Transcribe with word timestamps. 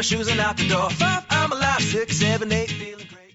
my 0.00 0.02
shoes 0.02 0.28
and 0.28 0.40
out 0.40 0.56
the 0.56 0.66
door. 0.66 0.88
Five, 0.88 1.26
I'm 1.28 1.52
alive. 1.52 1.82
Six, 1.82 2.16
seven, 2.16 2.50
eight, 2.52 2.70
feeling 2.70 3.06
great. 3.12 3.34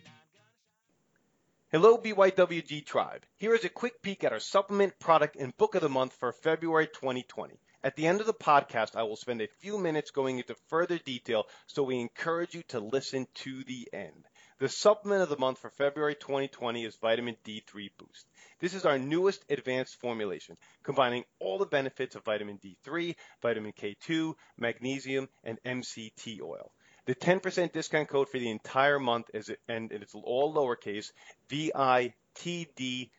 Hello, 1.71 1.95
BYWG 1.95 2.83
Tribe. 2.87 3.21
Here 3.37 3.53
is 3.53 3.65
a 3.65 3.69
quick 3.69 4.01
peek 4.01 4.23
at 4.23 4.33
our 4.33 4.39
supplement, 4.39 4.97
product, 4.97 5.35
and 5.35 5.55
book 5.57 5.75
of 5.75 5.83
the 5.83 5.89
month 5.89 6.13
for 6.13 6.31
February 6.31 6.87
2020. 6.87 7.59
At 7.83 7.95
the 7.95 8.07
end 8.07 8.19
of 8.19 8.25
the 8.25 8.33
podcast, 8.33 8.95
I 8.95 9.03
will 9.03 9.15
spend 9.15 9.41
a 9.41 9.47
few 9.59 9.77
minutes 9.77 10.09
going 10.09 10.39
into 10.39 10.55
further 10.69 10.97
detail, 10.97 11.43
so 11.67 11.83
we 11.83 11.99
encourage 11.99 12.55
you 12.55 12.63
to 12.69 12.79
listen 12.79 13.27
to 13.43 13.63
the 13.65 13.87
end. 13.93 14.25
The 14.57 14.69
supplement 14.69 15.21
of 15.21 15.27
the 15.27 15.37
month 15.37 15.59
for 15.59 15.69
February 15.69 16.15
2020 16.15 16.85
is 16.85 16.95
Vitamin 16.95 17.35
D3 17.43 17.89
Boost. 17.97 18.25
This 18.59 18.73
is 18.73 18.85
our 18.85 18.97
newest 18.97 19.43
advanced 19.49 19.99
formulation, 19.99 20.55
combining 20.81 21.25
all 21.39 21.57
the 21.57 21.65
benefits 21.65 22.15
of 22.15 22.23
vitamin 22.23 22.57
D3, 22.59 23.17
vitamin 23.41 23.73
K2, 23.73 24.33
magnesium, 24.57 25.27
and 25.43 25.61
MCT 25.65 26.41
oil. 26.41 26.71
The 27.03 27.15
10% 27.15 27.73
discount 27.73 28.07
code 28.07 28.29
for 28.29 28.39
the 28.39 28.49
entire 28.49 28.97
month 28.97 29.29
is, 29.33 29.51
and 29.67 29.91
it's 29.91 30.15
all 30.15 30.53
lowercase, 30.53 31.11
VITD10. 31.49 33.09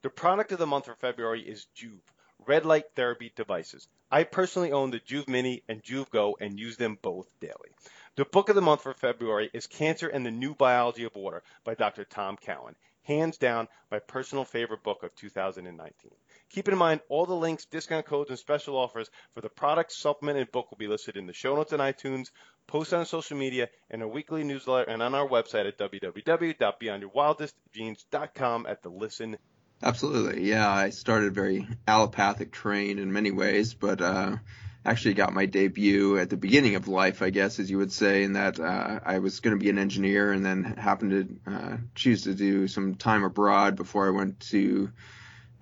The 0.00 0.10
product 0.10 0.52
of 0.52 0.58
the 0.58 0.66
month 0.66 0.86
for 0.86 0.94
February 0.94 1.42
is 1.42 1.66
Joovv, 1.76 2.00
red 2.46 2.64
light 2.64 2.86
therapy 2.96 3.30
devices. 3.36 3.88
I 4.10 4.24
personally 4.24 4.72
own 4.72 4.90
the 4.90 5.00
Joovv 5.00 5.28
Mini 5.28 5.62
and 5.68 5.82
Joovv 5.82 6.08
Go 6.08 6.38
and 6.40 6.58
use 6.58 6.78
them 6.78 6.96
both 7.02 7.28
daily. 7.40 7.74
The 8.16 8.24
book 8.24 8.48
of 8.48 8.54
the 8.54 8.62
month 8.62 8.82
for 8.82 8.94
February 8.94 9.50
is 9.52 9.66
Cancer 9.66 10.06
and 10.06 10.24
the 10.24 10.30
New 10.30 10.54
Biology 10.54 11.02
of 11.02 11.16
Water 11.16 11.42
by 11.64 11.74
Dr. 11.74 12.04
Tom 12.04 12.36
Cowan. 12.36 12.76
Hands 13.02 13.36
down, 13.36 13.66
my 13.90 13.98
personal 13.98 14.44
favorite 14.44 14.84
book 14.84 15.02
of 15.02 15.12
2019. 15.16 16.12
Keep 16.50 16.68
in 16.68 16.78
mind, 16.78 17.00
all 17.08 17.26
the 17.26 17.34
links, 17.34 17.64
discount 17.64 18.06
codes, 18.06 18.30
and 18.30 18.38
special 18.38 18.76
offers 18.76 19.10
for 19.34 19.40
the 19.40 19.48
product, 19.48 19.90
supplement, 19.90 20.38
and 20.38 20.48
book 20.52 20.70
will 20.70 20.78
be 20.78 20.86
listed 20.86 21.16
in 21.16 21.26
the 21.26 21.32
show 21.32 21.56
notes 21.56 21.72
on 21.72 21.80
iTunes, 21.80 22.30
posted 22.68 23.00
on 23.00 23.06
social 23.06 23.36
media, 23.36 23.68
in 23.90 24.00
our 24.00 24.06
weekly 24.06 24.44
newsletter, 24.44 24.88
and 24.88 25.02
on 25.02 25.16
our 25.16 25.26
website 25.26 25.66
at 25.66 25.76
www.beyondyourwildestdreams.com 25.76 28.66
at 28.66 28.80
the 28.84 28.90
Listen. 28.90 29.36
Absolutely, 29.82 30.48
yeah. 30.48 30.70
I 30.70 30.90
started 30.90 31.34
very 31.34 31.66
allopathic 31.88 32.52
trained 32.52 33.00
in 33.00 33.12
many 33.12 33.32
ways, 33.32 33.74
but 33.74 34.00
uh, 34.00 34.36
actually 34.84 35.14
got 35.14 35.32
my 35.32 35.46
debut 35.46 36.18
at 36.18 36.30
the 36.30 36.36
beginning 36.36 36.74
of 36.74 36.88
life, 36.88 37.22
I 37.22 37.30
guess, 37.30 37.58
as 37.58 37.70
you 37.70 37.78
would 37.78 37.92
say, 37.92 38.22
in 38.22 38.34
that 38.34 38.60
uh, 38.60 39.00
I 39.04 39.18
was 39.18 39.40
going 39.40 39.56
to 39.56 39.62
be 39.62 39.70
an 39.70 39.78
engineer 39.78 40.32
and 40.32 40.44
then 40.44 40.62
happened 40.64 41.40
to 41.46 41.52
uh, 41.52 41.76
choose 41.94 42.24
to 42.24 42.34
do 42.34 42.68
some 42.68 42.94
time 42.94 43.24
abroad 43.24 43.76
before 43.76 44.06
I 44.06 44.10
went 44.10 44.40
to 44.50 44.90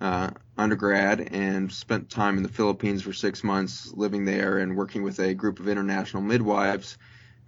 uh, 0.01 0.31
undergrad 0.57 1.21
and 1.21 1.71
spent 1.71 2.09
time 2.09 2.35
in 2.37 2.43
the 2.43 2.49
Philippines 2.49 3.03
for 3.03 3.13
six 3.13 3.43
months 3.43 3.93
living 3.93 4.25
there 4.25 4.57
and 4.57 4.75
working 4.75 5.03
with 5.03 5.19
a 5.19 5.33
group 5.33 5.59
of 5.59 5.69
international 5.69 6.21
midwives 6.21 6.97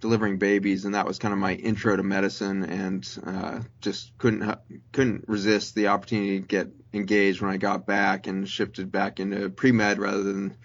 delivering 0.00 0.38
babies. 0.38 0.84
And 0.84 0.94
that 0.94 1.06
was 1.06 1.18
kind 1.18 1.32
of 1.32 1.38
my 1.38 1.54
intro 1.54 1.94
to 1.96 2.02
medicine 2.02 2.64
and 2.64 3.18
uh, 3.26 3.60
just 3.80 4.16
couldn't 4.18 4.58
couldn't 4.92 5.28
resist 5.28 5.74
the 5.74 5.88
opportunity 5.88 6.40
to 6.40 6.46
get 6.46 6.68
engaged 6.94 7.42
when 7.42 7.50
I 7.50 7.58
got 7.58 7.86
back 7.86 8.26
and 8.26 8.48
shifted 8.48 8.90
back 8.90 9.20
into 9.20 9.50
pre-med 9.50 9.98
rather 9.98 10.22
than 10.22 10.56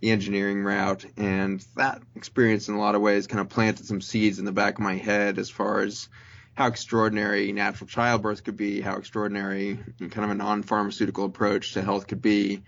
the 0.00 0.10
engineering 0.10 0.62
route. 0.62 1.04
And 1.16 1.64
that 1.76 2.02
experience, 2.14 2.68
in 2.68 2.74
a 2.74 2.78
lot 2.78 2.94
of 2.94 3.00
ways, 3.00 3.26
kind 3.26 3.40
of 3.40 3.48
planted 3.48 3.86
some 3.86 4.00
seeds 4.00 4.38
in 4.38 4.44
the 4.44 4.52
back 4.52 4.74
of 4.74 4.80
my 4.80 4.96
head 4.96 5.38
as 5.38 5.50
far 5.50 5.80
as 5.80 6.08
how 6.54 6.66
extraordinary 6.66 7.52
natural 7.52 7.86
childbirth 7.86 8.44
could 8.44 8.56
be, 8.56 8.80
how 8.80 8.96
extraordinary 8.96 9.78
kind 9.98 10.24
of 10.24 10.30
a 10.30 10.34
non-pharmaceutical 10.34 11.24
approach 11.24 11.74
to 11.74 11.82
health 11.82 12.06
could 12.08 12.22
be. 12.22 12.62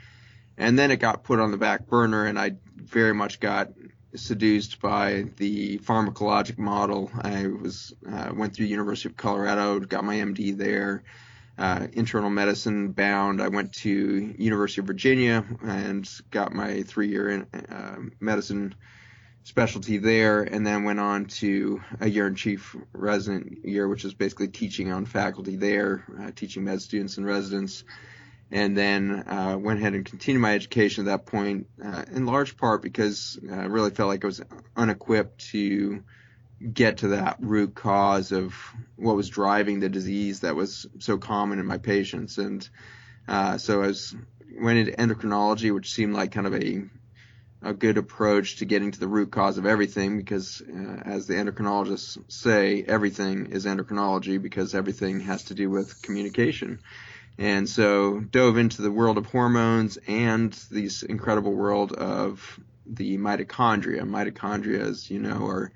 And 0.56 0.78
then 0.78 0.90
it 0.90 0.98
got 0.98 1.24
put 1.24 1.40
on 1.40 1.50
the 1.50 1.56
back 1.56 1.86
burner, 1.88 2.26
and 2.26 2.38
I 2.38 2.52
very 2.76 3.14
much 3.14 3.40
got 3.40 3.70
seduced 4.14 4.80
by 4.80 5.24
the 5.36 5.78
pharmacologic 5.78 6.58
model. 6.58 7.10
I 7.20 7.46
was 7.46 7.94
uh, 8.08 8.30
went 8.34 8.54
through 8.54 8.66
University 8.66 9.08
of 9.08 9.16
Colorado, 9.16 9.80
got 9.80 10.04
my 10.04 10.16
MD 10.16 10.56
there, 10.56 11.02
uh, 11.58 11.86
internal 11.92 12.30
medicine 12.30 12.92
bound. 12.92 13.42
I 13.42 13.48
went 13.48 13.72
to 13.74 14.34
University 14.38 14.80
of 14.80 14.86
Virginia 14.86 15.44
and 15.62 16.08
got 16.30 16.52
my 16.52 16.82
three-year 16.82 17.46
uh, 17.70 17.96
medicine 18.18 18.74
specialty 19.42 19.98
there, 19.98 20.42
and 20.42 20.66
then 20.66 20.84
went 20.84 21.00
on 21.00 21.24
to 21.26 21.82
a 22.00 22.08
year 22.08 22.26
in 22.26 22.34
chief 22.34 22.76
resident 22.92 23.64
year, 23.64 23.88
which 23.88 24.04
is 24.04 24.14
basically 24.14 24.48
teaching 24.48 24.92
on 24.92 25.04
faculty 25.04 25.56
there, 25.56 26.04
uh, 26.20 26.30
teaching 26.34 26.64
med 26.64 26.80
students 26.80 27.16
and 27.16 27.26
residents. 27.26 27.84
And 28.52 28.76
then 28.76 29.28
uh, 29.28 29.56
went 29.58 29.78
ahead 29.78 29.94
and 29.94 30.04
continued 30.04 30.40
my 30.40 30.54
education 30.54 31.06
at 31.06 31.10
that 31.10 31.26
point, 31.26 31.68
uh, 31.84 32.04
in 32.12 32.26
large 32.26 32.56
part 32.56 32.82
because 32.82 33.38
I 33.48 33.66
really 33.66 33.90
felt 33.90 34.08
like 34.08 34.24
I 34.24 34.26
was 34.26 34.42
unequipped 34.76 35.50
to 35.50 36.02
get 36.72 36.98
to 36.98 37.08
that 37.08 37.36
root 37.40 37.74
cause 37.74 38.32
of 38.32 38.54
what 38.96 39.16
was 39.16 39.28
driving 39.28 39.80
the 39.80 39.88
disease 39.88 40.40
that 40.40 40.56
was 40.56 40.86
so 40.98 41.16
common 41.16 41.58
in 41.58 41.66
my 41.66 41.78
patients. 41.78 42.38
And 42.38 42.68
uh, 43.26 43.58
so 43.58 43.82
I 43.82 43.88
was 43.88 44.14
went 44.60 44.78
into 44.78 44.92
endocrinology, 44.92 45.72
which 45.72 45.92
seemed 45.92 46.14
like 46.14 46.32
kind 46.32 46.46
of 46.46 46.54
a 46.54 46.82
a 47.62 47.74
good 47.74 47.98
approach 47.98 48.56
to 48.56 48.64
getting 48.64 48.90
to 48.90 49.00
the 49.00 49.08
root 49.08 49.30
cause 49.30 49.58
of 49.58 49.66
everything 49.66 50.16
because 50.16 50.62
uh, 50.62 51.02
as 51.04 51.26
the 51.26 51.34
endocrinologists 51.34 52.18
say 52.28 52.82
everything 52.86 53.46
is 53.46 53.66
endocrinology 53.66 54.40
because 54.40 54.74
everything 54.74 55.20
has 55.20 55.44
to 55.44 55.54
do 55.54 55.68
with 55.68 56.00
communication 56.00 56.78
and 57.38 57.68
so 57.68 58.18
dove 58.18 58.56
into 58.56 58.80
the 58.80 58.90
world 58.90 59.18
of 59.18 59.26
hormones 59.26 59.98
and 60.08 60.52
this 60.70 61.02
incredible 61.02 61.52
world 61.52 61.92
of 61.92 62.58
the 62.86 63.18
mitochondria 63.18 64.00
mitochondria 64.00 64.80
as 64.80 65.10
you 65.10 65.18
know 65.18 65.46
are 65.46 65.70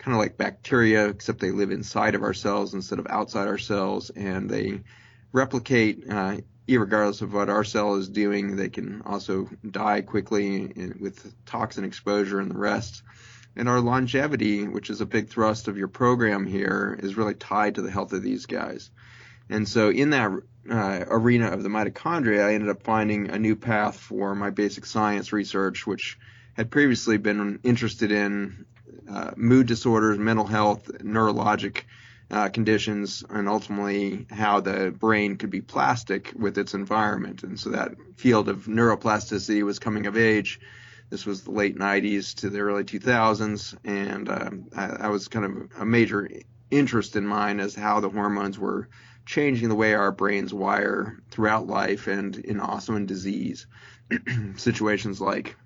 kind 0.00 0.14
of 0.14 0.18
like 0.18 0.38
bacteria, 0.38 1.08
except 1.08 1.40
they 1.40 1.50
live 1.50 1.70
inside 1.70 2.14
of 2.14 2.22
our 2.22 2.32
cells 2.32 2.72
instead 2.72 2.98
of 2.98 3.06
outside 3.08 3.48
our 3.48 3.58
cells, 3.58 4.10
and 4.10 4.48
they 4.48 4.80
replicate 5.30 6.04
uh, 6.10 6.38
regardless 6.68 7.20
of 7.20 7.34
what 7.34 7.50
our 7.50 7.64
cell 7.64 7.96
is 7.96 8.08
doing. 8.08 8.56
They 8.56 8.70
can 8.70 9.02
also 9.02 9.48
die 9.68 10.00
quickly 10.00 10.94
with 10.98 11.34
toxin 11.44 11.84
exposure 11.84 12.40
and 12.40 12.50
the 12.50 12.58
rest. 12.58 13.02
And 13.56 13.68
our 13.68 13.80
longevity, 13.80 14.66
which 14.66 14.88
is 14.90 15.00
a 15.00 15.06
big 15.06 15.28
thrust 15.28 15.68
of 15.68 15.76
your 15.76 15.88
program 15.88 16.46
here, 16.46 16.98
is 17.02 17.16
really 17.16 17.34
tied 17.34 17.74
to 17.74 17.82
the 17.82 17.90
health 17.90 18.12
of 18.12 18.22
these 18.22 18.46
guys. 18.46 18.90
And 19.50 19.68
so 19.68 19.90
in 19.90 20.10
that 20.10 20.30
uh, 20.70 21.04
arena 21.08 21.48
of 21.48 21.62
the 21.62 21.68
mitochondria, 21.68 22.44
I 22.46 22.54
ended 22.54 22.70
up 22.70 22.84
finding 22.84 23.30
a 23.30 23.38
new 23.38 23.56
path 23.56 23.98
for 23.98 24.34
my 24.34 24.50
basic 24.50 24.86
science 24.86 25.32
research, 25.32 25.86
which 25.86 26.18
had 26.54 26.70
previously 26.70 27.18
been 27.18 27.58
interested 27.64 28.12
in 28.12 28.66
uh, 29.12 29.30
mood 29.36 29.66
disorders, 29.66 30.18
mental 30.18 30.46
health, 30.46 30.90
neurologic 31.02 31.82
uh, 32.30 32.48
conditions, 32.48 33.24
and 33.28 33.48
ultimately 33.48 34.26
how 34.30 34.60
the 34.60 34.90
brain 34.90 35.36
could 35.36 35.50
be 35.50 35.60
plastic 35.60 36.32
with 36.36 36.58
its 36.58 36.74
environment. 36.74 37.42
And 37.42 37.58
so 37.58 37.70
that 37.70 37.92
field 38.16 38.48
of 38.48 38.66
neuroplasticity 38.66 39.62
was 39.62 39.78
coming 39.78 40.06
of 40.06 40.16
age. 40.16 40.60
This 41.10 41.26
was 41.26 41.42
the 41.42 41.50
late 41.50 41.76
90s 41.76 42.34
to 42.36 42.50
the 42.50 42.60
early 42.60 42.84
2000s, 42.84 43.76
and 43.84 44.28
um, 44.28 44.66
that 44.72 45.10
was 45.10 45.26
kind 45.26 45.44
of 45.44 45.80
a 45.80 45.84
major 45.84 46.28
interest 46.70 47.16
in 47.16 47.26
mine 47.26 47.58
as 47.58 47.74
how 47.74 47.98
the 47.98 48.08
hormones 48.10 48.58
were 48.58 48.88
changing 49.26 49.68
the 49.68 49.74
way 49.74 49.94
our 49.94 50.12
brains 50.12 50.54
wire 50.54 51.18
throughout 51.30 51.66
life 51.66 52.06
and 52.06 52.36
in 52.36 52.60
also 52.60 52.94
in 52.94 53.06
disease 53.06 53.66
situations 54.56 55.20
like 55.20 55.56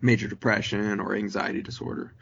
major 0.00 0.28
depression 0.28 1.00
or 1.00 1.14
anxiety 1.14 1.62
disorder. 1.62 2.12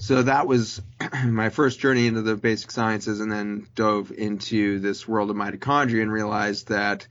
So 0.00 0.22
that 0.22 0.46
was 0.46 0.80
my 1.24 1.50
first 1.50 1.80
journey 1.80 2.06
into 2.06 2.22
the 2.22 2.36
basic 2.36 2.70
sciences 2.70 3.20
and 3.20 3.30
then 3.30 3.66
dove 3.74 4.12
into 4.12 4.78
this 4.78 5.08
world 5.08 5.30
of 5.30 5.36
mitochondria 5.36 6.02
and 6.02 6.12
realized 6.12 6.68
that 6.68 7.06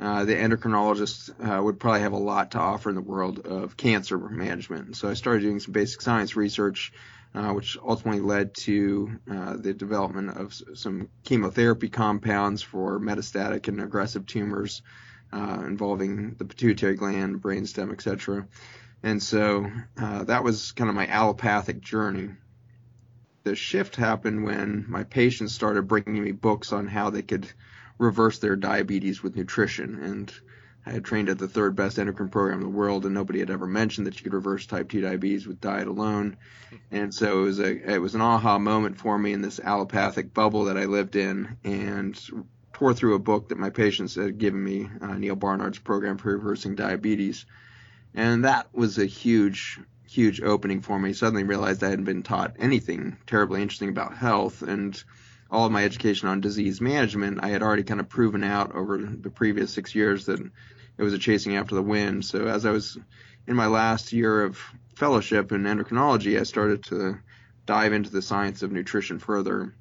uh, 0.00 0.24
the 0.24 0.34
endocrinologist 0.34 1.30
uh, 1.44 1.60
would 1.60 1.80
probably 1.80 2.02
have 2.02 2.12
a 2.12 2.18
lot 2.18 2.52
to 2.52 2.58
offer 2.58 2.88
in 2.88 2.94
the 2.94 3.02
world 3.02 3.40
of 3.46 3.76
cancer 3.76 4.16
management. 4.16 4.96
So 4.96 5.08
I 5.08 5.14
started 5.14 5.42
doing 5.42 5.58
some 5.58 5.72
basic 5.72 6.00
science 6.00 6.36
research, 6.36 6.92
uh, 7.34 7.52
which 7.52 7.76
ultimately 7.84 8.20
led 8.20 8.54
to 8.54 9.18
uh, 9.28 9.56
the 9.56 9.74
development 9.74 10.36
of 10.36 10.54
some 10.74 11.08
chemotherapy 11.24 11.88
compounds 11.88 12.62
for 12.62 13.00
metastatic 13.00 13.66
and 13.66 13.80
aggressive 13.80 14.26
tumors 14.26 14.82
uh, 15.32 15.64
involving 15.66 16.34
the 16.34 16.44
pituitary 16.44 16.94
gland, 16.94 17.42
brainstem, 17.42 17.92
etc. 17.92 18.46
And 19.02 19.22
so 19.22 19.70
uh, 19.96 20.24
that 20.24 20.44
was 20.44 20.72
kind 20.72 20.90
of 20.90 20.96
my 20.96 21.06
allopathic 21.06 21.80
journey. 21.80 22.30
The 23.44 23.54
shift 23.54 23.96
happened 23.96 24.44
when 24.44 24.84
my 24.88 25.04
patients 25.04 25.54
started 25.54 25.88
bringing 25.88 26.22
me 26.22 26.32
books 26.32 26.72
on 26.72 26.88
how 26.88 27.10
they 27.10 27.22
could 27.22 27.50
reverse 27.96 28.38
their 28.38 28.56
diabetes 28.56 29.22
with 29.22 29.36
nutrition. 29.36 30.02
And 30.02 30.32
I 30.84 30.90
had 30.90 31.04
trained 31.04 31.28
at 31.28 31.38
the 31.38 31.48
third 31.48 31.76
best 31.76 31.98
endocrine 31.98 32.30
program 32.30 32.58
in 32.58 32.64
the 32.64 32.76
world, 32.76 33.04
and 33.04 33.14
nobody 33.14 33.40
had 33.40 33.50
ever 33.50 33.66
mentioned 33.66 34.06
that 34.06 34.16
you 34.16 34.24
could 34.24 34.34
reverse 34.34 34.66
type 34.66 34.88
2 34.88 35.00
diabetes 35.00 35.46
with 35.46 35.60
diet 35.60 35.86
alone. 35.86 36.36
And 36.90 37.14
so 37.14 37.40
it 37.40 37.44
was 37.44 37.60
a 37.60 37.94
it 37.94 37.98
was 37.98 38.14
an 38.14 38.20
aha 38.20 38.58
moment 38.58 38.98
for 38.98 39.18
me 39.18 39.32
in 39.32 39.42
this 39.42 39.60
allopathic 39.60 40.34
bubble 40.34 40.64
that 40.64 40.78
I 40.78 40.86
lived 40.86 41.16
in, 41.16 41.56
and 41.62 42.18
tore 42.72 42.94
through 42.94 43.14
a 43.14 43.20
book 43.20 43.48
that 43.50 43.58
my 43.58 43.70
patients 43.70 44.14
had 44.14 44.38
given 44.38 44.62
me, 44.62 44.88
uh, 45.00 45.14
Neal 45.14 45.36
Barnard's 45.36 45.78
program 45.78 46.16
for 46.16 46.32
reversing 46.32 46.74
diabetes 46.74 47.44
and 48.18 48.44
that 48.44 48.66
was 48.74 48.98
a 48.98 49.06
huge 49.06 49.78
huge 50.08 50.40
opening 50.40 50.80
for 50.80 50.98
me. 50.98 51.12
Suddenly 51.12 51.44
realized 51.44 51.84
I 51.84 51.90
hadn't 51.90 52.06
been 52.06 52.22
taught 52.22 52.56
anything 52.58 53.16
terribly 53.26 53.62
interesting 53.62 53.90
about 53.90 54.16
health 54.16 54.62
and 54.62 55.02
all 55.50 55.66
of 55.66 55.72
my 55.72 55.84
education 55.84 56.28
on 56.28 56.40
disease 56.40 56.80
management, 56.80 57.38
I 57.42 57.48
had 57.48 57.62
already 57.62 57.84
kind 57.84 58.00
of 58.00 58.08
proven 58.08 58.44
out 58.44 58.74
over 58.74 58.98
the 58.98 59.30
previous 59.30 59.72
six 59.72 59.94
years 59.94 60.26
that 60.26 60.40
it 60.40 61.02
was 61.02 61.14
a 61.14 61.18
chasing 61.18 61.56
after 61.56 61.74
the 61.74 61.82
wind. 61.82 62.24
So 62.24 62.48
as 62.48 62.66
I 62.66 62.70
was 62.70 62.98
in 63.46 63.56
my 63.56 63.66
last 63.66 64.12
year 64.12 64.42
of 64.42 64.58
fellowship 64.96 65.52
in 65.52 65.62
endocrinology, 65.62 66.38
I 66.38 66.42
started 66.42 66.84
to 66.84 67.18
dive 67.66 67.92
into 67.92 68.10
the 68.10 68.20
science 68.20 68.62
of 68.62 68.72
nutrition 68.72 69.18
further. 69.18 69.74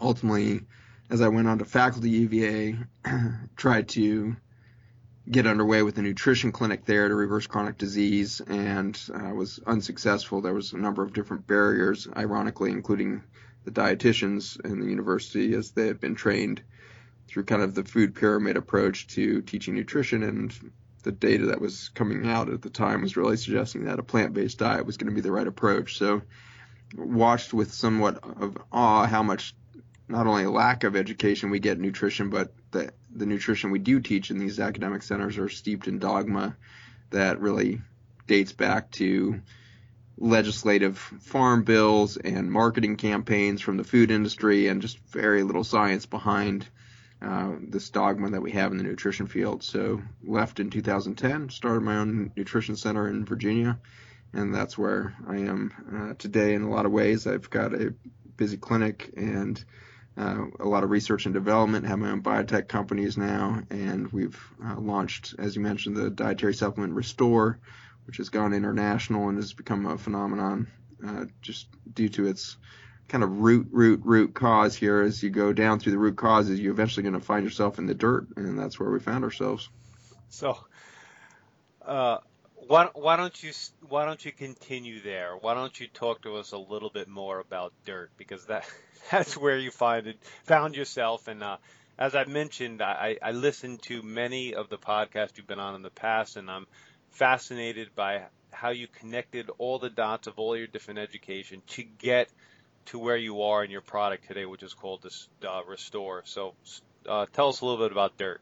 Ultimately, 0.00 0.62
as 1.10 1.20
I 1.20 1.28
went 1.28 1.46
on 1.46 1.58
to 1.58 1.64
faculty 1.64 2.10
UVA, 2.10 2.78
tried 3.56 3.88
to 3.90 4.34
get 5.30 5.46
underway 5.46 5.82
with 5.82 5.96
a 5.98 6.02
nutrition 6.02 6.52
clinic 6.52 6.84
there 6.84 7.08
to 7.08 7.14
reverse 7.14 7.46
chronic 7.46 7.78
disease 7.78 8.40
and 8.40 8.98
uh, 9.12 9.34
was 9.34 9.58
unsuccessful. 9.66 10.40
There 10.40 10.54
was 10.54 10.72
a 10.72 10.78
number 10.78 11.02
of 11.02 11.12
different 11.12 11.46
barriers, 11.46 12.06
ironically, 12.14 12.70
including 12.70 13.22
the 13.64 13.70
dietitians 13.70 14.62
in 14.64 14.80
the 14.80 14.86
university 14.86 15.54
as 15.54 15.70
they 15.70 15.86
had 15.86 16.00
been 16.00 16.14
trained 16.14 16.62
through 17.26 17.44
kind 17.44 17.62
of 17.62 17.74
the 17.74 17.84
food 17.84 18.14
pyramid 18.14 18.56
approach 18.56 19.06
to 19.08 19.40
teaching 19.42 19.74
nutrition 19.74 20.22
and 20.22 20.54
the 21.04 21.12
data 21.12 21.46
that 21.46 21.60
was 21.60 21.90
coming 21.90 22.28
out 22.28 22.48
at 22.48 22.62
the 22.62 22.70
time 22.70 23.02
was 23.02 23.16
really 23.16 23.36
suggesting 23.36 23.84
that 23.84 23.98
a 23.98 24.02
plant-based 24.02 24.58
diet 24.58 24.86
was 24.86 24.96
going 24.96 25.08
to 25.08 25.14
be 25.14 25.20
the 25.20 25.32
right 25.32 25.46
approach. 25.46 25.98
So 25.98 26.22
watched 26.96 27.54
with 27.54 27.72
somewhat 27.72 28.22
of 28.22 28.56
awe 28.72 29.06
how 29.06 29.22
much 29.22 29.54
not 30.08 30.26
only 30.26 30.44
a 30.44 30.50
lack 30.50 30.84
of 30.84 30.96
education 30.96 31.50
we 31.50 31.58
get 31.58 31.78
nutrition, 31.78 32.30
but 32.30 32.52
the 32.70 32.92
the 33.14 33.26
nutrition 33.26 33.70
we 33.70 33.78
do 33.78 34.00
teach 34.00 34.30
in 34.30 34.38
these 34.38 34.58
academic 34.58 35.02
centers 35.02 35.38
are 35.38 35.48
steeped 35.48 35.86
in 35.86 35.98
dogma 35.98 36.56
that 37.10 37.40
really 37.40 37.80
dates 38.26 38.52
back 38.52 38.90
to 38.90 39.40
legislative 40.16 40.98
farm 40.98 41.62
bills 41.62 42.16
and 42.16 42.50
marketing 42.50 42.96
campaigns 42.96 43.60
from 43.60 43.76
the 43.76 43.84
food 43.84 44.10
industry 44.10 44.68
and 44.68 44.82
just 44.82 44.98
very 45.08 45.42
little 45.42 45.64
science 45.64 46.06
behind 46.06 46.66
uh, 47.22 47.52
this 47.60 47.90
dogma 47.90 48.30
that 48.30 48.42
we 48.42 48.52
have 48.52 48.72
in 48.72 48.78
the 48.78 48.84
nutrition 48.84 49.26
field. 49.26 49.62
So 49.62 50.02
left 50.24 50.60
in 50.60 50.70
2010, 50.70 51.50
started 51.50 51.82
my 51.82 51.96
own 51.96 52.32
nutrition 52.36 52.76
center 52.76 53.08
in 53.08 53.24
Virginia, 53.24 53.78
and 54.32 54.54
that's 54.54 54.76
where 54.76 55.14
I 55.26 55.36
am 55.36 55.72
uh, 55.94 56.14
today 56.18 56.54
in 56.54 56.62
a 56.62 56.70
lot 56.70 56.86
of 56.86 56.92
ways. 56.92 57.26
I've 57.26 57.48
got 57.50 57.72
a 57.74 57.94
busy 58.36 58.56
clinic 58.56 59.12
and 59.16 59.62
uh, 60.16 60.44
a 60.60 60.68
lot 60.68 60.84
of 60.84 60.90
research 60.90 61.26
and 61.26 61.34
development, 61.34 61.86
have 61.86 61.98
my 61.98 62.10
own 62.10 62.22
biotech 62.22 62.68
companies 62.68 63.16
now, 63.16 63.62
and 63.70 64.12
we've 64.12 64.40
uh, 64.64 64.78
launched, 64.78 65.34
as 65.38 65.56
you 65.56 65.62
mentioned, 65.62 65.96
the 65.96 66.10
dietary 66.10 66.54
supplement 66.54 66.92
Restore, 66.92 67.58
which 68.06 68.18
has 68.18 68.28
gone 68.28 68.52
international 68.52 69.28
and 69.28 69.38
has 69.38 69.52
become 69.52 69.86
a 69.86 69.98
phenomenon 69.98 70.68
uh, 71.06 71.24
just 71.42 71.66
due 71.92 72.08
to 72.10 72.26
its 72.26 72.56
kind 73.08 73.24
of 73.24 73.38
root, 73.40 73.68
root, 73.70 74.00
root 74.04 74.34
cause 74.34 74.74
here. 74.74 75.02
As 75.02 75.22
you 75.22 75.30
go 75.30 75.52
down 75.52 75.80
through 75.80 75.92
the 75.92 75.98
root 75.98 76.16
causes, 76.16 76.60
you're 76.60 76.72
eventually 76.72 77.02
going 77.02 77.14
to 77.14 77.20
find 77.20 77.44
yourself 77.44 77.78
in 77.78 77.86
the 77.86 77.94
dirt, 77.94 78.28
and 78.36 78.58
that's 78.58 78.78
where 78.78 78.90
we 78.90 79.00
found 79.00 79.24
ourselves. 79.24 79.68
So, 80.28 80.58
uh, 81.84 82.18
why, 82.66 82.88
why 82.94 83.16
don't 83.16 83.42
you 83.42 83.52
why 83.88 84.04
don't 84.04 84.24
you 84.24 84.32
continue 84.32 85.00
there? 85.00 85.36
Why 85.40 85.54
don't 85.54 85.78
you 85.78 85.88
talk 85.88 86.22
to 86.22 86.36
us 86.36 86.52
a 86.52 86.58
little 86.58 86.90
bit 86.90 87.08
more 87.08 87.38
about 87.40 87.72
dirt 87.84 88.10
because 88.16 88.46
that 88.46 88.64
that's 89.10 89.36
where 89.36 89.58
you 89.58 89.70
find 89.70 90.06
it 90.06 90.18
found 90.44 90.76
yourself 90.76 91.28
and 91.28 91.42
uh, 91.42 91.56
as 91.98 92.14
I 92.14 92.24
mentioned, 92.24 92.82
I, 92.82 93.18
I 93.22 93.30
listened 93.32 93.82
to 93.82 94.02
many 94.02 94.54
of 94.54 94.68
the 94.68 94.78
podcasts 94.78 95.36
you've 95.36 95.46
been 95.46 95.60
on 95.60 95.74
in 95.74 95.82
the 95.82 95.90
past, 95.90 96.36
and 96.36 96.50
I'm 96.50 96.66
fascinated 97.10 97.94
by 97.94 98.22
how 98.52 98.70
you 98.70 98.88
connected 98.88 99.50
all 99.58 99.78
the 99.78 99.90
dots 99.90 100.26
of 100.26 100.38
all 100.38 100.56
your 100.56 100.66
different 100.66 100.98
education 100.98 101.62
to 101.68 101.82
get 101.82 102.28
to 102.86 102.98
where 102.98 103.16
you 103.16 103.42
are 103.42 103.64
in 103.64 103.70
your 103.70 103.80
product 103.80 104.26
today, 104.26 104.44
which 104.44 104.62
is 104.62 104.74
called 104.74 105.02
this 105.02 105.28
uh, 105.46 105.62
Restore. 105.66 106.22
So, 106.24 106.54
uh, 107.08 107.26
tell 107.32 107.48
us 107.48 107.60
a 107.60 107.64
little 107.64 107.84
bit 107.84 107.92
about 107.92 108.16
Dirt. 108.18 108.40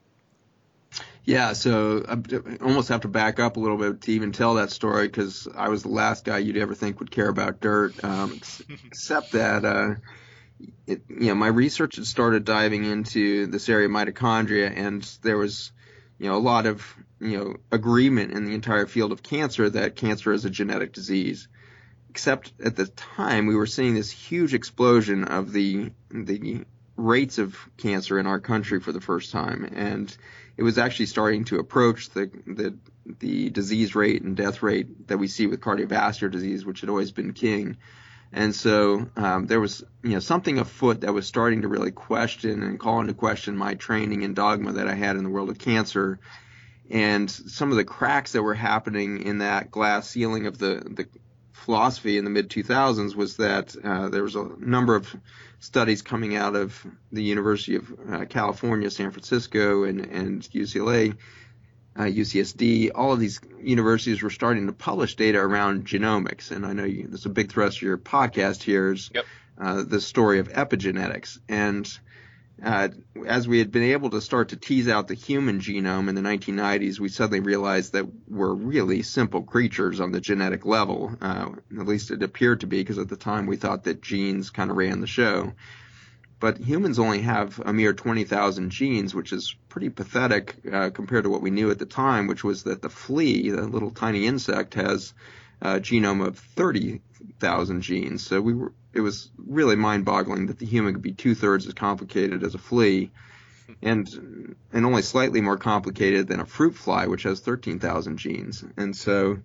Yeah, 1.25 1.53
so 1.53 2.05
I 2.09 2.65
almost 2.65 2.89
have 2.89 3.03
to 3.03 3.09
back 3.09 3.39
up 3.39 3.57
a 3.57 3.61
little 3.61 3.77
bit 3.77 4.01
to 4.03 4.13
even 4.13 4.33
tell 4.33 4.55
that 4.55 4.71
story 4.73 5.07
because 5.07 5.47
I 5.57 5.69
was 5.69 5.83
the 5.83 5.89
last 5.89 6.25
guy 6.25 6.39
you'd 6.39 6.57
ever 6.57 6.75
think 6.75 6.99
would 6.99 7.13
care 7.13 7.29
about 7.29 7.61
dirt. 7.61 8.03
Um, 8.03 8.41
except 8.87 9.33
that, 9.33 9.65
uh, 9.65 9.95
it, 10.87 11.03
you 11.09 11.29
know, 11.29 11.37
my 11.37 11.47
research 11.47 11.97
had 11.97 12.07
started 12.07 12.45
diving 12.45 12.85
into 12.85 13.47
this 13.47 13.69
area 13.69 13.87
of 13.87 13.93
mitochondria, 13.93 14.73
and 14.77 15.03
there 15.23 15.37
was, 15.37 15.71
you 16.19 16.29
know, 16.29 16.37
a 16.37 16.39
lot 16.39 16.67
of 16.67 16.85
you 17.23 17.39
know 17.39 17.57
agreement 17.71 18.33
in 18.33 18.45
the 18.45 18.55
entire 18.55 18.87
field 18.87 19.13
of 19.13 19.23
cancer 19.23 19.71
that 19.71 19.95
cancer 19.95 20.33
is 20.33 20.45
a 20.45 20.51
genetic 20.51 20.93
disease. 20.93 21.49
Except 22.11 22.53
at 22.63 22.77
the 22.77 22.87
time 22.87 23.47
we 23.47 23.55
were 23.55 23.67
seeing 23.67 23.95
this 23.95 24.11
huge 24.11 24.53
explosion 24.53 25.25
of 25.25 25.53
the 25.53 25.93
the 26.11 26.65
rates 26.97 27.39
of 27.39 27.57
cancer 27.79 28.19
in 28.19 28.27
our 28.27 28.41
country 28.41 28.81
for 28.81 28.93
the 28.93 29.01
first 29.01 29.31
time, 29.31 29.65
and 29.65 30.15
it 30.57 30.63
was 30.63 30.79
actually 30.79 31.07
starting 31.07 31.45
to 31.45 31.59
approach 31.59 32.11
the 32.11 32.31
the 32.47 32.77
the 33.19 33.51
disease 33.51 33.95
rate 33.95 34.23
and 34.23 34.37
death 34.37 34.63
rate 34.63 35.09
that 35.09 35.19
we 35.19 35.29
see 35.29 35.47
with 35.47 35.61
cardiovascular 35.61 36.31
disease, 36.31 36.65
which 36.65 36.81
had 36.81 36.91
always 36.91 37.13
been 37.13 37.33
king. 37.33 37.77
And 38.35 38.55
so 38.55 39.11
um, 39.17 39.47
there 39.47 39.61
was, 39.61 39.85
you 40.03 40.11
know, 40.11 40.21
something 40.21 40.59
afoot 40.59 41.03
that 41.03 41.13
was 41.13 41.27
starting 41.27 41.63
to 41.63 41.69
really 41.69 41.91
question 41.91 42.63
and 42.63 42.81
call 42.81 43.01
into 43.01 43.13
question 43.13 43.57
my 43.57 43.75
training 43.75 44.25
and 44.25 44.35
dogma 44.35 44.73
that 44.73 44.89
I 44.89 44.95
had 44.95 45.17
in 45.17 45.25
the 45.25 45.29
world 45.29 45.51
of 45.51 45.59
cancer 45.59 46.19
and 46.93 47.31
some 47.31 47.71
of 47.71 47.77
the 47.77 47.85
cracks 47.85 48.33
that 48.33 48.43
were 48.43 48.55
happening 48.55 49.23
in 49.23 49.39
that 49.39 49.71
glass 49.71 50.11
ceiling 50.11 50.47
of 50.47 50.59
the, 50.59 50.83
the 50.85 51.07
philosophy 51.53 52.19
in 52.19 52.25
the 52.25 52.31
mid 52.31 52.51
2000s 52.51 53.15
was 53.15 53.37
that 53.37 53.75
uh, 53.83 54.09
there 54.09 54.23
was 54.23 54.37
a 54.37 54.49
number 54.59 54.95
of 54.95 55.15
studies 55.61 56.03
coming 56.03 56.35
out 56.35 56.57
of 56.57 56.85
the 57.13 57.23
University 57.23 57.77
of 57.77 57.93
uh, 58.11 58.25
California, 58.25 58.91
San 58.91 59.11
Francisco, 59.11 59.85
and, 59.85 60.01
and 60.01 60.43
UCLA, 60.43 61.17
uh, 61.97 62.03
UCSD. 62.03 62.91
All 62.95 63.13
of 63.13 63.21
these 63.21 63.41
universities 63.61 64.23
were 64.23 64.31
starting 64.31 64.67
to 64.67 64.73
publish 64.73 65.15
data 65.15 65.39
around 65.39 65.87
genomics, 65.87 66.51
and 66.51 66.67
I 66.67 66.73
know 66.73 66.85
you, 66.85 67.07
there's 67.07 67.27
a 67.27 67.31
big 67.31 67.53
thrust 67.53 67.77
of 67.77 67.83
your 67.83 67.99
podcast 67.99 68.63
here 68.63 68.93
is 68.93 69.11
yep. 69.15 69.25
Uh, 69.59 69.83
the 69.83 70.01
story 70.01 70.39
of 70.39 70.49
epigenetics 70.49 71.39
and 71.47 71.87
uh, 72.65 72.89
as 73.27 73.49
we 73.49 73.59
had 73.59 73.73
been 73.73 73.83
able 73.83 74.11
to 74.11 74.21
start 74.21 74.51
to 74.51 74.57
tease 74.57 74.89
out 74.89 75.09
the 75.09 75.15
human 75.15 75.61
genome 75.61 76.09
in 76.09 76.15
the 76.15 76.21
1990s, 76.21 77.01
we 77.01 77.09
suddenly 77.09 77.41
realized 77.41 77.93
that 77.93 78.07
we're 78.29 78.55
really 78.55 79.03
simple 79.03 79.43
creatures 79.43 80.01
on 80.01 80.13
the 80.13 80.21
genetic 80.21 80.65
level. 80.65 81.17
Uh, 81.21 81.51
at 81.79 81.87
least 81.87 82.11
it 82.11 82.23
appeared 82.23 82.61
to 82.61 82.67
be, 82.67 82.79
because 82.79 82.99
at 82.99 83.09
the 83.09 83.17
time 83.17 83.47
we 83.47 83.57
thought 83.57 83.85
that 83.85 84.03
genes 84.03 84.51
kind 84.51 84.71
of 84.71 84.77
ran 84.77 85.01
the 85.01 85.07
show. 85.07 85.53
But 86.39 86.59
humans 86.59 86.99
only 86.99 87.23
have 87.23 87.61
a 87.65 87.73
mere 87.73 87.93
20,000 87.93 88.71
genes, 88.71 89.15
which 89.15 89.33
is 89.33 89.55
pretty 89.69 89.91
pathetic 89.91 90.57
uh, 90.73 90.91
compared 90.91 91.25
to 91.25 91.31
what 91.31 91.43
we 91.43 91.51
knew 91.51 91.71
at 91.71 91.79
the 91.79 91.87
time, 91.87 92.27
which 92.27 92.43
was 92.43 92.65
that 92.65 92.83
the 92.83 92.91
flea, 92.91 93.51
the 93.51 93.63
little 93.63 93.93
tiny 93.93 94.27
insect, 94.27 94.75
has 94.75 95.15
a 95.61 95.81
genome 95.81 96.27
of 96.27 96.39
30,000 96.39 97.81
genes. 97.81 98.27
So 98.27 98.41
we 98.41 98.55
were 98.55 98.73
it 98.93 99.01
was 99.01 99.31
really 99.37 99.77
mind-boggling 99.77 100.47
that 100.47 100.59
the 100.59 100.67
human 100.67 100.95
could 100.95 101.03
be 101.03 101.13
two-thirds 101.13 101.67
as 101.67 101.75
complicated 101.75 102.43
as 102.43 102.55
a 102.55 102.59
flea, 102.59 103.11
and 103.81 104.57
and 104.73 104.87
only 104.87 105.03
slightly 105.03 105.41
more 105.41 105.57
complicated 105.57 106.29
than 106.29 106.41
a 106.41 106.47
fruit 106.47 106.75
fly, 106.75 107.07
which 107.07 107.23
has 107.23 107.41
13,000 107.41 108.19
genes. 108.19 108.65
And 108.77 108.95
so 108.95 109.39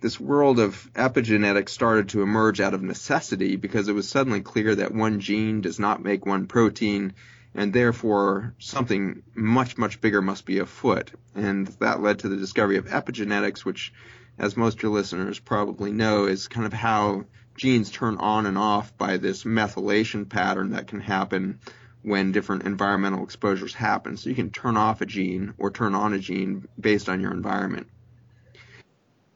this 0.00 0.20
world 0.20 0.60
of 0.60 0.90
epigenetics 0.94 1.70
started 1.70 2.10
to 2.10 2.22
emerge 2.22 2.60
out 2.60 2.74
of 2.74 2.82
necessity 2.82 3.56
because 3.56 3.88
it 3.88 3.94
was 3.94 4.08
suddenly 4.08 4.40
clear 4.40 4.74
that 4.76 4.94
one 4.94 5.20
gene 5.20 5.60
does 5.60 5.78
not 5.78 6.02
make 6.02 6.26
one 6.26 6.46
protein, 6.46 7.14
and 7.54 7.72
therefore 7.72 8.54
something 8.58 9.22
much 9.34 9.78
much 9.78 10.00
bigger 10.00 10.20
must 10.20 10.44
be 10.44 10.58
afoot. 10.58 11.10
And 11.34 11.66
that 11.80 12.02
led 12.02 12.20
to 12.20 12.28
the 12.28 12.36
discovery 12.36 12.76
of 12.76 12.86
epigenetics, 12.86 13.64
which 13.64 13.92
as 14.38 14.56
most 14.56 14.76
of 14.76 14.82
your 14.82 14.92
listeners 14.92 15.38
probably 15.38 15.90
know, 15.90 16.26
is 16.26 16.48
kind 16.48 16.66
of 16.66 16.72
how 16.72 17.24
genes 17.58 17.90
turn 17.90 18.16
on 18.16 18.46
and 18.46 18.56
off 18.56 18.96
by 18.96 19.18
this 19.18 19.44
methylation 19.44 20.28
pattern 20.28 20.70
that 20.70 20.86
can 20.86 21.00
happen 21.00 21.58
when 22.02 22.32
different 22.32 22.62
environmental 22.62 23.24
exposures 23.24 23.74
happen. 23.74 24.16
So 24.16 24.30
you 24.30 24.36
can 24.36 24.50
turn 24.50 24.76
off 24.76 25.00
a 25.02 25.06
gene 25.06 25.52
or 25.58 25.70
turn 25.70 25.94
on 25.94 26.14
a 26.14 26.18
gene 26.18 26.68
based 26.80 27.08
on 27.08 27.20
your 27.20 27.32
environment. 27.32 27.88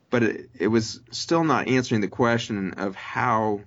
But 0.08 0.22
it, 0.22 0.50
it 0.58 0.68
was 0.68 1.00
still 1.10 1.44
not 1.44 1.68
answering 1.68 2.00
the 2.00 2.08
question 2.08 2.74
of 2.74 2.94
how 2.94 3.62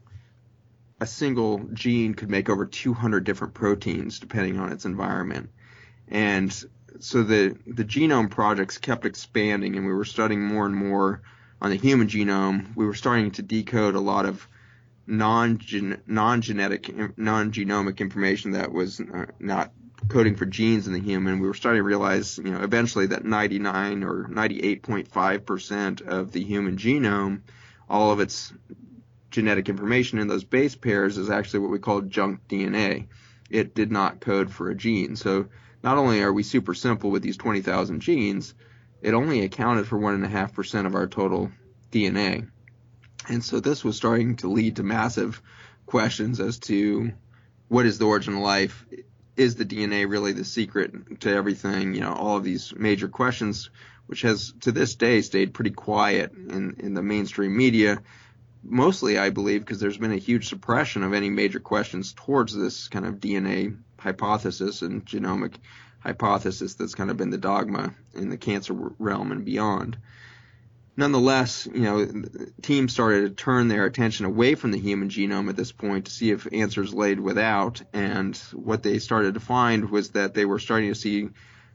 a 1.02 1.06
single 1.06 1.60
gene 1.74 2.14
could 2.14 2.30
make 2.30 2.50
over 2.50 2.66
200 2.66 3.24
different 3.26 3.54
proteins 3.54 4.20
depending 4.20 4.58
on 4.58 4.72
its 4.72 4.86
environment. 4.86 5.50
And 6.08 6.52
so 7.00 7.24
the 7.24 7.58
the 7.68 7.84
genome 7.84 8.30
projects 8.30 8.78
kept 8.78 9.06
expanding, 9.06 9.76
and 9.76 9.86
we 9.86 9.94
were 9.94 10.06
studying 10.06 10.42
more 10.42 10.66
and 10.66 10.76
more 10.76 11.22
on 11.62 11.70
the 11.70 11.78
human 11.78 12.08
genome. 12.08 12.76
We 12.76 12.86
were 12.86 12.94
starting 12.94 13.32
to 13.32 13.42
decode 13.42 13.96
a 13.96 14.00
lot 14.00 14.26
of 14.26 14.48
non 15.08 15.60
non 16.08 16.42
genetic 16.42 17.18
non 17.18 17.52
genomic 17.52 18.00
information 18.00 18.52
that 18.52 18.72
was 18.72 19.00
uh, 19.00 19.26
not 19.40 19.72
coding 20.10 20.36
for 20.36 20.46
genes 20.46 20.88
in 20.88 20.94
the 20.94 21.00
human. 21.00 21.40
We 21.40 21.48
were 21.48 21.54
starting 21.54 21.80
to 21.80 21.84
realize, 21.84 22.38
you 22.38 22.52
know, 22.52 22.62
eventually 22.62 23.08
that 23.08 23.26
99 23.26 24.04
or 24.04 24.28
98.5 24.30 25.46
percent 25.46 26.02
of 26.02 26.32
the 26.32 26.44
human 26.44 26.78
genome 26.78 27.42
all 27.90 28.12
of 28.12 28.20
its 28.20 28.54
genetic 29.32 29.70
information 29.70 30.20
in 30.20 30.28
those 30.28 30.44
base 30.44 30.76
pairs 30.76 31.18
is 31.18 31.30
actually 31.30 31.60
what 31.60 31.72
we 31.72 31.80
call 31.80 32.02
junk 32.02 32.40
DNA. 32.48 33.08
It 33.50 33.76
did 33.76 33.92
not 33.92 34.22
code 34.22 34.52
for 34.52 34.70
a 34.70 34.76
gene. 34.76 35.16
So 35.16 35.48
not 35.84 35.98
only 35.98 36.22
are 36.22 36.34
we 36.34 36.44
super 36.44 36.74
simple 36.74 37.12
with 37.12 37.22
these 37.22 37.38
20,000 37.38 38.00
genes, 38.00 38.54
it 39.02 39.14
only 39.14 39.42
accounted 39.44 39.88
for 39.88 39.98
1.5% 39.98 40.86
of 40.86 40.96
our 40.96 41.08
total 41.08 41.52
DNA. 41.92 42.50
And 43.28 43.44
so 43.44 43.60
this 43.60 43.84
was 43.84 43.98
starting 43.98 44.36
to 44.38 44.48
lead 44.48 44.78
to 44.78 44.84
massive 44.84 45.42
questions 45.86 46.40
as 46.40 46.60
to 46.60 47.12
what 47.68 47.86
is 47.86 47.98
the 47.98 48.06
origin 48.06 48.36
of 48.36 48.40
life? 48.40 48.86
Is 49.36 49.56
the 49.56 49.66
DNA 49.66 50.10
really 50.10 50.34
the 50.34 50.46
secret 50.46 51.22
to 51.22 51.30
everything? 51.30 51.94
You 51.94 52.02
know, 52.02 52.14
all 52.14 52.38
of 52.38 52.44
these 52.44 52.74
major 52.75 53.08
questions, 53.08 53.70
which 54.08 54.22
has 54.22 54.54
to 54.62 54.72
this 54.72 54.96
day 54.96 55.22
stayed 55.22 55.54
pretty 55.54 55.72
quiet 55.72 56.32
in, 56.34 56.78
in 56.80 56.94
the 56.94 57.02
mainstream 57.02 57.56
media. 57.56 58.02
Mostly, 58.64 59.18
I 59.18 59.30
believe, 59.30 59.62
because 59.62 59.80
there's 59.80 59.98
been 59.98 60.12
a 60.12 60.18
huge 60.18 60.48
suppression 60.48 61.04
of 61.04 61.14
any 61.14 61.30
major 61.30 61.60
questions 61.60 62.14
towards 62.14 62.56
this 62.56 62.88
kind 62.88 63.06
of 63.06 63.16
DNA 63.16 63.78
hypothesis 64.00 64.82
and 64.82 65.06
genomic 65.06 65.56
hypothesis 66.06 66.76
that's 66.76 66.96
kind 66.96 67.10
of 67.10 67.18
been 67.18 67.32
the 67.32 67.38
dogma 67.38 67.94
in 68.14 68.30
the 68.30 68.38
cancer 68.38 68.74
realm 69.00 69.32
and 69.32 69.46
beyond 69.46 69.98
nonetheless, 70.98 71.68
you 71.72 71.82
know, 71.82 72.24
teams 72.62 72.94
started 72.94 73.22
to 73.22 73.44
turn 73.44 73.68
their 73.68 73.86
attention 73.86 74.26
away 74.26 74.56
from 74.56 74.72
the 74.72 74.80
human 74.80 75.10
genome 75.10 75.50
at 75.50 75.56
this 75.56 75.72
point 75.72 76.06
to 76.06 76.12
see 76.12 76.32
if 76.32 76.48
answers 76.52 76.94
laid 76.94 77.20
without. 77.20 77.82
And 77.94 78.36
what 78.54 78.84
they 78.84 79.00
started 79.00 79.34
to 79.34 79.40
find 79.40 79.90
was 79.90 80.12
that 80.12 80.34
they 80.34 80.46
were 80.46 80.60
starting 80.60 80.90
to 80.90 81.00
see 81.00 81.30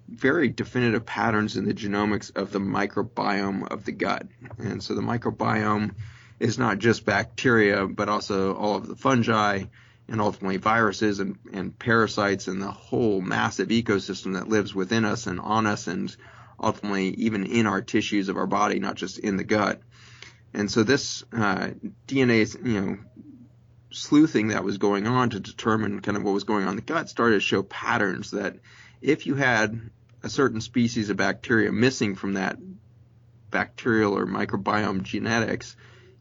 very 0.09 0.49
definitive 0.49 1.07
patterns 1.07 1.57
in 1.57 1.67
the 1.67 1.75
genomics 1.75 2.35
of 2.35 2.53
the 2.53 2.59
microbiome 2.59 3.71
of 3.71 3.85
the 3.85 3.93
gut. 3.93 4.27
And 4.59 4.83
so 4.83 4.95
the 4.95 5.03
microbiome 5.03 5.95
is 6.41 6.59
not 6.59 6.79
just 6.79 7.05
bacteria, 7.05 7.87
but 7.87 8.09
also 8.09 8.55
all 8.55 8.77
of 8.77 8.89
the 8.89 8.97
fungi 8.97 9.65
and 10.11 10.21
ultimately 10.21 10.57
viruses 10.57 11.21
and, 11.21 11.38
and 11.52 11.79
parasites 11.79 12.49
and 12.49 12.61
the 12.61 12.71
whole 12.71 13.21
massive 13.21 13.69
ecosystem 13.69 14.35
that 14.35 14.49
lives 14.49 14.75
within 14.75 15.05
us 15.05 15.29
and 15.29 15.38
on 15.38 15.67
us 15.67 15.87
and 15.87 16.14
ultimately 16.61 17.09
even 17.11 17.47
in 17.47 17.67
our 17.67 17.81
tissues 17.81 18.29
of 18.29 18.37
our 18.37 18.49
body, 18.49 18.81
not 18.81 18.97
just 18.97 19.19
in 19.19 19.37
the 19.37 19.45
gut. 19.45 19.81
And 20.52 20.69
so 20.69 20.83
this 20.83 21.23
uh, 21.33 21.71
DNA, 22.09 22.67
you 22.67 22.81
know, 22.81 22.99
sleuthing 23.93 24.49
that 24.49 24.64
was 24.64 24.79
going 24.79 25.07
on 25.07 25.31
to 25.31 25.40
determine 25.40 26.00
kind 26.00 26.17
of 26.17 26.25
what 26.25 26.35
was 26.35 26.45
going 26.45 26.64
on 26.64 26.71
in 26.71 26.76
the 26.76 26.83
gut 26.83 27.09
started 27.09 27.37
to 27.37 27.40
show 27.40 27.62
patterns 27.62 28.33
that 28.33 28.57
if 29.00 29.26
you 29.26 29.37
had 29.37 29.81
a 30.25 30.29
certain 30.29 30.61
species 30.61 31.09
of 31.09 31.17
bacteria 31.17 31.71
missing 31.71 32.17
from 32.17 32.35
that 32.35 32.59
bacterial 33.50 34.19
or 34.19 34.26
microbiome 34.26 35.02
genetics, 35.02 35.76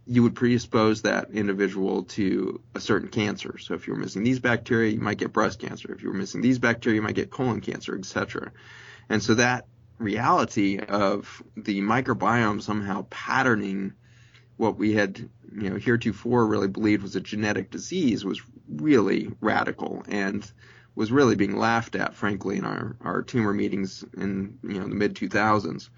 you 0.10 0.24
would 0.24 0.34
predispose 0.34 1.04
that 1.04 1.30
individual 1.30 2.04
to 2.04 2.60
a 2.74 2.80
certain 2.80 3.10
cancer. 3.10 3.60
So 3.60 3.75
if 3.75 3.86
you 3.86 3.94
were 3.94 4.00
missing 4.00 4.24
these 4.24 4.39
bacteria, 4.39 4.92
you 4.92 5.00
might 5.00 5.20
get 5.20 5.32
breast 5.32 5.60
cancer. 5.60 5.94
If 5.94 6.01
you 6.01 6.10
were 6.10 6.16
missing 6.16 6.42
these 6.42 6.58
bacteria, 6.58 6.96
you 6.96 7.04
might 7.04 7.13
get 7.13 7.30
colon 7.30 7.62
cancer, 7.62 7.96
etc. 7.96 8.51
And 9.08 9.22
so 9.22 9.36
that 9.36 9.68
reality 10.00 10.80
of 10.80 11.44
the 11.56 11.82
microbiome 11.82 12.60
somehow 12.60 13.06
patterning 13.12 13.94
what 14.58 14.78
we 14.78 14.96
had, 14.96 15.20
you 15.56 15.70
know, 15.70 15.75
heretofore 15.75 16.48
really 16.48 16.68
believed 16.68 17.04
was 17.04 17.16
a 17.16 17.22
genetic 17.22 17.70
disease 17.70 18.25
was 18.25 18.42
really 18.68 19.32
radical 19.42 20.04
and 20.08 20.51
was 20.96 21.12
really 21.12 21.36
being 21.36 21.56
laughed 21.56 21.96
at, 21.96 22.16
frankly, 22.16 22.58
in 22.58 22.66
our, 22.66 22.96
our 23.01 23.22
tumor 23.22 23.54
meetings 23.54 24.04
in, 24.18 24.58
you 24.63 24.80
know, 24.80 24.88
the 24.88 24.96
mid 24.96 25.13
2000s. 25.13 25.89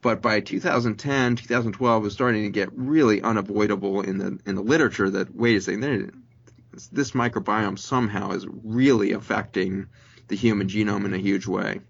But 0.00 0.22
by 0.22 0.40
2010, 0.40 1.36
2012, 1.36 2.02
it 2.02 2.04
was 2.04 2.12
starting 2.12 2.44
to 2.44 2.50
get 2.50 2.70
really 2.72 3.20
unavoidable 3.20 4.00
in 4.02 4.18
the 4.18 4.38
in 4.46 4.54
the 4.54 4.62
literature 4.62 5.10
that 5.10 5.34
wait 5.34 5.56
a 5.56 5.60
second, 5.60 6.22
this 6.92 7.12
microbiome 7.12 7.78
somehow 7.78 8.30
is 8.32 8.46
really 8.46 9.12
affecting 9.12 9.86
the 10.28 10.36
human 10.36 10.68
genome 10.68 11.04
in 11.04 11.14
a 11.14 11.18
huge 11.18 11.46
way 11.46 11.80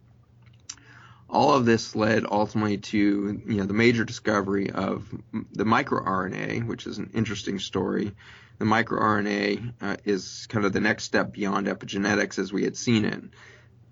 all 1.30 1.52
of 1.52 1.66
this 1.66 1.94
led 1.94 2.24
ultimately 2.30 2.78
to 2.78 3.42
you 3.46 3.56
know 3.56 3.64
the 3.64 3.74
major 3.74 4.04
discovery 4.04 4.70
of 4.70 5.08
the 5.52 5.64
microRNA, 5.64 6.66
which 6.66 6.86
is 6.86 6.98
an 6.98 7.10
interesting 7.14 7.58
story. 7.58 8.12
The 8.58 8.64
microRNA 8.64 9.74
uh, 9.80 9.96
is 10.04 10.46
kind 10.48 10.64
of 10.64 10.72
the 10.72 10.80
next 10.80 11.04
step 11.04 11.32
beyond 11.32 11.66
epigenetics 11.66 12.38
as 12.38 12.52
we 12.52 12.64
had 12.64 12.76
seen 12.76 13.04
it. 13.04 13.22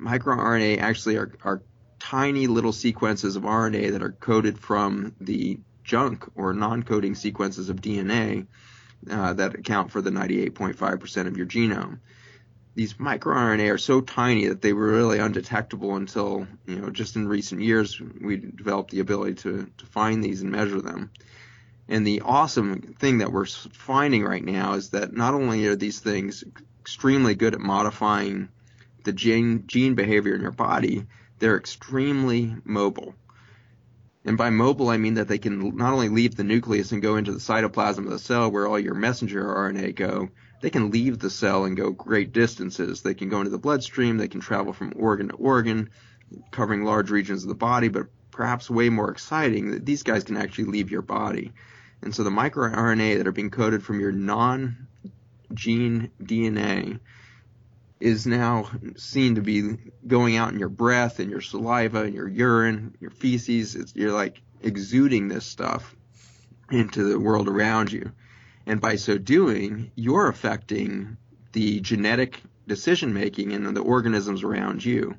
MicroRNA 0.01 0.79
actually 0.79 1.17
are, 1.17 1.33
are 1.45 1.63
tiny 2.11 2.47
little 2.47 2.73
sequences 2.73 3.37
of 3.37 3.43
RNA 3.43 3.93
that 3.93 4.03
are 4.03 4.13
coded 4.13 4.59
from 4.59 5.15
the 5.21 5.59
junk 5.85 6.25
or 6.35 6.53
non-coding 6.53 7.15
sequences 7.15 7.69
of 7.69 7.81
DNA 7.81 8.47
uh, 9.11 9.33
that 9.33 9.55
account 9.55 9.91
for 9.91 10.01
the 10.01 10.11
98.5% 10.11 11.27
of 11.27 11.37
your 11.37 11.47
genome 11.47 11.99
these 12.77 12.95
microRNA 12.95 13.73
are 13.73 13.79
so 13.79 14.03
tiny 14.03 14.49
that 14.49 14.61
they 14.61 14.75
were 14.75 14.89
really 14.89 15.19
undetectable 15.19 15.97
until, 15.97 16.47
you 16.67 16.77
know, 16.77 16.91
just 16.91 17.17
in 17.17 17.27
recent 17.27 17.63
years 17.63 17.99
we 18.21 18.37
developed 18.37 18.91
the 18.91 19.01
ability 19.01 19.35
to, 19.35 19.69
to 19.79 19.87
find 19.87 20.23
these 20.23 20.43
and 20.43 20.53
measure 20.53 20.83
them. 20.83 21.11
And 21.89 22.07
the 22.07 22.21
awesome 22.21 22.95
thing 22.99 23.19
that 23.19 23.33
we're 23.33 23.47
finding 23.47 24.25
right 24.25 24.45
now 24.45 24.75
is 24.75 24.91
that 24.91 25.15
not 25.15 25.33
only 25.33 25.67
are 25.67 25.77
these 25.77 26.01
things 26.01 26.45
extremely 26.81 27.35
good 27.35 27.55
at 27.55 27.61
modifying 27.61 28.51
the 29.05 29.13
gene, 29.13 29.65
gene 29.67 29.95
behavior 29.95 30.35
in 30.35 30.43
your 30.43 30.51
body, 30.51 31.07
they're 31.39 31.57
extremely 31.57 32.57
mobile. 32.65 33.15
And 34.25 34.37
by 34.37 34.51
mobile, 34.51 34.89
I 34.89 34.97
mean 34.97 35.15
that 35.15 35.29
they 35.29 35.39
can 35.39 35.77
not 35.77 35.93
only 35.93 36.09
leave 36.09 36.35
the 36.35 36.45
nucleus 36.45 36.91
and 36.91 37.01
go 37.01 37.17
into 37.17 37.33
the 37.33 37.39
cytoplasm 37.39 38.05
of 38.05 38.11
the 38.11 38.19
cell 38.19 38.51
where 38.51 38.67
all 38.67 38.79
your 38.79 38.95
messenger 38.95 39.45
RNA 39.45 39.95
go, 39.95 40.31
they 40.63 40.71
can 40.71 40.91
leave 40.91 41.19
the 41.19 41.31
cell 41.31 41.65
and 41.65 41.77
go 41.77 41.93
great 41.93 42.33
distances. 42.33 43.03
They 43.03 43.15
can 43.15 43.29
go 43.29 43.39
into 43.39 43.51
the 43.51 43.59
bloodstream, 43.59 44.17
they 44.17 44.29
can 44.29 44.41
travel 44.41 44.73
from 44.73 44.95
organ 44.97 45.29
to 45.29 45.35
organ, 45.35 45.91
covering 46.51 46.83
large 46.83 47.11
regions 47.11 47.45
of 47.45 47.49
the 47.49 47.55
body, 47.55 47.89
but 47.89 48.07
perhaps 48.33 48.69
way 48.69 48.89
more 48.89 49.11
exciting, 49.11 49.85
these 49.85 50.03
guys 50.03 50.25
can 50.25 50.37
actually 50.37 50.65
leave 50.65 50.91
your 50.91 51.03
body. 51.03 51.53
And 52.03 52.15
so 52.15 52.23
the 52.23 52.31
microRNA 52.31 53.19
that 53.19 53.27
are 53.27 53.33
being 53.33 53.51
coded 53.51 53.83
from 53.83 54.01
your 54.01 54.13
non 54.13 54.89
gene 55.55 56.11
DNA 56.23 57.01
is 57.99 58.27
now 58.27 58.71
seen 58.97 59.37
to 59.37 59.41
be 59.41 59.77
going 60.07 60.37
out 60.37 60.53
in 60.53 60.59
your 60.59 60.69
breath 60.69 61.19
and 61.19 61.31
your 61.31 61.41
saliva 61.41 62.03
and 62.03 62.15
your 62.15 62.29
urine, 62.29 62.95
your 63.01 63.11
feces. 63.11 63.75
It's, 63.75 63.95
you're 63.95 64.13
like 64.13 64.43
exuding 64.61 65.29
this 65.29 65.47
stuff 65.47 65.97
into 66.71 67.05
the 67.05 67.19
world 67.19 67.49
around 67.49 67.93
you. 67.93 68.13
And 68.67 68.81
by 68.81 68.97
so 68.97 69.17
doing, 69.17 69.93
you're 69.95 70.29
affecting 70.29 71.17
the 71.53 71.81
genetic 71.81 72.43
decision 72.67 73.15
making 73.15 73.53
in 73.53 73.73
the 73.73 73.81
organisms 73.81 74.43
around 74.43 74.85
you. 74.85 75.15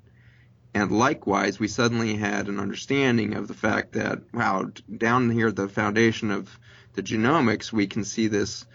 And 0.74 0.92
likewise, 0.92 1.60
we 1.60 1.70
suddenly 1.70 2.16
had 2.16 2.48
an 2.48 2.60
understanding 2.60 3.34
of 3.34 3.48
the 3.48 3.54
fact 3.54 3.94
that, 3.94 4.22
wow, 4.34 4.70
down 4.96 5.30
here 5.32 5.48
at 5.48 5.56
the 5.56 5.70
foundation 5.70 6.30
of 6.30 6.60
the 6.94 7.02
genomics, 7.02 7.72
we 7.72 7.88
can 7.88 8.04
see 8.04 8.28
this, 8.28 8.66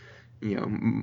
you 0.40 0.56
know, 0.56 1.02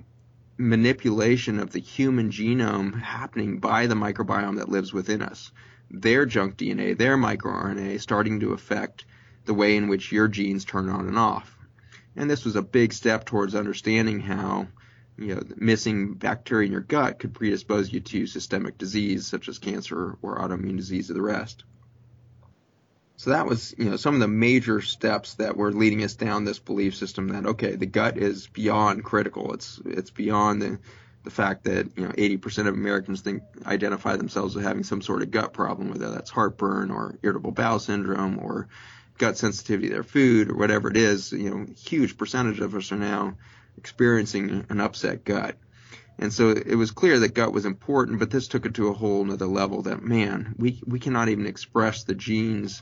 manipulation 0.60 1.58
of 1.58 1.72
the 1.72 1.80
human 1.80 2.30
genome 2.30 3.02
happening 3.02 3.60
by 3.60 3.88
the 3.88 3.96
microbiome 3.96 4.58
that 4.58 4.68
lives 4.68 4.92
within 4.92 5.22
us. 5.22 5.54
Their 5.90 6.26
junk 6.26 6.58
DNA, 6.58 6.98
their 6.98 7.18
microRNA, 7.18 8.02
starting 8.02 8.42
to 8.42 8.52
affect 8.52 9.06
the 9.46 9.54
way 9.54 9.78
in 9.78 9.88
which 9.88 10.12
your 10.12 10.28
genes 10.28 10.66
turn 10.66 10.90
on 10.90 11.08
and 11.08 11.18
off. 11.18 11.58
And 12.18 12.30
this 12.30 12.44
was 12.44 12.58
a 12.58 12.62
big 12.62 12.92
step 12.92 13.26
towards 13.26 13.56
understanding 13.56 14.20
how 14.20 14.68
you 15.18 15.36
know, 15.36 15.44
missing 15.56 16.16
bacteria 16.16 16.66
in 16.66 16.74
your 16.74 16.82
gut 16.82 17.20
could 17.20 17.34
predispose 17.34 17.92
you 17.92 18.02
to 18.02 18.28
systemic 18.28 18.78
disease 18.78 19.28
such 19.28 19.48
as 19.48 19.60
cancer 19.60 20.18
or 20.22 20.40
autoimmune 20.40 20.76
disease 20.76 21.10
of 21.10 21.16
the 21.16 21.22
rest. 21.22 21.64
So 23.20 23.32
that 23.32 23.46
was, 23.46 23.76
you 23.78 23.90
know, 23.90 23.98
some 23.98 24.14
of 24.14 24.22
the 24.22 24.30
major 24.30 24.80
steps 24.80 25.34
that 25.36 25.58
were 25.58 25.74
leading 25.74 26.06
us 26.06 26.16
down 26.16 26.46
this 26.46 26.58
belief 26.58 26.96
system 26.96 27.28
that 27.28 27.46
okay, 27.46 27.76
the 27.76 27.86
gut 27.86 28.18
is 28.18 28.48
beyond 28.48 29.04
critical. 29.04 29.54
It's 29.54 29.78
it's 29.86 30.10
beyond 30.10 30.62
the 30.62 30.80
the 31.26 31.30
fact 31.30 31.66
that 31.66 31.98
you 31.98 32.06
know 32.06 32.12
80% 32.12 32.68
of 32.68 32.76
Americans 32.76 33.20
think 33.20 33.44
identify 33.66 34.16
themselves 34.16 34.56
as 34.56 34.64
having 34.64 34.86
some 34.86 35.02
sort 35.02 35.22
of 35.22 35.32
gut 35.32 35.52
problem, 35.52 35.90
whether 35.90 36.12
that's 36.12 36.30
heartburn 36.30 36.92
or 36.92 37.20
irritable 37.22 37.52
bowel 37.52 37.80
syndrome 37.80 38.40
or 38.40 38.70
gut 39.18 39.38
sensitivity 39.38 39.90
to 39.90 39.96
their 39.96 40.04
food 40.04 40.50
or 40.50 40.56
whatever 40.56 40.90
it 40.90 40.96
is, 40.96 41.34
you 41.34 41.50
know, 41.50 41.66
huge 41.78 42.18
percentage 42.18 42.62
of 42.62 42.74
us 42.74 42.90
are 42.94 42.96
now 42.96 43.36
experiencing 43.78 44.66
an 44.70 44.80
upset 44.80 45.26
gut. 45.26 45.58
And 46.20 46.32
so 46.32 46.52
it 46.52 46.76
was 46.76 46.92
clear 46.92 47.20
that 47.20 47.34
gut 47.34 47.52
was 47.52 47.66
important, 47.66 48.20
but 48.20 48.32
this 48.32 48.48
took 48.48 48.66
it 48.66 48.76
to 48.76 48.88
a 48.88 48.94
whole 48.94 49.24
another 49.24 49.46
level 49.46 49.82
that 49.82 50.02
man, 50.02 50.56
we, 50.58 50.82
we 50.88 51.00
cannot 51.00 51.28
even 51.28 51.48
express 51.48 52.06
the 52.06 52.16
genes 52.16 52.82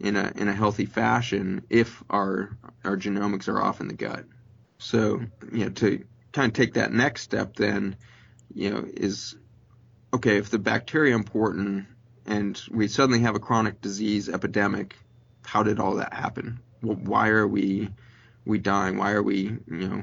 in 0.00 0.16
a, 0.16 0.32
in 0.36 0.48
a 0.48 0.52
healthy 0.52 0.86
fashion 0.86 1.64
if 1.70 2.02
our, 2.08 2.56
our 2.84 2.96
genomics 2.96 3.48
are 3.48 3.60
off 3.60 3.80
in 3.80 3.88
the 3.88 3.94
gut. 3.94 4.24
So, 4.78 5.20
you 5.52 5.64
know, 5.64 5.70
to 5.70 6.04
kind 6.32 6.50
of 6.50 6.54
take 6.54 6.74
that 6.74 6.92
next 6.92 7.22
step 7.22 7.56
then, 7.56 7.96
you 8.54 8.70
know, 8.70 8.84
is 8.86 9.36
okay, 10.14 10.36
if 10.36 10.50
the 10.50 10.58
bacteria 10.58 11.14
important 11.14 11.86
and 12.26 12.60
we 12.70 12.88
suddenly 12.88 13.20
have 13.20 13.34
a 13.34 13.40
chronic 13.40 13.80
disease 13.80 14.28
epidemic 14.28 14.94
how 15.48 15.62
did 15.62 15.80
all 15.80 15.94
that 15.94 16.12
happen? 16.12 16.60
well, 16.82 16.96
Why 16.96 17.28
are 17.28 17.46
we 17.46 17.88
we 18.44 18.58
dying? 18.58 18.98
Why 18.98 19.12
are 19.12 19.22
we, 19.22 19.56
you 19.66 19.88
know, 19.88 20.02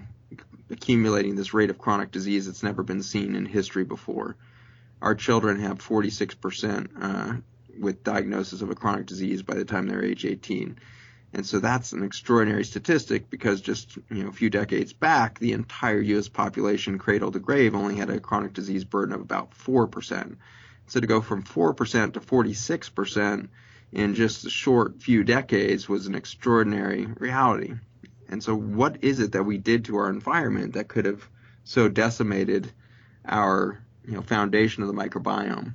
accumulating 0.72 1.36
this 1.36 1.54
rate 1.54 1.70
of 1.70 1.78
chronic 1.78 2.12
disease 2.12 2.48
that's 2.48 2.64
never 2.64 2.82
been 2.82 3.04
seen 3.04 3.36
in 3.36 3.46
history 3.46 3.84
before? 3.84 4.36
Our 5.04 5.14
children 5.14 5.60
have 5.60 5.80
46% 5.80 6.90
uh, 7.00 7.42
with 7.79 8.03
diagnosis 8.03 8.62
of 8.62 8.70
a 8.70 8.75
chronic 8.75 9.05
disease 9.05 9.41
by 9.41 9.55
the 9.55 9.65
time 9.65 9.88
they're 9.88 10.03
age 10.03 10.25
18. 10.25 10.77
And 11.34 11.46
so 11.46 11.60
that's 11.60 11.91
an 11.91 12.03
extraordinary 12.03 12.63
statistic 12.63 13.29
because 13.29 13.60
just 13.60 13.98
you 14.10 14.24
know 14.24 14.29
a 14.29 14.34
few 14.34 14.50
decades 14.50 14.94
back, 14.94 15.38
the 15.38 15.51
entire 15.51 16.00
U.S. 16.00 16.29
population, 16.29 16.98
cradle 16.98 17.32
to 17.32 17.39
grave, 17.39 17.75
only 17.75 17.96
had 17.96 18.10
a 18.10 18.22
chronic 18.22 18.53
disease 18.53 18.86
burden 18.86 19.13
of 19.13 19.20
about 19.20 19.53
four 19.53 19.88
percent. 19.88 20.38
So 20.88 21.01
to 21.01 21.08
go 21.08 21.20
from 21.20 21.41
four 21.41 21.74
percent 21.74 22.13
to 22.13 22.22
46 22.22 22.89
percent 22.89 23.50
in 23.91 24.15
just 24.15 24.46
a 24.46 24.50
short 24.50 25.01
few 25.01 25.24
decades 25.24 25.89
was 25.89 26.08
an 26.08 26.15
extraordinary 26.15 27.05
reality. 27.05 27.74
And 28.29 28.41
so, 28.41 28.55
what 28.55 29.03
is 29.03 29.20
it 29.20 29.34
that 29.34 29.44
we 29.44 29.58
did 29.58 29.86
to 29.86 29.98
our 29.98 30.10
environment 30.10 30.74
that 30.74 30.88
could 30.88 31.05
have 31.05 31.27
so 31.63 31.89
decimated 31.89 32.72
our 33.25 33.84
you 34.05 34.13
know 34.13 34.22
foundation 34.22 34.84
of 34.84 34.88
the 34.88 34.96
microbiome? 34.96 35.74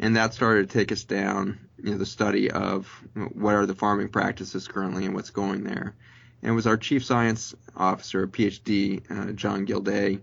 And 0.00 0.16
that 0.16 0.32
started 0.32 0.68
to 0.68 0.78
take 0.78 0.90
us 0.90 1.04
down 1.04 1.60
you 1.82 1.92
know, 1.92 1.98
the 1.98 2.06
study 2.06 2.50
of 2.50 2.86
what 3.34 3.54
are 3.54 3.66
the 3.66 3.74
farming 3.74 4.08
practices 4.08 4.66
currently 4.66 5.04
and 5.04 5.14
what's 5.14 5.30
going 5.30 5.62
there. 5.62 5.94
And 6.42 6.52
it 6.52 6.54
was 6.54 6.66
our 6.66 6.78
chief 6.78 7.04
science 7.04 7.54
officer, 7.76 8.26
PhD, 8.26 9.02
uh, 9.10 9.32
John 9.32 9.66
Gildea, 9.66 10.20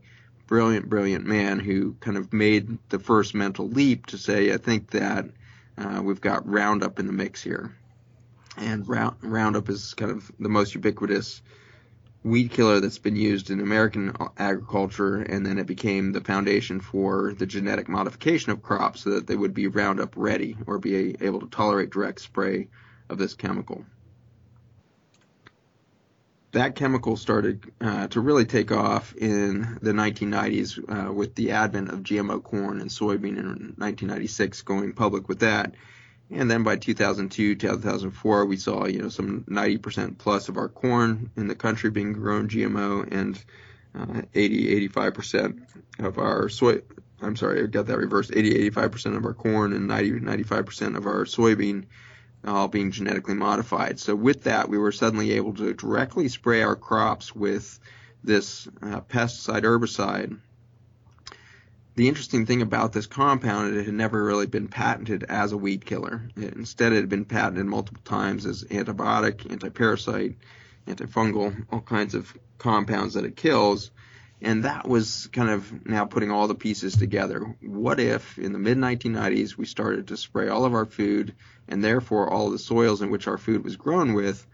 brilliant, 0.48 0.90
brilliant 0.90 1.26
man 1.26 1.60
who 1.60 1.94
kind 2.00 2.18
of 2.18 2.34
made 2.34 2.80
the 2.90 2.98
first 2.98 3.36
mental 3.36 3.70
leap 3.70 4.08
to 4.08 4.18
say, 4.18 4.52
I 4.52 4.58
think 4.58 4.90
that 4.92 5.26
uh, 5.78 6.02
we've 6.04 6.22
got 6.22 6.50
Roundup 6.50 7.00
in 7.00 7.06
the 7.06 7.14
mix 7.14 7.44
here. 7.44 7.76
And 8.58 8.88
Roundup 8.88 9.70
is 9.70 9.94
kind 9.94 10.10
of 10.10 10.32
the 10.40 10.50
most 10.50 10.74
ubiquitous 10.74 11.44
weed 12.28 12.52
killer 12.52 12.80
that's 12.80 13.00
been 13.00 13.16
used 13.16 13.50
in 13.50 13.60
American 13.60 14.16
agriculture, 14.38 15.16
and 15.16 15.46
then 15.46 15.58
it 15.58 15.66
became 15.66 16.12
the 16.12 16.22
foundation 16.22 16.80
for 16.80 17.34
the 17.34 17.46
genetic 17.46 17.88
modification 17.88 18.52
of 18.52 18.62
crops 18.62 19.02
so 19.02 19.12
that 19.12 19.28
they 19.28 19.36
would 19.36 19.54
be 19.54 19.68
Roundup 19.68 20.14
ready 20.16 20.58
or 20.68 20.78
be 20.78 21.16
able 21.22 21.40
to 21.40 21.48
tolerate 21.48 21.90
direct 21.90 22.22
spray 22.22 22.68
of 23.10 23.18
this 23.18 23.34
chemical. 23.34 23.86
That 26.52 26.76
chemical 26.76 27.18
started 27.18 27.72
uh, 27.82 28.08
to 28.08 28.22
really 28.22 28.46
take 28.46 28.72
off 28.72 29.14
in 29.16 29.78
the 29.82 29.92
1990s 29.92 31.10
uh, 31.10 31.14
with 31.14 31.36
the 31.36 31.52
advent 31.52 31.90
of 31.90 32.00
GMO 32.00 32.42
corn 32.42 32.82
and 32.82 32.90
soybean 32.90 33.38
in 33.38 33.74
1996, 33.78 34.62
going 34.64 34.94
public 34.94 35.28
with 35.28 35.40
that. 35.40 35.76
And 36.30 36.52
then 36.52 36.64
by 36.64 36.76
2002, 36.76 37.56
2004, 37.56 38.46
we 38.46 38.58
saw, 38.58 38.86
you 38.86 39.02
know, 39.02 39.10
some 39.10 39.44
90% 39.44 40.18
plus 40.18 40.50
of 40.50 40.58
our 40.58 40.68
corn 40.68 41.32
in 41.38 41.48
the 41.48 41.56
country 41.56 41.90
being 41.90 42.14
grown 42.14 42.50
GMO 42.50 43.10
and 43.12 43.44
uh, 43.96 44.22
80, 44.34 44.90
85% 44.90 45.62
of 46.00 46.18
our 46.18 46.50
soy, 46.50 46.82
I'm 47.22 47.36
sorry, 47.38 47.64
I 47.64 47.68
got 47.68 47.88
that 47.88 47.98
reversed, 47.98 48.32
80, 48.36 48.70
85% 48.72 49.18
of 49.18 49.26
our 49.26 49.34
corn 49.34 49.72
and 49.74 49.88
90, 49.88 50.20
95% 50.20 50.98
of 50.98 51.06
our 51.06 51.24
soybean 51.24 51.86
all 52.46 52.68
being 52.68 52.92
genetically 52.92 53.34
modified. 53.34 54.00
So 54.00 54.16
with 54.16 54.44
that, 54.44 54.70
we 54.70 54.78
were 54.78 54.92
suddenly 54.92 55.34
able 55.34 55.54
to 55.56 55.74
directly 55.74 56.30
spray 56.30 56.62
our 56.62 56.76
crops 56.76 57.36
with 57.36 57.80
this 58.24 58.68
uh, 58.82 59.02
pesticide 59.02 59.64
herbicide 59.64 60.38
the 61.98 62.08
interesting 62.08 62.46
thing 62.46 62.62
about 62.62 62.94
this 62.94 63.08
compound, 63.08 63.76
it 63.76 63.86
had 63.86 63.94
never 63.94 64.24
really 64.24 64.46
been 64.46 64.68
patented 64.68 65.24
as 65.24 65.52
a 65.52 65.58
weed 65.58 65.84
killer. 65.84 66.30
It, 66.38 66.54
instead, 66.54 66.94
it 66.94 66.98
had 66.98 67.10
been 67.10 67.26
patented 67.26 67.66
multiple 67.66 68.04
times 68.06 68.46
as 68.46 68.64
antibiotic, 68.66 69.38
antiparasite, 69.48 70.36
antifungal, 70.86 71.66
all 71.72 71.82
kinds 71.82 72.14
of 72.14 72.38
compounds 72.60 73.16
that 73.16 73.26
it 73.26 73.36
kills. 73.36 73.90
And 74.44 74.66
that 74.66 74.88
was 74.88 75.28
kind 75.34 75.50
of 75.50 75.88
now 75.88 76.06
putting 76.06 76.30
all 76.30 76.48
the 76.48 76.54
pieces 76.54 76.96
together. 76.96 77.56
What 77.62 78.00
if 78.00 78.38
in 78.38 78.54
the 78.54 78.60
mid 78.60 78.78
1990s 78.78 79.58
we 79.58 79.66
started 79.66 80.10
to 80.10 80.18
spray 80.18 80.50
all 80.50 80.66
of 80.66 80.76
our 80.76 80.86
food 80.86 81.34
and 81.68 81.84
therefore 81.84 82.30
all 82.30 82.52
the 82.52 82.60
soils 82.60 83.02
in 83.02 83.10
which 83.10 83.28
our 83.28 83.40
food 83.40 83.64
was 83.64 83.76
grown 83.76 84.14
with 84.14 84.46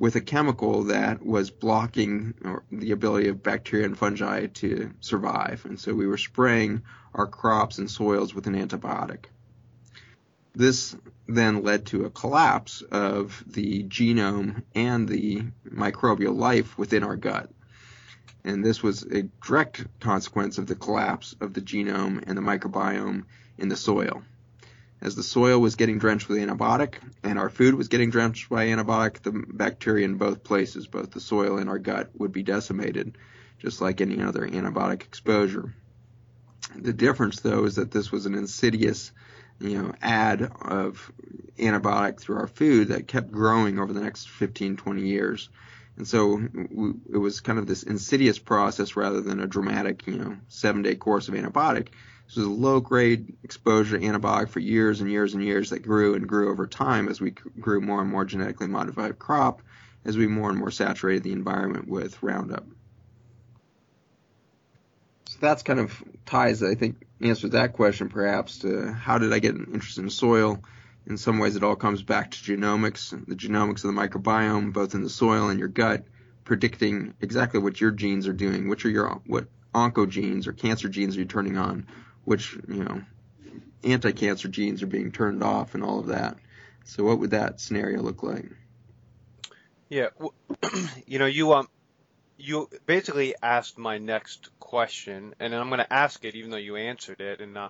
with 0.00 0.16
a 0.16 0.20
chemical 0.22 0.84
that 0.84 1.22
was 1.22 1.50
blocking 1.50 2.32
the 2.72 2.92
ability 2.92 3.28
of 3.28 3.42
bacteria 3.42 3.84
and 3.84 3.98
fungi 3.98 4.46
to 4.46 4.90
survive. 5.00 5.62
And 5.66 5.78
so 5.78 5.92
we 5.92 6.06
were 6.06 6.16
spraying 6.16 6.82
our 7.14 7.26
crops 7.26 7.76
and 7.76 7.88
soils 7.88 8.34
with 8.34 8.46
an 8.46 8.54
antibiotic. 8.54 9.26
This 10.54 10.96
then 11.28 11.62
led 11.62 11.84
to 11.88 12.06
a 12.06 12.10
collapse 12.10 12.80
of 12.80 13.44
the 13.46 13.84
genome 13.84 14.62
and 14.74 15.06
the 15.06 15.42
microbial 15.68 16.34
life 16.34 16.78
within 16.78 17.04
our 17.04 17.16
gut. 17.16 17.50
And 18.42 18.64
this 18.64 18.82
was 18.82 19.02
a 19.02 19.24
direct 19.46 19.84
consequence 20.00 20.56
of 20.56 20.66
the 20.66 20.76
collapse 20.76 21.36
of 21.42 21.52
the 21.52 21.60
genome 21.60 22.24
and 22.26 22.38
the 22.38 22.42
microbiome 22.42 23.24
in 23.58 23.68
the 23.68 23.76
soil 23.76 24.22
as 25.02 25.16
the 25.16 25.22
soil 25.22 25.58
was 25.58 25.76
getting 25.76 25.98
drenched 25.98 26.28
with 26.28 26.38
antibiotic 26.38 26.94
and 27.22 27.38
our 27.38 27.48
food 27.48 27.74
was 27.74 27.88
getting 27.88 28.10
drenched 28.10 28.50
by 28.50 28.66
antibiotic, 28.66 29.22
the 29.22 29.32
bacteria 29.32 30.04
in 30.04 30.16
both 30.16 30.44
places, 30.44 30.86
both 30.86 31.10
the 31.10 31.20
soil 31.20 31.58
and 31.58 31.70
our 31.70 31.78
gut, 31.78 32.10
would 32.18 32.32
be 32.32 32.42
decimated, 32.42 33.16
just 33.58 33.80
like 33.80 34.00
any 34.00 34.22
other 34.22 34.46
antibiotic 34.46 35.02
exposure. 35.02 35.74
The 36.76 36.92
difference, 36.92 37.40
though, 37.40 37.64
is 37.64 37.76
that 37.76 37.90
this 37.90 38.12
was 38.12 38.26
an 38.26 38.34
insidious, 38.34 39.12
you 39.58 39.82
know, 39.82 39.94
add 40.02 40.42
of 40.62 41.10
antibiotic 41.58 42.20
through 42.20 42.36
our 42.36 42.46
food 42.46 42.88
that 42.88 43.08
kept 43.08 43.32
growing 43.32 43.78
over 43.78 43.92
the 43.92 44.02
next 44.02 44.28
15, 44.28 44.76
20 44.76 45.02
years. 45.02 45.48
And 45.96 46.06
so 46.06 46.40
it 47.12 47.18
was 47.18 47.40
kind 47.40 47.58
of 47.58 47.66
this 47.66 47.82
insidious 47.82 48.38
process 48.38 48.96
rather 48.96 49.20
than 49.20 49.40
a 49.40 49.46
dramatic, 49.46 50.06
you 50.06 50.16
know, 50.16 50.36
seven 50.48 50.82
day 50.82 50.94
course 50.94 51.28
of 51.28 51.34
antibiotic 51.34 51.88
this 52.30 52.36
was 52.36 52.46
a 52.46 52.50
low 52.50 52.78
grade 52.78 53.36
exposure 53.42 53.98
to 53.98 54.06
antibiotic 54.06 54.50
for 54.50 54.60
years 54.60 55.00
and 55.00 55.10
years 55.10 55.34
and 55.34 55.42
years 55.42 55.70
that 55.70 55.80
grew 55.80 56.14
and 56.14 56.28
grew 56.28 56.52
over 56.52 56.64
time 56.64 57.08
as 57.08 57.20
we 57.20 57.32
grew 57.32 57.80
more 57.80 58.00
and 58.00 58.08
more 58.08 58.24
genetically 58.24 58.68
modified 58.68 59.18
crop, 59.18 59.62
as 60.04 60.16
we 60.16 60.28
more 60.28 60.48
and 60.48 60.56
more 60.56 60.70
saturated 60.70 61.24
the 61.24 61.32
environment 61.32 61.88
with 61.88 62.22
Roundup. 62.22 62.64
So 65.28 65.38
that's 65.40 65.64
kind 65.64 65.80
of 65.80 66.04
ties, 66.24 66.62
I 66.62 66.76
think, 66.76 67.04
answers 67.20 67.50
that 67.50 67.72
question 67.72 68.08
perhaps 68.08 68.58
to 68.60 68.92
how 68.92 69.18
did 69.18 69.32
I 69.32 69.40
get 69.40 69.56
an 69.56 69.68
interest 69.72 69.98
in 69.98 70.08
soil? 70.08 70.62
In 71.08 71.16
some 71.16 71.40
ways, 71.40 71.56
it 71.56 71.64
all 71.64 71.74
comes 71.74 72.04
back 72.04 72.30
to 72.30 72.38
genomics, 72.38 73.10
the 73.26 73.34
genomics 73.34 73.84
of 73.84 73.92
the 73.92 74.00
microbiome, 74.00 74.72
both 74.72 74.94
in 74.94 75.02
the 75.02 75.10
soil 75.10 75.48
and 75.48 75.58
your 75.58 75.66
gut, 75.66 76.04
predicting 76.44 77.12
exactly 77.20 77.58
what 77.58 77.80
your 77.80 77.90
genes 77.90 78.28
are 78.28 78.32
doing, 78.32 78.68
which 78.68 78.84
are 78.84 78.90
your 78.90 79.20
what 79.26 79.48
oncogenes 79.74 80.46
or 80.46 80.52
cancer 80.52 80.88
genes 80.88 81.16
are 81.16 81.20
you 81.20 81.24
turning 81.24 81.56
on, 81.56 81.86
which 82.24 82.54
you 82.68 82.84
know 82.84 83.02
anti-cancer 83.84 84.48
genes 84.48 84.82
are 84.82 84.86
being 84.86 85.10
turned 85.12 85.42
off 85.42 85.74
and 85.74 85.82
all 85.82 86.00
of 86.00 86.08
that. 86.08 86.36
So 86.84 87.04
what 87.04 87.18
would 87.18 87.30
that 87.30 87.60
scenario 87.60 88.02
look 88.02 88.22
like? 88.22 88.46
Yeah, 89.88 90.08
you 91.06 91.18
know, 91.18 91.26
you 91.26 91.52
um, 91.52 91.68
you 92.38 92.68
basically 92.86 93.34
asked 93.42 93.78
my 93.78 93.98
next 93.98 94.50
question, 94.60 95.34
and 95.40 95.54
I'm 95.54 95.68
going 95.68 95.80
to 95.80 95.92
ask 95.92 96.24
it 96.24 96.34
even 96.34 96.50
though 96.50 96.56
you 96.56 96.76
answered 96.76 97.20
it, 97.20 97.40
and 97.40 97.56
uh, 97.56 97.68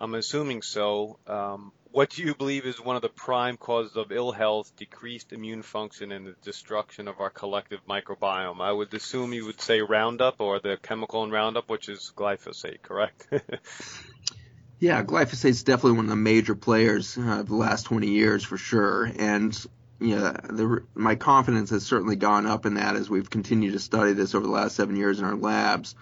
I'm 0.00 0.14
assuming 0.14 0.62
so. 0.62 1.18
Um, 1.26 1.72
what 1.90 2.10
do 2.10 2.22
you 2.22 2.34
believe 2.34 2.66
is 2.66 2.80
one 2.80 2.96
of 2.96 3.02
the 3.02 3.08
prime 3.08 3.56
causes 3.56 3.96
of 3.96 4.12
ill 4.12 4.30
health, 4.30 4.70
decreased 4.76 5.32
immune 5.32 5.62
function, 5.62 6.12
and 6.12 6.26
the 6.26 6.34
destruction 6.42 7.08
of 7.08 7.20
our 7.20 7.30
collective 7.30 7.80
microbiome? 7.88 8.60
I 8.60 8.70
would 8.70 8.92
assume 8.94 9.32
you 9.32 9.46
would 9.46 9.60
say 9.60 9.80
Roundup 9.80 10.40
or 10.40 10.60
the 10.60 10.78
chemical 10.82 11.24
in 11.24 11.30
Roundup, 11.30 11.68
which 11.70 11.88
is 11.88 12.12
glyphosate, 12.14 12.82
correct? 12.82 13.26
yeah, 14.78 15.02
glyphosate 15.02 15.50
is 15.50 15.62
definitely 15.62 15.96
one 15.96 16.04
of 16.04 16.10
the 16.10 16.16
major 16.16 16.54
players 16.54 17.16
uh, 17.16 17.40
of 17.40 17.48
the 17.48 17.56
last 17.56 17.84
20 17.84 18.08
years 18.08 18.44
for 18.44 18.58
sure. 18.58 19.10
And 19.18 19.58
yeah, 20.00 20.36
the, 20.44 20.84
my 20.94 21.16
confidence 21.16 21.70
has 21.70 21.84
certainly 21.84 22.16
gone 22.16 22.46
up 22.46 22.66
in 22.66 22.74
that 22.74 22.96
as 22.96 23.10
we've 23.10 23.30
continued 23.30 23.72
to 23.72 23.80
study 23.80 24.12
this 24.12 24.34
over 24.34 24.46
the 24.46 24.52
last 24.52 24.76
seven 24.76 24.94
years 24.94 25.18
in 25.18 25.24
our 25.24 25.36
labs. 25.36 25.94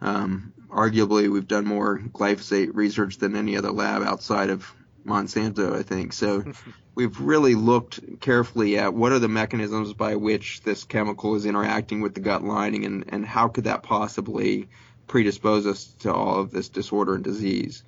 Um, 0.00 0.52
arguably, 0.68 1.30
we've 1.30 1.48
done 1.48 1.66
more 1.66 1.98
glyphosate 1.98 2.70
research 2.74 3.18
than 3.18 3.36
any 3.36 3.56
other 3.56 3.72
lab 3.72 4.02
outside 4.02 4.50
of 4.50 4.72
Monsanto, 5.04 5.76
I 5.76 5.82
think. 5.82 6.12
So 6.12 6.44
we've 6.94 7.18
really 7.20 7.54
looked 7.54 8.20
carefully 8.20 8.78
at 8.78 8.94
what 8.94 9.12
are 9.12 9.18
the 9.18 9.28
mechanisms 9.28 9.92
by 9.94 10.16
which 10.16 10.62
this 10.62 10.84
chemical 10.84 11.34
is 11.34 11.46
interacting 11.46 12.00
with 12.00 12.14
the 12.14 12.20
gut 12.20 12.44
lining 12.44 12.84
and, 12.84 13.04
and 13.08 13.26
how 13.26 13.48
could 13.48 13.64
that 13.64 13.82
possibly 13.82 14.68
predispose 15.06 15.66
us 15.66 15.84
to 16.00 16.12
all 16.12 16.40
of 16.40 16.50
this 16.50 16.68
disorder 16.68 17.14
and 17.14 17.24
disease. 17.24 17.82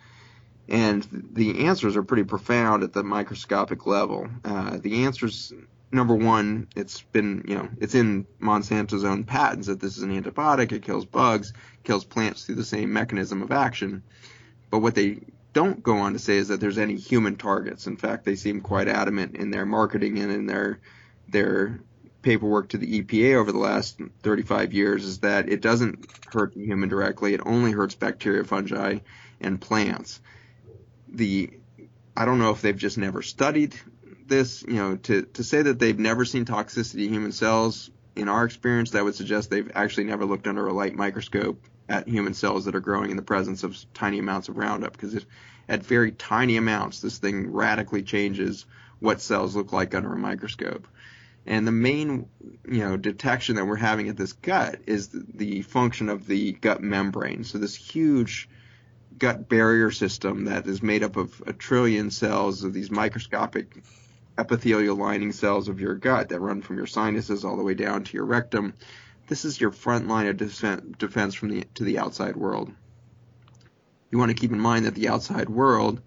And 0.68 1.06
the 1.32 1.66
answers 1.66 1.96
are 1.96 2.02
pretty 2.02 2.24
profound 2.24 2.82
at 2.82 2.92
the 2.92 3.02
microscopic 3.02 3.86
level. 3.86 4.28
Uh, 4.44 4.78
the 4.78 5.04
answers, 5.04 5.52
number 5.92 6.14
one, 6.14 6.68
it's 6.76 7.00
been, 7.00 7.44
you 7.46 7.54
know, 7.54 7.68
it's 7.80 7.94
in 7.94 8.26
Monsanto's 8.40 9.04
own 9.04 9.24
patents 9.24 9.66
that 9.66 9.80
this 9.80 9.96
is 9.96 10.02
an 10.02 10.20
antibiotic, 10.20 10.72
it 10.72 10.82
kills 10.82 11.04
bugs, 11.04 11.52
kills 11.84 12.04
plants 12.04 12.44
through 12.44 12.56
the 12.56 12.64
same 12.64 12.92
mechanism 12.92 13.42
of 13.42 13.52
action. 13.52 14.02
But 14.70 14.78
what 14.78 14.94
they 14.94 15.18
don't 15.52 15.82
go 15.82 15.98
on 15.98 16.12
to 16.12 16.18
say 16.18 16.36
is 16.36 16.48
that 16.48 16.60
there's 16.60 16.78
any 16.78 16.96
human 16.96 17.36
targets. 17.36 17.86
In 17.86 17.96
fact, 17.96 18.24
they 18.24 18.36
seem 18.36 18.60
quite 18.60 18.88
adamant 18.88 19.36
in 19.36 19.50
their 19.50 19.66
marketing 19.66 20.18
and 20.18 20.30
in 20.30 20.46
their 20.46 20.80
their 21.28 21.80
paperwork 22.22 22.68
to 22.68 22.78
the 22.78 23.02
EPA 23.02 23.36
over 23.36 23.50
the 23.50 23.58
last 23.58 23.98
35 24.22 24.72
years 24.72 25.04
is 25.04 25.20
that 25.20 25.48
it 25.48 25.60
doesn't 25.60 26.06
hurt 26.32 26.54
the 26.54 26.64
human 26.64 26.88
directly. 26.88 27.34
It 27.34 27.40
only 27.44 27.72
hurts 27.72 27.94
bacteria, 27.94 28.44
fungi, 28.44 28.98
and 29.40 29.60
plants. 29.60 30.20
The 31.08 31.50
I 32.16 32.24
don't 32.24 32.38
know 32.38 32.50
if 32.50 32.60
they've 32.60 32.76
just 32.76 32.98
never 32.98 33.22
studied 33.22 33.74
this. 34.30 34.62
You 34.62 34.74
know, 34.74 34.96
to 34.96 35.22
to 35.22 35.44
say 35.44 35.60
that 35.60 35.78
they've 35.78 35.98
never 35.98 36.24
seen 36.24 36.46
toxicity 36.46 37.04
in 37.06 37.12
human 37.12 37.32
cells, 37.32 37.90
in 38.16 38.28
our 38.28 38.44
experience, 38.44 38.92
that 38.92 39.04
would 39.04 39.14
suggest 39.14 39.50
they've 39.50 39.70
actually 39.74 40.04
never 40.04 40.24
looked 40.24 40.46
under 40.46 40.66
a 40.66 40.72
light 40.72 40.94
microscope 40.94 41.62
at 41.88 42.08
human 42.08 42.32
cells 42.34 42.64
that 42.64 42.74
are 42.74 42.80
growing 42.80 43.10
in 43.10 43.16
the 43.16 43.22
presence 43.22 43.64
of 43.64 43.76
tiny 43.92 44.18
amounts 44.18 44.48
of 44.48 44.56
Roundup 44.56 44.92
because 44.92 45.26
at 45.68 45.84
very 45.84 46.12
tiny 46.12 46.56
amounts, 46.56 47.00
this 47.00 47.18
thing 47.18 47.52
radically 47.52 48.02
changes 48.02 48.64
what 49.00 49.20
cells 49.20 49.56
look 49.56 49.72
like 49.72 49.94
under 49.94 50.12
a 50.12 50.18
microscope. 50.18 50.86
And 51.46 51.66
the 51.66 51.72
main, 51.72 52.28
you 52.64 52.80
know, 52.80 52.96
detection 52.96 53.56
that 53.56 53.64
we're 53.64 53.76
having 53.76 54.08
at 54.08 54.16
this 54.16 54.34
gut 54.34 54.80
is 54.86 55.08
the 55.08 55.62
function 55.62 56.08
of 56.08 56.26
the 56.26 56.52
gut 56.52 56.82
membrane. 56.82 57.44
So 57.44 57.58
this 57.58 57.74
huge 57.74 58.48
gut 59.18 59.48
barrier 59.48 59.90
system 59.90 60.44
that 60.46 60.66
is 60.66 60.82
made 60.82 61.02
up 61.02 61.16
of 61.16 61.42
a 61.46 61.52
trillion 61.52 62.10
cells 62.10 62.62
of 62.62 62.72
these 62.72 62.90
microscopic 62.90 63.82
epithelial 64.38 64.96
lining 64.96 65.32
cells 65.32 65.68
of 65.68 65.80
your 65.80 65.94
gut 65.94 66.28
that 66.30 66.40
run 66.40 66.62
from 66.62 66.76
your 66.76 66.86
sinuses 66.86 67.44
all 67.44 67.56
the 67.56 67.62
way 67.62 67.74
down 67.74 68.04
to 68.04 68.16
your 68.16 68.24
rectum. 68.24 68.74
This 69.28 69.44
is 69.44 69.60
your 69.60 69.70
front 69.70 70.08
line 70.08 70.26
of 70.26 70.36
defense 70.36 71.34
from 71.34 71.50
the 71.50 71.64
to 71.74 71.84
the 71.84 71.98
outside 71.98 72.36
world. 72.36 72.72
You 74.10 74.18
want 74.18 74.30
to 74.30 74.36
keep 74.36 74.50
in 74.50 74.60
mind 74.60 74.86
that 74.86 74.94
the 74.94 75.08
outside 75.08 75.48
world, 75.48 76.00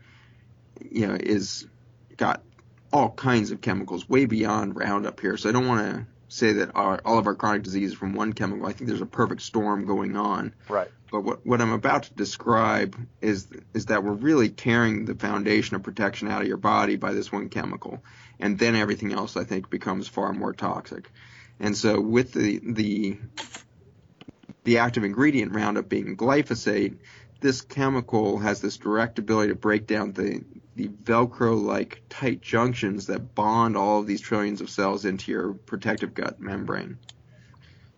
you 0.82 1.08
know, 1.08 1.18
is 1.20 1.68
got 2.18 2.42
all 2.92 3.12
kinds 3.12 3.52
of 3.52 3.62
chemicals 3.62 4.10
way 4.10 4.26
beyond 4.26 4.76
Roundup 4.76 5.20
here. 5.20 5.38
So 5.38 5.50
I 5.50 5.52
don't 5.52 5.68
want 5.68 5.82
to 5.82 6.06
say 6.34 6.54
that 6.54 6.72
our, 6.76 7.00
all 7.06 7.20
of 7.20 7.28
our 7.28 7.36
chronic 7.36 7.62
disease 7.62 7.94
from 7.94 8.16
one 8.16 8.34
chemical. 8.34 8.66
I 8.66 8.74
think 8.74 8.88
there's 8.88 9.02
a 9.02 9.06
perfect 9.06 9.44
storm 9.44 9.86
going 9.86 10.18
on. 10.18 10.54
Right. 10.68 10.90
But 11.12 11.22
what, 11.22 11.46
what 11.46 11.62
I'm 11.62 11.72
about 11.72 12.04
to 12.04 12.14
describe 12.16 12.98
is 13.22 13.48
is 13.76 13.86
that 13.86 14.04
we're 14.04 14.14
really 14.14 14.50
tearing 14.50 15.06
the 15.06 15.14
foundation 15.14 15.76
of 15.76 15.84
protection 15.84 16.28
out 16.28 16.42
of 16.42 16.48
your 16.48 16.58
body 16.58 16.96
by 16.96 17.14
this 17.14 17.32
one 17.32 17.50
chemical, 17.50 18.04
and 18.40 18.58
then 18.58 18.76
everything 18.76 19.14
else 19.14 19.38
I 19.38 19.44
think 19.44 19.70
becomes 19.70 20.08
far 20.08 20.34
more 20.34 20.54
toxic. 20.54 21.12
And 21.60 21.78
so 21.78 22.02
with 22.02 22.34
the 22.34 22.60
the 22.64 23.20
the 24.64 24.80
active 24.80 25.04
ingredient 25.04 25.54
Roundup 25.54 25.88
being 25.88 26.18
glyphosate, 26.18 26.98
this 27.44 27.62
chemical 27.62 28.40
has 28.40 28.62
this 28.62 28.78
direct 28.78 29.20
ability 29.20 29.50
to 29.50 29.56
break 29.56 29.86
down 29.86 30.14
the 30.14 30.44
the 30.76 30.88
Velcro-like 30.88 32.02
tight 32.10 32.42
junctions 32.42 33.06
that 33.06 33.36
bond 33.36 33.78
all 33.78 34.00
of 34.00 34.08
these 34.08 34.22
trillions 34.22 34.60
of 34.60 34.72
cells 34.72 35.06
into 35.06 35.32
your 35.32 35.54
protective 35.54 36.16
gut 36.16 36.40
membrane. 36.40 36.98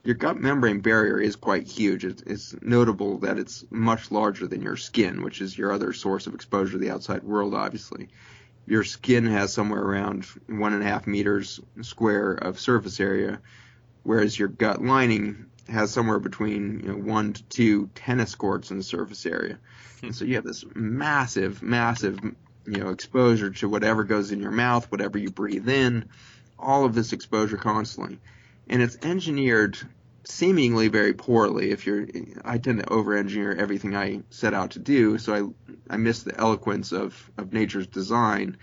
Your 0.03 0.15
gut 0.15 0.41
membrane 0.41 0.81
barrier 0.81 1.17
is 1.17 1.37
quite 1.37 1.67
huge. 1.67 2.03
It's, 2.03 2.21
it's, 2.23 2.55
notable 2.61 3.19
that 3.19 3.39
it's 3.39 3.63
much 3.69 4.11
larger 4.11 4.45
than 4.45 4.61
your 4.61 4.75
skin, 4.75 5.23
which 5.23 5.39
is 5.39 5.57
your 5.57 5.71
other 5.71 5.93
source 5.93 6.27
of 6.27 6.33
exposure 6.33 6.73
to 6.73 6.77
the 6.79 6.91
outside 6.91 7.23
world, 7.23 7.53
obviously. 7.53 8.09
Your 8.67 8.83
skin 8.83 9.25
has 9.27 9.53
somewhere 9.53 9.81
around 9.81 10.25
one 10.47 10.73
and 10.73 10.83
a 10.83 10.87
half 10.87 11.07
meters 11.07 11.61
square 11.81 12.33
of 12.33 12.59
surface 12.59 12.99
area, 12.99 13.39
whereas 14.05 14.37
your 14.37 14.47
gut 14.47 14.81
lining 14.81 15.47
has 15.67 15.91
somewhere 15.91 16.19
between 16.19 16.79
you 16.79 16.89
know, 16.89 16.95
one 16.95 17.33
to 17.33 17.43
two 17.43 17.89
tennis 17.95 18.35
courts 18.35 18.71
in 18.71 18.77
the 18.77 18.83
surface 18.83 19.25
area. 19.25 19.57
And 20.03 20.15
so 20.15 20.23
you 20.23 20.35
have 20.35 20.43
this 20.43 20.63
massive, 20.75 21.63
massive 21.63 22.19
you 22.23 22.77
know, 22.77 22.89
exposure 22.89 23.49
to 23.49 23.67
whatever 23.67 24.03
goes 24.03 24.31
in 24.31 24.39
your 24.39 24.51
mouth, 24.51 24.91
whatever 24.91 25.17
you 25.17 25.31
breathe 25.31 25.67
in, 25.67 26.05
all 26.57 26.85
of 26.85 26.93
this 26.93 27.13
exposure 27.13 27.57
constantly. 27.57 28.19
And 28.69 28.81
it's 28.81 28.97
engineered 29.01 29.77
seemingly 30.23 30.87
very 30.87 31.13
poorly 31.13 31.71
if 31.71 31.85
you're 31.85 32.07
I 32.43 32.57
tend 32.57 32.79
to 32.79 32.89
over 32.91 33.15
engineer 33.15 33.53
everything 33.53 33.95
I 33.95 34.21
set 34.29 34.53
out 34.53 34.71
to 34.71 34.79
do, 34.79 35.17
so 35.17 35.33
I 35.89 35.93
I 35.93 35.97
miss 35.97 36.23
the 36.23 36.39
eloquence 36.39 36.91
of, 36.91 37.31
of 37.37 37.53
nature's 37.53 37.87
design. 37.87 38.57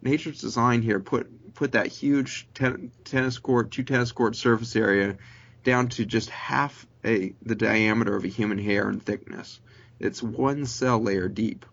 Nature's 0.00 0.40
design 0.40 0.82
here 0.82 1.00
put 1.00 1.28
put 1.54 1.72
that 1.72 1.86
huge 1.86 2.48
ten, 2.54 2.92
tennis 3.04 3.38
court, 3.38 3.70
two 3.70 3.82
tennis 3.82 4.12
court 4.12 4.36
surface 4.36 4.76
area 4.76 5.16
down 5.64 5.88
to 5.88 6.04
just 6.04 6.30
half 6.30 6.86
a 7.04 7.34
the 7.42 7.54
diameter 7.54 8.16
of 8.16 8.24
a 8.24 8.28
human 8.28 8.58
hair 8.58 8.88
in 8.88 9.00
thickness. 9.00 9.60
It's 9.98 10.22
one 10.22 10.66
cell 10.66 11.00
layer 11.00 11.28
deep. 11.28 11.66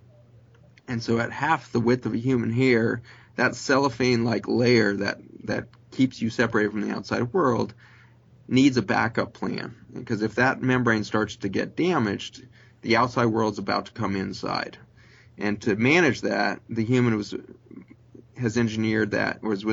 And 0.87 1.01
so 1.01 1.19
at 1.19 1.31
half 1.31 1.71
the 1.71 1.79
width 1.79 2.05
of 2.05 2.13
a 2.13 2.17
human 2.17 2.51
hair, 2.51 3.01
that 3.35 3.55
cellophane-like 3.55 4.47
layer 4.47 4.95
that, 4.97 5.19
that 5.43 5.67
keeps 5.91 6.21
you 6.21 6.29
separated 6.29 6.71
from 6.71 6.87
the 6.87 6.95
outside 6.95 7.33
world 7.33 7.73
needs 8.47 8.77
a 8.77 8.81
backup 8.81 9.33
plan. 9.33 9.75
Because 9.93 10.21
if 10.21 10.35
that 10.35 10.61
membrane 10.61 11.03
starts 11.03 11.37
to 11.37 11.49
get 11.49 11.75
damaged, 11.75 12.45
the 12.81 12.97
outside 12.97 13.25
world 13.25 13.53
is 13.53 13.59
about 13.59 13.87
to 13.87 13.91
come 13.93 14.15
inside. 14.15 14.77
And 15.37 15.61
to 15.63 15.75
manage 15.75 16.21
that, 16.21 16.61
the 16.69 16.85
human 16.85 17.17
was 17.17 17.33
has 18.37 18.57
engineered 18.57 19.11
that 19.11 19.41
was 19.41 19.65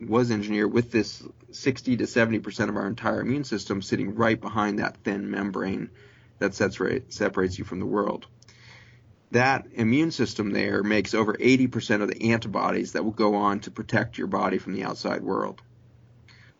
was 0.00 0.30
engineered 0.30 0.72
with 0.72 0.90
this 0.90 1.22
60 1.50 1.96
to 1.98 2.06
70 2.06 2.38
percent 2.40 2.70
of 2.70 2.76
our 2.76 2.86
entire 2.86 3.20
immune 3.20 3.44
system 3.44 3.82
sitting 3.82 4.14
right 4.14 4.40
behind 4.40 4.78
that 4.78 4.96
thin 4.98 5.30
membrane 5.30 5.90
that 6.38 6.54
separates 6.54 7.58
you 7.58 7.64
from 7.64 7.80
the 7.80 7.86
world 7.86 8.26
that 9.34 9.66
immune 9.72 10.12
system 10.12 10.52
there 10.52 10.84
makes 10.84 11.12
over 11.12 11.34
80% 11.34 12.02
of 12.02 12.08
the 12.08 12.30
antibodies 12.30 12.92
that 12.92 13.04
will 13.04 13.10
go 13.10 13.34
on 13.34 13.58
to 13.60 13.70
protect 13.72 14.16
your 14.16 14.28
body 14.28 14.58
from 14.58 14.74
the 14.74 14.84
outside 14.84 15.22
world. 15.22 15.60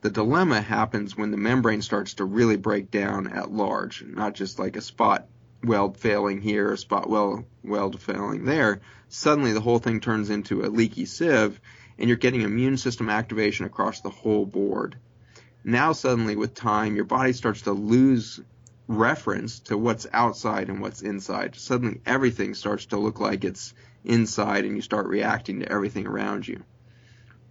The 0.00 0.10
dilemma 0.10 0.60
happens 0.60 1.16
when 1.16 1.30
the 1.30 1.36
membrane 1.36 1.82
starts 1.82 2.14
to 2.14 2.24
really 2.24 2.56
break 2.56 2.90
down 2.90 3.28
at 3.28 3.52
large, 3.52 4.04
not 4.04 4.34
just 4.34 4.58
like 4.58 4.74
a 4.74 4.80
spot 4.80 5.28
weld 5.64 5.96
failing 5.96 6.40
here, 6.40 6.72
a 6.72 6.78
spot 6.78 7.08
weld, 7.08 7.44
weld 7.62 8.00
failing 8.00 8.44
there. 8.44 8.80
Suddenly 9.08 9.52
the 9.52 9.60
whole 9.60 9.78
thing 9.78 10.00
turns 10.00 10.30
into 10.30 10.64
a 10.64 10.68
leaky 10.68 11.06
sieve 11.06 11.60
and 11.98 12.08
you're 12.08 12.16
getting 12.16 12.42
immune 12.42 12.76
system 12.76 13.08
activation 13.08 13.66
across 13.66 14.00
the 14.00 14.10
whole 14.10 14.46
board. 14.46 14.96
Now 15.62 15.92
suddenly 15.92 16.36
with 16.36 16.54
time, 16.54 16.96
your 16.96 17.04
body 17.04 17.32
starts 17.32 17.62
to 17.62 17.72
lose 17.72 18.40
reference 18.86 19.60
to 19.60 19.78
what's 19.78 20.06
outside 20.12 20.68
and 20.68 20.80
what's 20.80 21.02
inside. 21.02 21.54
Suddenly 21.56 22.00
everything 22.04 22.54
starts 22.54 22.86
to 22.86 22.98
look 22.98 23.20
like 23.20 23.44
it's 23.44 23.72
inside 24.04 24.64
and 24.64 24.76
you 24.76 24.82
start 24.82 25.06
reacting 25.06 25.60
to 25.60 25.72
everything 25.72 26.06
around 26.06 26.46
you. 26.46 26.62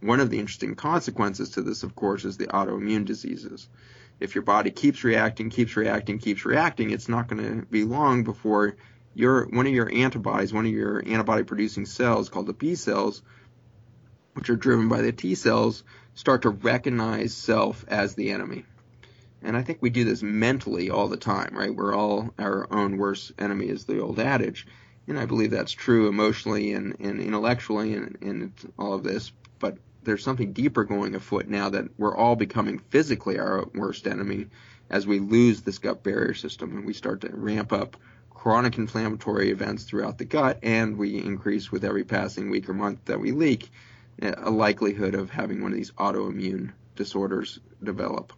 One 0.01 0.19
of 0.19 0.29
the 0.29 0.39
interesting 0.39 0.75
consequences 0.75 1.51
to 1.51 1.61
this, 1.61 1.83
of 1.83 1.95
course, 1.95 2.25
is 2.25 2.37
the 2.37 2.47
autoimmune 2.47 3.05
diseases. 3.05 3.69
If 4.23 4.35
your 4.35 4.43
body 4.43 4.71
keeps 4.71 5.03
reacting, 5.03 5.49
keeps 5.49 5.75
reacting, 5.75 6.17
keeps 6.17 6.45
reacting, 6.45 6.91
it's 6.91 7.09
not 7.09 7.27
going 7.27 7.43
to 7.43 7.65
be 7.65 7.83
long 7.83 8.23
before 8.23 8.77
your 9.13 9.47
one 9.47 9.67
of 9.67 9.73
your 9.73 9.93
antibodies, 9.93 10.53
one 10.53 10.65
of 10.65 10.71
your 10.71 11.03
antibody 11.05 11.43
producing 11.43 11.85
cells 11.85 12.29
called 12.29 12.47
the 12.47 12.53
B 12.53 12.75
cells, 12.75 13.21
which 14.33 14.49
are 14.49 14.55
driven 14.55 14.87
by 14.87 15.01
the 15.01 15.11
T 15.11 15.35
cells, 15.35 15.83
start 16.13 16.43
to 16.43 16.51
recognize 16.51 17.33
self 17.33 17.83
as 17.89 18.15
the 18.15 18.31
enemy. 18.31 18.63
And 19.41 19.57
I 19.57 19.61
think 19.61 19.79
we 19.81 19.89
do 19.89 20.05
this 20.05 20.23
mentally 20.23 20.89
all 20.89 21.09
the 21.09 21.17
time, 21.17 21.53
right? 21.53 21.75
We're 21.75 21.93
all 21.93 22.33
our 22.39 22.65
own 22.71 22.95
worst 22.97 23.33
enemy, 23.37 23.67
is 23.67 23.83
the 23.83 23.99
old 23.99 24.21
adage. 24.21 24.65
And 25.05 25.19
I 25.19 25.25
believe 25.25 25.51
that's 25.51 25.73
true 25.73 26.07
emotionally 26.07 26.71
and, 26.71 26.95
and 27.01 27.19
intellectually 27.19 27.93
and, 27.93 28.17
and 28.21 28.53
all 28.79 28.93
of 28.93 29.03
this. 29.03 29.33
But 29.59 29.79
there's 30.05 30.23
something 30.23 30.53
deeper 30.53 30.83
going 30.83 31.15
afoot 31.15 31.47
now 31.47 31.69
that 31.69 31.85
we're 31.97 32.15
all 32.15 32.35
becoming 32.35 32.79
physically 32.89 33.39
our 33.39 33.65
worst 33.73 34.07
enemy 34.07 34.47
as 34.89 35.07
we 35.07 35.19
lose 35.19 35.61
this 35.61 35.79
gut 35.79 36.03
barrier 36.03 36.33
system 36.33 36.75
and 36.77 36.85
we 36.85 36.93
start 36.93 37.21
to 37.21 37.29
ramp 37.29 37.73
up 37.73 37.97
chronic 38.29 38.77
inflammatory 38.77 39.51
events 39.51 39.83
throughout 39.83 40.17
the 40.17 40.25
gut 40.25 40.59
and 40.63 40.97
we 40.97 41.17
increase 41.17 41.71
with 41.71 41.83
every 41.83 42.03
passing 42.03 42.49
week 42.49 42.67
or 42.67 42.73
month 42.73 42.99
that 43.05 43.19
we 43.19 43.31
leak 43.31 43.69
a 44.21 44.49
likelihood 44.49 45.15
of 45.15 45.29
having 45.29 45.61
one 45.61 45.71
of 45.71 45.77
these 45.77 45.91
autoimmune 45.91 46.71
disorders 46.95 47.59
develop. 47.81 48.33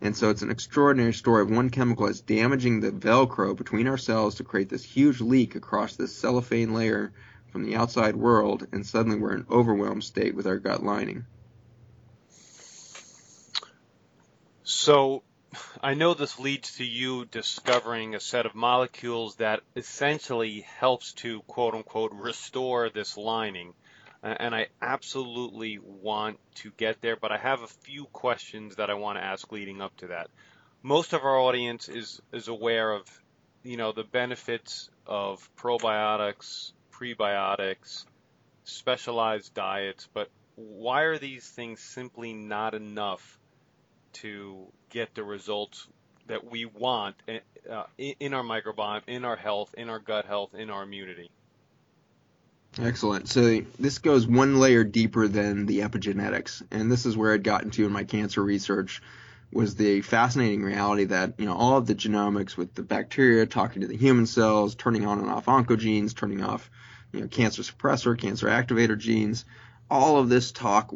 And 0.00 0.16
so 0.16 0.30
it's 0.30 0.42
an 0.42 0.50
extraordinary 0.50 1.12
story 1.12 1.42
of 1.42 1.50
one 1.50 1.70
chemical 1.70 2.06
that's 2.06 2.20
damaging 2.20 2.80
the 2.80 2.90
Velcro 2.90 3.54
between 3.54 3.86
our 3.86 3.98
cells 3.98 4.36
to 4.36 4.44
create 4.44 4.68
this 4.68 4.82
huge 4.82 5.20
leak 5.20 5.54
across 5.54 5.96
this 5.96 6.16
cellophane 6.16 6.72
layer 6.72 7.12
from 7.50 7.64
the 7.64 7.76
outside 7.76 8.16
world, 8.16 8.66
and 8.72 8.86
suddenly 8.86 9.18
we're 9.18 9.32
in 9.32 9.40
an 9.40 9.46
overwhelmed 9.50 10.04
state 10.04 10.34
with 10.34 10.46
our 10.46 10.58
gut 10.58 10.82
lining. 10.82 11.24
So 14.62 15.22
I 15.82 15.94
know 15.94 16.14
this 16.14 16.38
leads 16.38 16.76
to 16.76 16.84
you 16.84 17.24
discovering 17.24 18.14
a 18.14 18.20
set 18.20 18.46
of 18.46 18.54
molecules 18.54 19.36
that 19.36 19.60
essentially 19.74 20.60
helps 20.78 21.12
to 21.14 21.40
quote 21.42 21.74
unquote 21.74 22.12
restore 22.12 22.88
this 22.88 23.16
lining 23.16 23.74
and 24.22 24.54
I 24.54 24.68
absolutely 24.82 25.78
want 25.78 26.38
to 26.56 26.70
get 26.76 27.00
there, 27.00 27.16
but 27.16 27.32
I 27.32 27.38
have 27.38 27.62
a 27.62 27.66
few 27.66 28.04
questions 28.06 28.76
that 28.76 28.90
I 28.90 28.94
want 28.94 29.18
to 29.18 29.24
ask 29.24 29.50
leading 29.50 29.80
up 29.80 29.96
to 29.98 30.08
that. 30.08 30.28
Most 30.82 31.12
of 31.12 31.24
our 31.24 31.38
audience 31.38 31.88
is 31.88 32.20
is 32.32 32.48
aware 32.48 32.92
of, 32.92 33.06
you 33.62 33.76
know, 33.76 33.92
the 33.92 34.04
benefits 34.04 34.90
of 35.06 35.48
probiotics, 35.56 36.72
prebiotics, 37.00 38.04
specialized 38.64 39.54
diets, 39.54 40.08
but 40.12 40.30
why 40.56 41.02
are 41.02 41.18
these 41.18 41.48
things 41.48 41.80
simply 41.80 42.32
not 42.32 42.74
enough 42.74 43.38
to 44.12 44.66
get 44.90 45.14
the 45.14 45.24
results 45.24 45.86
that 46.26 46.48
we 46.48 46.64
want 46.64 47.16
uh, 47.68 47.84
in 47.98 48.34
our 48.34 48.42
microbiome, 48.42 49.02
in 49.06 49.24
our 49.24 49.36
health, 49.36 49.74
in 49.76 49.88
our 49.88 49.98
gut 49.98 50.26
health, 50.26 50.54
in 50.54 50.70
our 50.70 50.82
immunity. 50.82 51.30
Excellent. 52.78 53.28
So 53.28 53.62
this 53.80 53.98
goes 53.98 54.26
one 54.26 54.60
layer 54.60 54.84
deeper 54.84 55.26
than 55.26 55.66
the 55.66 55.80
epigenetics, 55.80 56.62
and 56.70 56.90
this 56.90 57.04
is 57.04 57.16
where 57.16 57.32
I'd 57.32 57.42
gotten 57.42 57.70
to 57.72 57.84
in 57.84 57.92
my 57.92 58.04
cancer 58.04 58.42
research 58.42 59.02
was 59.52 59.74
the 59.74 60.00
fascinating 60.02 60.62
reality 60.62 61.04
that 61.06 61.34
you 61.38 61.46
know 61.46 61.54
all 61.54 61.76
of 61.76 61.86
the 61.86 61.94
genomics 61.96 62.56
with 62.56 62.72
the 62.74 62.84
bacteria 62.84 63.46
talking 63.46 63.82
to 63.82 63.88
the 63.88 63.96
human 63.96 64.26
cells, 64.26 64.76
turning 64.76 65.04
on 65.04 65.18
and 65.18 65.28
off 65.28 65.46
oncogenes, 65.46 66.14
turning 66.14 66.44
off 66.44 66.70
you 67.12 67.20
know 67.20 67.28
cancer 67.28 67.62
suppressor, 67.62 68.18
cancer 68.18 68.46
activator 68.46 68.98
genes, 68.98 69.44
all 69.90 70.18
of 70.18 70.28
this 70.28 70.52
talk 70.52 70.92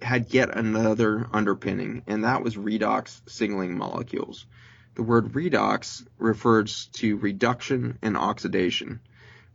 had 0.00 0.32
yet 0.32 0.56
another 0.56 1.26
underpinning, 1.32 2.02
and 2.06 2.24
that 2.24 2.42
was 2.42 2.56
redox 2.56 3.20
signaling 3.28 3.76
molecules. 3.76 4.46
The 4.94 5.02
word 5.02 5.32
redox 5.32 6.06
refers 6.18 6.86
to 6.94 7.16
reduction 7.16 7.98
and 8.02 8.16
oxidation. 8.16 9.00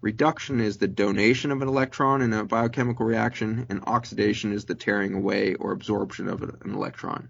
Reduction 0.02 0.60
is 0.60 0.78
the 0.78 0.88
donation 0.88 1.52
of 1.52 1.62
an 1.62 1.70
electron 1.70 2.22
in 2.22 2.34
a 2.34 2.44
biochemical 2.44 3.06
reaction, 3.06 3.66
and 3.70 3.84
oxidation 3.88 4.52
is 4.52 4.66
the 4.66 4.76
tearing 4.76 5.14
away 5.14 5.56
or 5.56 5.72
absorption 5.72 6.28
of 6.28 6.44
an 6.44 6.74
electron. 6.74 7.30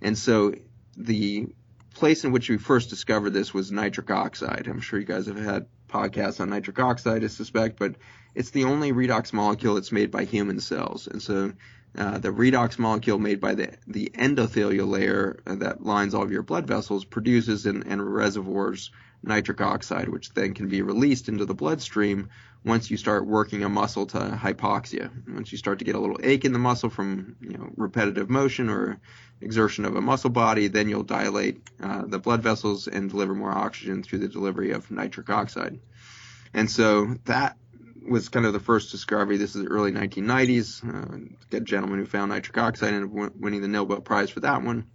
And 0.00 0.16
so 0.16 0.54
the 0.96 1.48
place 1.94 2.24
in 2.24 2.32
which 2.32 2.48
we 2.48 2.58
first 2.58 2.90
discovered 2.90 3.30
this 3.30 3.52
was 3.52 3.72
nitric 3.72 4.10
oxide. 4.10 4.66
I'm 4.68 4.80
sure 4.80 4.98
you 4.98 5.06
guys 5.06 5.26
have 5.26 5.36
had 5.36 5.66
podcasts 5.88 6.40
on 6.40 6.50
nitric 6.50 6.78
oxide, 6.78 7.24
I 7.24 7.26
suspect, 7.26 7.78
but 7.78 7.96
it's 8.34 8.50
the 8.50 8.64
only 8.64 8.92
redox 8.92 9.32
molecule 9.32 9.74
that's 9.74 9.92
made 9.92 10.10
by 10.10 10.24
human 10.24 10.60
cells. 10.60 11.08
And 11.08 11.20
so 11.20 11.52
uh, 11.98 12.18
the 12.18 12.28
redox 12.28 12.78
molecule 12.78 13.18
made 13.18 13.40
by 13.40 13.54
the, 13.54 13.74
the 13.88 14.10
endothelial 14.14 14.88
layer 14.88 15.40
that 15.44 15.84
lines 15.84 16.14
all 16.14 16.22
of 16.22 16.30
your 16.30 16.42
blood 16.42 16.66
vessels 16.66 17.04
produces 17.04 17.66
and, 17.66 17.84
and 17.86 18.02
reservoirs 18.02 18.90
nitric 19.22 19.60
oxide, 19.60 20.08
which 20.08 20.32
then 20.32 20.54
can 20.54 20.68
be 20.68 20.82
released 20.82 21.28
into 21.28 21.44
the 21.44 21.54
bloodstream 21.54 22.30
once 22.64 22.90
you 22.90 22.96
start 22.96 23.26
working 23.26 23.64
a 23.64 23.68
muscle 23.68 24.06
to 24.06 24.18
hypoxia. 24.18 25.10
Once 25.28 25.50
you 25.52 25.58
start 25.58 25.78
to 25.78 25.84
get 25.84 25.94
a 25.94 26.00
little 26.00 26.18
ache 26.22 26.44
in 26.44 26.52
the 26.52 26.58
muscle 26.58 26.90
from 26.90 27.36
you 27.40 27.56
know, 27.56 27.70
repetitive 27.76 28.28
motion 28.28 28.68
or 28.68 29.00
exertion 29.40 29.84
of 29.84 29.96
a 29.96 30.00
muscle 30.00 30.30
body, 30.30 30.68
then 30.68 30.88
you'll 30.88 31.02
dilate 31.02 31.62
uh, 31.82 32.02
the 32.06 32.18
blood 32.18 32.42
vessels 32.42 32.86
and 32.88 33.10
deliver 33.10 33.34
more 33.34 33.50
oxygen 33.50 34.02
through 34.02 34.18
the 34.18 34.28
delivery 34.28 34.72
of 34.72 34.90
nitric 34.90 35.30
oxide. 35.30 35.80
And 36.52 36.70
so 36.70 37.14
that 37.24 37.56
was 38.06 38.28
kind 38.28 38.46
of 38.46 38.52
the 38.52 38.60
first 38.60 38.90
discovery. 38.90 39.36
This 39.36 39.54
is 39.54 39.62
the 39.62 39.68
early 39.68 39.92
1990s. 39.92 40.84
Uh, 40.84 41.56
a 41.56 41.60
gentleman 41.60 41.98
who 41.98 42.06
found 42.06 42.30
nitric 42.30 42.58
oxide 42.58 42.94
and 42.94 43.12
winning 43.40 43.60
the 43.60 43.68
Nobel 43.68 44.00
Prize 44.00 44.30
for 44.30 44.40
that 44.40 44.62
one. 44.62 44.86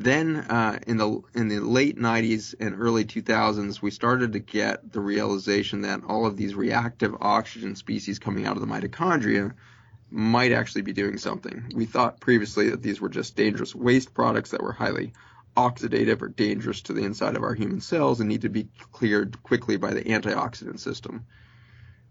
Then 0.00 0.36
uh, 0.36 0.78
in 0.86 0.96
the 0.96 1.22
in 1.34 1.48
the 1.48 1.58
late 1.58 1.98
90s 1.98 2.54
and 2.60 2.80
early 2.80 3.04
2000s, 3.04 3.82
we 3.82 3.90
started 3.90 4.32
to 4.34 4.38
get 4.38 4.92
the 4.92 5.00
realization 5.00 5.80
that 5.80 6.04
all 6.06 6.24
of 6.24 6.36
these 6.36 6.54
reactive 6.54 7.16
oxygen 7.20 7.74
species 7.74 8.20
coming 8.20 8.46
out 8.46 8.56
of 8.56 8.60
the 8.60 8.68
mitochondria 8.68 9.54
might 10.08 10.52
actually 10.52 10.82
be 10.82 10.92
doing 10.92 11.18
something. 11.18 11.72
We 11.74 11.84
thought 11.84 12.20
previously 12.20 12.70
that 12.70 12.80
these 12.80 13.00
were 13.00 13.08
just 13.08 13.34
dangerous 13.34 13.74
waste 13.74 14.14
products 14.14 14.52
that 14.52 14.62
were 14.62 14.72
highly 14.72 15.14
oxidative 15.56 16.22
or 16.22 16.28
dangerous 16.28 16.80
to 16.82 16.92
the 16.92 17.02
inside 17.02 17.34
of 17.34 17.42
our 17.42 17.54
human 17.54 17.80
cells 17.80 18.20
and 18.20 18.28
need 18.28 18.42
to 18.42 18.48
be 18.48 18.68
cleared 18.92 19.42
quickly 19.42 19.78
by 19.78 19.94
the 19.94 20.02
antioxidant 20.02 20.78
system. 20.78 21.26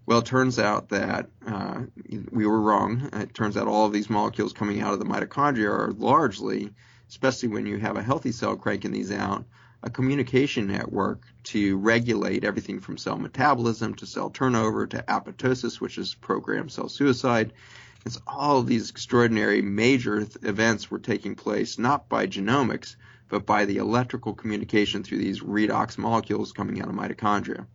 Well, 0.05 0.19
it 0.19 0.25
turns 0.25 0.59
out 0.59 0.89
that 0.89 1.29
uh, 1.47 1.83
we 2.31 2.45
were 2.45 2.59
wrong. 2.59 3.09
It 3.13 3.33
turns 3.33 3.55
out 3.55 3.69
all 3.69 3.85
of 3.85 3.93
these 3.93 4.09
molecules 4.09 4.51
coming 4.51 4.81
out 4.81 4.91
of 4.91 4.99
the 4.99 5.05
mitochondria 5.05 5.69
are 5.69 5.93
largely 5.93 6.73
especially 7.09 7.49
when 7.49 7.65
you 7.65 7.77
have 7.77 7.95
a 7.95 8.03
healthy 8.03 8.31
cell 8.31 8.55
cranking 8.55 8.91
these 8.91 9.11
out, 9.11 9.45
a 9.83 9.89
communication 9.89 10.67
network 10.67 11.21
to 11.43 11.77
regulate 11.77 12.43
everything 12.43 12.79
from 12.79 12.97
cell 12.97 13.17
metabolism 13.17 13.93
to 13.95 14.05
cell 14.05 14.29
turnover 14.29 14.87
to 14.87 15.03
apoptosis, 15.03 15.79
which 15.79 15.97
is 15.97 16.15
programmed 16.15 16.71
cell 16.71 16.89
suicide. 16.89 17.53
And 18.03 18.17
all 18.25 18.59
of 18.59 18.67
these 18.67 18.89
extraordinary 18.89 19.61
major 19.61 20.25
th- 20.25 20.43
events 20.43 20.89
were 20.89 20.99
taking 20.99 21.35
place 21.35 21.77
not 21.77 22.09
by 22.09 22.27
genomics, 22.27 22.95
but 23.29 23.45
by 23.45 23.65
the 23.65 23.77
electrical 23.77 24.33
communication 24.33 25.03
through 25.03 25.19
these 25.19 25.41
redox 25.41 25.97
molecules 25.97 26.53
coming 26.53 26.81
out 26.81 26.87
of 26.87 26.95
mitochondria. 26.95 27.65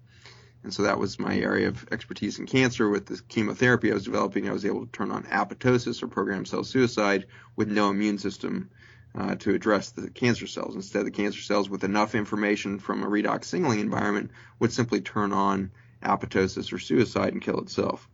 And 0.64 0.72
so 0.72 0.84
that 0.84 0.98
was 0.98 1.18
my 1.18 1.36
area 1.36 1.68
of 1.68 1.86
expertise 1.90 2.38
in 2.38 2.46
cancer. 2.46 2.88
With 2.88 3.06
the 3.06 3.20
chemotherapy 3.28 3.90
I 3.90 3.94
was 3.94 4.04
developing, 4.04 4.48
I 4.48 4.52
was 4.52 4.64
able 4.64 4.86
to 4.86 4.92
turn 4.92 5.10
on 5.10 5.24
apoptosis 5.24 6.02
or 6.02 6.08
programmed 6.08 6.48
cell 6.48 6.64
suicide 6.64 7.26
with 7.56 7.68
no 7.70 7.90
immune 7.90 8.18
system 8.18 8.70
uh, 9.14 9.34
to 9.36 9.54
address 9.54 9.90
the 9.90 10.10
cancer 10.10 10.46
cells. 10.46 10.74
Instead, 10.74 11.06
the 11.06 11.10
cancer 11.10 11.40
cells, 11.40 11.68
with 11.68 11.84
enough 11.84 12.14
information 12.14 12.78
from 12.78 13.02
a 13.02 13.06
redox 13.06 13.44
signaling 13.44 13.80
environment, 13.80 14.30
would 14.58 14.72
simply 14.72 15.00
turn 15.00 15.32
on 15.32 15.70
apoptosis 16.02 16.72
or 16.72 16.78
suicide 16.78 17.32
and 17.32 17.42
kill 17.42 17.60
itself. 17.60 18.08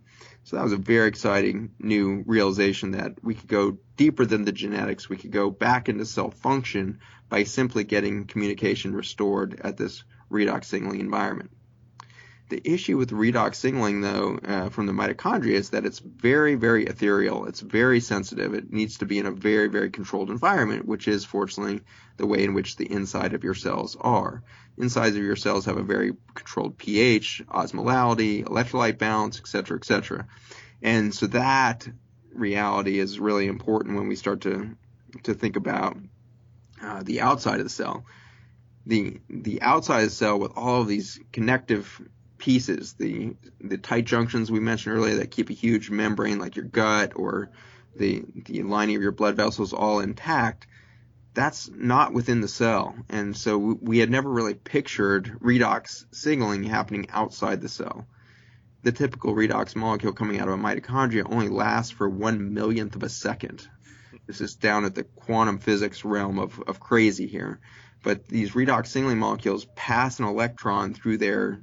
So 0.45 0.57
that 0.57 0.63
was 0.63 0.73
a 0.73 0.79
very 0.79 1.09
exciting 1.09 1.73
new 1.79 2.25
realization 2.27 2.93
that 2.93 3.23
we 3.23 3.35
could 3.35 3.49
go 3.49 3.77
deeper 3.97 4.25
than 4.25 4.45
the 4.45 4.53
genetics. 4.53 5.09
We 5.09 5.17
could 5.17 5.31
go 5.31 5.51
back 5.51 5.89
into 5.89 6.07
cell 6.07 6.31
function 6.31 7.01
by 7.29 7.45
simply 7.45 7.85
getting 7.85 8.25
communication 8.25 8.95
restored 8.95 9.61
at 9.63 9.77
this 9.77 10.05
redox 10.31 10.65
signaling 10.65 11.01
environment. 11.01 11.51
The 12.49 12.63
issue 12.65 12.97
with 12.97 13.11
redox 13.11 13.57
signaling, 13.57 14.01
though, 14.01 14.39
uh, 14.43 14.69
from 14.71 14.87
the 14.87 14.93
mitochondria 14.93 15.53
is 15.53 15.71
that 15.71 15.85
it's 15.85 15.99
very, 15.99 16.55
very 16.55 16.87
ethereal. 16.87 17.45
It's 17.45 17.61
very 17.61 18.01
sensitive. 18.01 18.55
It 18.55 18.73
needs 18.73 18.99
to 18.99 19.07
be 19.07 19.19
in 19.19 19.27
a 19.27 19.31
very, 19.31 19.69
very 19.69 19.91
controlled 19.91 20.31
environment, 20.31 20.87
which 20.87 21.09
is 21.09 21.27
fortunately 21.27 21.83
the 22.17 22.27
way 22.27 22.45
in 22.45 22.55
which 22.55 22.77
the 22.77 22.91
inside 22.91 23.35
of 23.35 23.45
your 23.45 23.55
cells 23.55 23.97
are. 24.01 24.43
Insides 24.79 25.17
of 25.17 25.23
your 25.23 25.37
cells 25.37 25.67
have 25.67 25.77
a 25.77 25.83
very 25.83 26.13
controlled 26.35 26.79
pH, 26.79 27.43
osmolality, 27.49 28.45
electrolyte 28.45 28.97
balance, 28.97 29.39
etc., 29.39 29.77
etc. 29.77 30.27
And 30.81 31.15
so 31.15 31.27
that 31.27 31.87
reality 32.33 32.99
is 32.99 33.21
really 33.21 33.47
important 33.47 33.97
when 33.97 34.09
we 34.09 34.17
start 34.17 34.43
to 34.43 34.77
to 35.25 35.35
think 35.35 35.57
about 35.57 35.97
uh, 36.83 37.03
the 37.03 37.21
outside 37.21 37.59
of 37.59 37.65
the 37.65 37.71
cell. 37.71 38.07
The 38.87 39.21
the 39.29 39.61
outside 39.61 40.05
of 40.05 40.11
the 40.11 40.15
cell 40.15 40.39
with 40.39 40.53
all 40.57 40.81
of 40.81 40.89
these 40.89 41.21
connective 41.33 42.01
pieces, 42.39 42.95
the 42.95 43.37
the 43.61 43.79
tight 43.79 44.05
junctions 44.05 44.51
we 44.51 44.61
mentioned 44.61 44.97
earlier 44.97 45.17
that 45.17 45.31
keep 45.31 45.51
a 45.51 45.55
huge 45.55 45.91
membrane 45.91 46.39
like 46.39 46.57
your 46.57 46.65
gut 46.65 47.13
or 47.17 47.51
the 47.97 48.25
the 48.47 48.63
lining 48.63 48.97
of 48.97 49.03
your 49.03 49.13
blood 49.13 49.37
vessels 49.37 49.73
all 49.73 50.01
intact, 50.01 50.67
that's 51.35 51.69
not 51.69 52.13
within 52.13 52.41
the 52.41 52.49
cell. 52.49 52.95
And 53.09 53.37
so 53.37 53.59
we, 53.59 53.99
had 53.99 54.11
never 54.11 54.29
really 54.29 54.55
pictured 54.55 55.39
redox 55.41 56.05
signaling 56.11 56.65
happening 56.65 57.11
outside 57.11 57.61
the 57.61 57.69
cell. 57.69 58.07
The 58.83 58.93
typical 58.93 59.35
redox 59.35 59.77
molecule 59.77 60.13
coming 60.13 60.41
out 60.41 60.49
of 60.49 60.55
a 60.55 60.63
mitochondria 60.63 61.31
only 61.31 61.49
lasts 61.49 61.93
for 61.93 62.09
one 62.09 62.55
millionth 62.55 62.97
of 62.97 63.03
a 63.03 63.09
second. 63.09 63.69
This 64.27 64.41
is 64.41 64.55
down 64.55 64.85
at 64.85 64.95
the 64.95 65.05
quantum 65.05 65.59
physics 65.59 66.05
realm 66.05 66.39
of, 66.39 66.61
of 66.67 66.81
crazy 66.81 67.27
here. 67.27 67.61
But 68.03 68.29
these 68.29 68.53
redox 68.53 68.89
signaling 68.89 69.19
molecules 69.19 69.67
pass 69.75 70.19
an 70.19 70.27
electron 70.27 70.95
through 70.95 71.19
their 71.19 71.61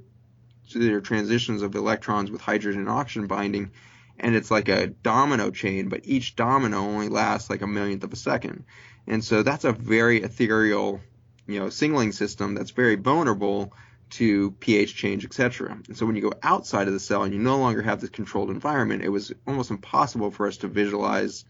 their 0.73 1.01
transitions 1.01 1.61
of 1.61 1.75
electrons 1.75 2.31
with 2.31 2.41
hydrogen 2.41 2.81
and 2.81 2.89
oxygen 2.89 3.27
binding, 3.27 3.71
and 4.19 4.35
it's 4.35 4.51
like 4.51 4.69
a 4.69 4.87
domino 4.87 5.51
chain, 5.51 5.89
but 5.89 6.01
each 6.03 6.35
domino 6.35 6.77
only 6.77 7.09
lasts 7.09 7.49
like 7.49 7.61
a 7.61 7.67
millionth 7.67 8.03
of 8.03 8.13
a 8.13 8.17
second. 8.17 8.65
And 9.07 9.23
so 9.23 9.43
that's 9.43 9.65
a 9.65 9.71
very 9.71 10.23
ethereal, 10.23 11.01
you 11.47 11.59
know, 11.59 11.69
signaling 11.69 12.11
system 12.11 12.55
that's 12.55 12.71
very 12.71 12.95
vulnerable 12.95 13.73
to 14.11 14.51
pH 14.59 14.95
change, 14.95 15.25
etc. 15.25 15.77
And 15.87 15.97
so 15.97 16.05
when 16.05 16.15
you 16.15 16.21
go 16.21 16.33
outside 16.43 16.87
of 16.87 16.93
the 16.93 16.99
cell 16.99 17.23
and 17.23 17.33
you 17.33 17.39
no 17.39 17.57
longer 17.57 17.81
have 17.81 18.01
this 18.01 18.09
controlled 18.09 18.49
environment, 18.49 19.03
it 19.03 19.09
was 19.09 19.33
almost 19.47 19.71
impossible 19.71 20.31
for 20.31 20.47
us 20.47 20.57
to 20.57 20.67
visualize 20.67 21.45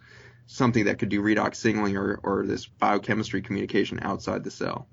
something 0.47 0.85
that 0.85 0.99
could 0.99 1.09
do 1.09 1.21
redox 1.21 1.55
signaling 1.55 1.97
or, 1.97 2.19
or 2.23 2.45
this 2.45 2.65
biochemistry 2.65 3.41
communication 3.41 3.99
outside 4.01 4.43
the 4.43 4.51
cell 4.51 4.87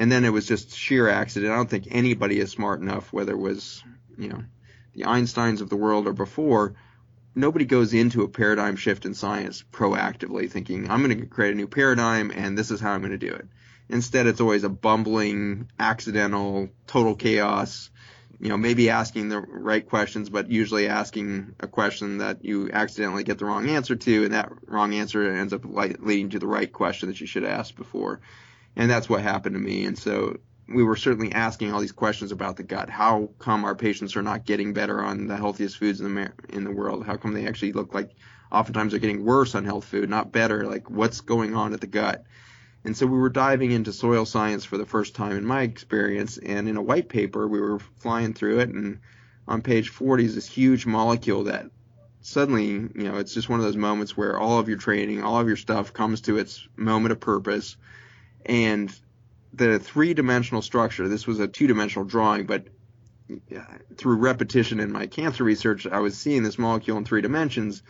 and 0.00 0.10
then 0.10 0.24
it 0.24 0.32
was 0.32 0.46
just 0.46 0.74
sheer 0.74 1.10
accident. 1.10 1.52
I 1.52 1.56
don't 1.56 1.68
think 1.68 1.88
anybody 1.90 2.40
is 2.40 2.50
smart 2.50 2.80
enough, 2.80 3.12
whether 3.12 3.32
it 3.32 3.38
was 3.38 3.84
you 4.16 4.30
know 4.30 4.42
the 4.94 5.02
Einsteins 5.02 5.60
of 5.60 5.68
the 5.68 5.76
world 5.76 6.06
or 6.06 6.14
before. 6.14 6.74
Nobody 7.34 7.66
goes 7.66 7.92
into 7.92 8.22
a 8.22 8.28
paradigm 8.28 8.76
shift 8.76 9.04
in 9.04 9.12
science 9.12 9.62
proactively 9.70 10.50
thinking, 10.50 10.90
I'm 10.90 11.04
going 11.04 11.20
to 11.20 11.26
create 11.26 11.52
a 11.52 11.56
new 11.56 11.68
paradigm 11.68 12.32
and 12.34 12.56
this 12.56 12.70
is 12.70 12.80
how 12.80 12.92
I'm 12.92 13.02
going 13.02 13.12
to 13.12 13.18
do 13.18 13.32
it. 13.32 13.46
Instead, 13.90 14.26
it's 14.26 14.40
always 14.40 14.64
a 14.64 14.68
bumbling, 14.70 15.68
accidental, 15.78 16.70
total 16.86 17.14
chaos. 17.14 17.90
You 18.40 18.48
know, 18.48 18.56
maybe 18.56 18.88
asking 18.88 19.28
the 19.28 19.38
right 19.38 19.86
questions, 19.86 20.30
but 20.30 20.50
usually 20.50 20.88
asking 20.88 21.54
a 21.60 21.68
question 21.68 22.18
that 22.18 22.42
you 22.42 22.70
accidentally 22.72 23.22
get 23.22 23.38
the 23.38 23.44
wrong 23.44 23.68
answer 23.68 23.96
to, 23.96 24.24
and 24.24 24.32
that 24.32 24.50
wrong 24.66 24.94
answer 24.94 25.30
ends 25.30 25.52
up 25.52 25.62
leading 25.66 26.30
to 26.30 26.38
the 26.38 26.46
right 26.46 26.72
question 26.72 27.10
that 27.10 27.20
you 27.20 27.26
should 27.26 27.44
asked 27.44 27.76
before 27.76 28.22
and 28.76 28.90
that's 28.90 29.08
what 29.08 29.22
happened 29.22 29.54
to 29.54 29.60
me. 29.60 29.84
And 29.84 29.98
so 29.98 30.38
we 30.68 30.84
were 30.84 30.96
certainly 30.96 31.32
asking 31.32 31.72
all 31.72 31.80
these 31.80 31.92
questions 31.92 32.32
about 32.32 32.56
the 32.56 32.62
gut. 32.62 32.88
How 32.88 33.30
come 33.38 33.64
our 33.64 33.74
patients 33.74 34.16
are 34.16 34.22
not 34.22 34.46
getting 34.46 34.72
better 34.72 35.02
on 35.02 35.26
the 35.26 35.36
healthiest 35.36 35.78
foods 35.78 36.00
in 36.00 36.14
the 36.14 36.32
in 36.48 36.64
the 36.64 36.70
world? 36.70 37.04
How 37.04 37.16
come 37.16 37.32
they 37.32 37.46
actually 37.46 37.72
look 37.72 37.94
like 37.94 38.14
oftentimes 38.52 38.92
they're 38.92 39.00
getting 39.00 39.24
worse 39.24 39.54
on 39.54 39.64
health 39.64 39.84
food, 39.84 40.08
not 40.08 40.32
better. 40.32 40.66
Like 40.66 40.90
what's 40.90 41.20
going 41.20 41.54
on 41.54 41.72
at 41.72 41.80
the 41.80 41.86
gut? 41.86 42.24
And 42.84 42.96
so 42.96 43.06
we 43.06 43.18
were 43.18 43.28
diving 43.28 43.72
into 43.72 43.92
soil 43.92 44.24
science 44.24 44.64
for 44.64 44.78
the 44.78 44.86
first 44.86 45.14
time 45.14 45.36
in 45.36 45.44
my 45.44 45.62
experience, 45.62 46.38
and 46.38 46.68
in 46.68 46.76
a 46.76 46.82
white 46.82 47.08
paper 47.08 47.46
we 47.46 47.60
were 47.60 47.78
flying 47.98 48.32
through 48.32 48.60
it, 48.60 48.70
and 48.70 49.00
on 49.46 49.60
page 49.60 49.90
40 49.90 50.24
is 50.24 50.34
this 50.34 50.46
huge 50.46 50.86
molecule 50.86 51.44
that 51.44 51.66
suddenly, 52.22 52.68
you 52.68 52.90
know, 52.94 53.16
it's 53.16 53.34
just 53.34 53.48
one 53.48 53.60
of 53.60 53.66
those 53.66 53.76
moments 53.76 54.16
where 54.16 54.38
all 54.38 54.58
of 54.58 54.68
your 54.68 54.78
training, 54.78 55.22
all 55.22 55.38
of 55.38 55.46
your 55.46 55.56
stuff 55.56 55.92
comes 55.92 56.22
to 56.22 56.38
its 56.38 56.66
moment 56.76 57.12
of 57.12 57.20
purpose, 57.20 57.76
and 58.46 58.92
the 59.52 59.78
three-dimensional 59.78 60.62
structure. 60.62 61.08
This 61.08 61.26
was 61.26 61.40
a 61.40 61.48
two-dimensional 61.48 62.04
drawing, 62.06 62.46
but 62.46 62.66
through 63.96 64.16
repetition 64.16 64.80
in 64.80 64.92
my 64.92 65.06
cancer 65.06 65.44
research, 65.44 65.86
I 65.86 66.00
was 66.00 66.16
seeing 66.16 66.42
this 66.42 66.58
molecule 66.58 66.98
in 66.98 67.04
three 67.04 67.22
dimensions, 67.22 67.82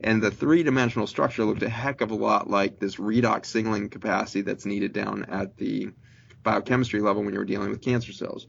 and 0.00 0.22
the 0.22 0.30
three-dimensional 0.30 1.06
structure 1.06 1.44
looked 1.44 1.62
a 1.62 1.68
heck 1.68 2.00
of 2.00 2.10
a 2.10 2.16
lot 2.16 2.48
like 2.48 2.78
this 2.78 2.96
redox 2.96 3.46
signaling 3.46 3.90
capacity 3.90 4.42
that's 4.42 4.66
needed 4.66 4.92
down 4.92 5.24
at 5.24 5.56
the 5.56 5.88
biochemistry 6.42 7.00
level 7.00 7.24
when 7.24 7.34
you're 7.34 7.44
dealing 7.44 7.70
with 7.70 7.82
cancer 7.82 8.12
cells. 8.12 8.46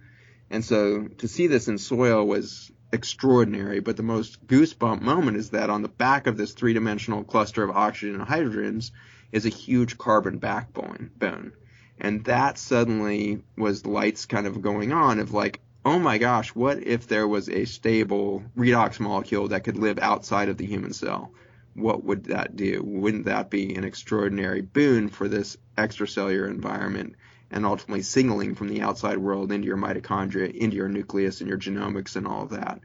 And 0.49 0.63
so 0.63 1.07
to 1.07 1.27
see 1.27 1.47
this 1.47 1.67
in 1.67 1.77
soil 1.77 2.25
was 2.25 2.71
extraordinary, 2.91 3.79
but 3.79 3.97
the 3.97 4.03
most 4.03 4.45
goosebump 4.47 5.01
moment 5.01 5.37
is 5.37 5.51
that 5.51 5.69
on 5.69 5.81
the 5.81 5.87
back 5.87 6.27
of 6.27 6.37
this 6.37 6.53
three-dimensional 6.53 7.23
cluster 7.23 7.63
of 7.63 7.75
oxygen 7.75 8.19
and 8.19 8.27
hydrogens 8.27 8.91
is 9.31 9.45
a 9.45 9.49
huge 9.49 9.97
carbon 9.97 10.37
backbone. 10.37 11.11
Bone. 11.17 11.53
And 11.99 12.23
that 12.25 12.57
suddenly 12.57 13.43
was 13.57 13.85
lights 13.85 14.25
kind 14.25 14.47
of 14.47 14.61
going 14.61 14.91
on 14.91 15.19
of 15.19 15.33
like, 15.33 15.59
oh 15.85 15.99
my 15.99 16.17
gosh, 16.17 16.55
what 16.55 16.81
if 16.81 17.07
there 17.07 17.27
was 17.27 17.49
a 17.49 17.65
stable 17.65 18.43
redox 18.57 18.99
molecule 18.99 19.49
that 19.49 19.63
could 19.63 19.77
live 19.77 19.99
outside 19.99 20.49
of 20.49 20.57
the 20.57 20.65
human 20.65 20.93
cell? 20.93 21.31
What 21.73 22.03
would 22.03 22.25
that 22.25 22.55
do? 22.55 22.81
Wouldn't 22.83 23.25
that 23.25 23.49
be 23.49 23.75
an 23.75 23.83
extraordinary 23.83 24.61
boon 24.61 25.09
for 25.09 25.27
this 25.27 25.57
extracellular 25.77 26.49
environment 26.49 27.15
and 27.51 27.65
ultimately 27.65 28.03
signaling 28.03 28.55
from 28.55 28.69
the 28.69 28.81
outside 28.81 29.17
world 29.17 29.51
into 29.51 29.67
your 29.67 29.77
mitochondria, 29.77 30.53
into 30.53 30.75
your 30.75 30.89
nucleus 30.89 31.41
and 31.41 31.49
your 31.49 31.57
genomics 31.57 32.15
and 32.15 32.27
all 32.27 32.43
of 32.43 32.49
that? 32.51 32.79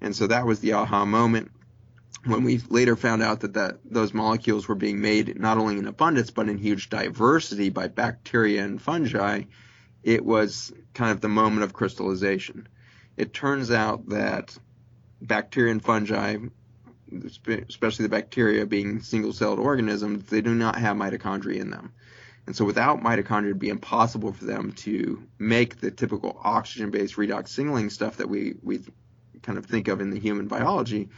And 0.00 0.14
so 0.16 0.26
that 0.26 0.46
was 0.46 0.60
the 0.60 0.72
aha 0.72 1.04
moment 1.04 1.50
when 2.24 2.44
we 2.44 2.58
later 2.68 2.96
found 2.96 3.22
out 3.22 3.40
that, 3.40 3.54
that 3.54 3.78
those 3.84 4.12
molecules 4.12 4.68
were 4.68 4.74
being 4.74 5.00
made 5.00 5.38
not 5.40 5.58
only 5.58 5.78
in 5.78 5.86
abundance 5.86 6.30
but 6.30 6.48
in 6.48 6.58
huge 6.58 6.90
diversity 6.90 7.70
by 7.70 7.88
bacteria 7.88 8.62
and 8.64 8.80
fungi, 8.80 9.42
it 10.02 10.24
was 10.24 10.72
kind 10.94 11.12
of 11.12 11.20
the 11.20 11.28
moment 11.28 11.62
of 11.62 11.72
crystallization. 11.72 12.68
It 13.16 13.32
turns 13.32 13.70
out 13.70 14.08
that 14.10 14.56
bacteria 15.20 15.72
and 15.72 15.82
fungi, 15.82 16.36
especially 17.68 18.04
the 18.04 18.10
bacteria 18.10 18.66
being 18.66 19.00
single 19.00 19.32
celled 19.32 19.58
organisms, 19.58 20.28
they 20.28 20.40
do 20.40 20.54
not 20.54 20.76
have 20.76 20.96
mitochondria 20.96 21.60
in 21.60 21.70
them. 21.70 21.92
And 22.50 22.56
so 22.56 22.64
without 22.64 23.00
mitochondria, 23.00 23.44
it'd 23.44 23.60
be 23.60 23.68
impossible 23.68 24.32
for 24.32 24.44
them 24.44 24.72
to 24.78 25.22
make 25.38 25.80
the 25.80 25.92
typical 25.92 26.36
oxygen 26.42 26.90
based 26.90 27.14
redox 27.14 27.46
signaling 27.50 27.90
stuff 27.90 28.16
that 28.16 28.28
we, 28.28 28.56
we 28.60 28.80
kind 29.40 29.56
of 29.56 29.66
think 29.66 29.86
of 29.86 30.00
in 30.00 30.10
the 30.10 30.18
human 30.18 30.48
biology. 30.48 31.10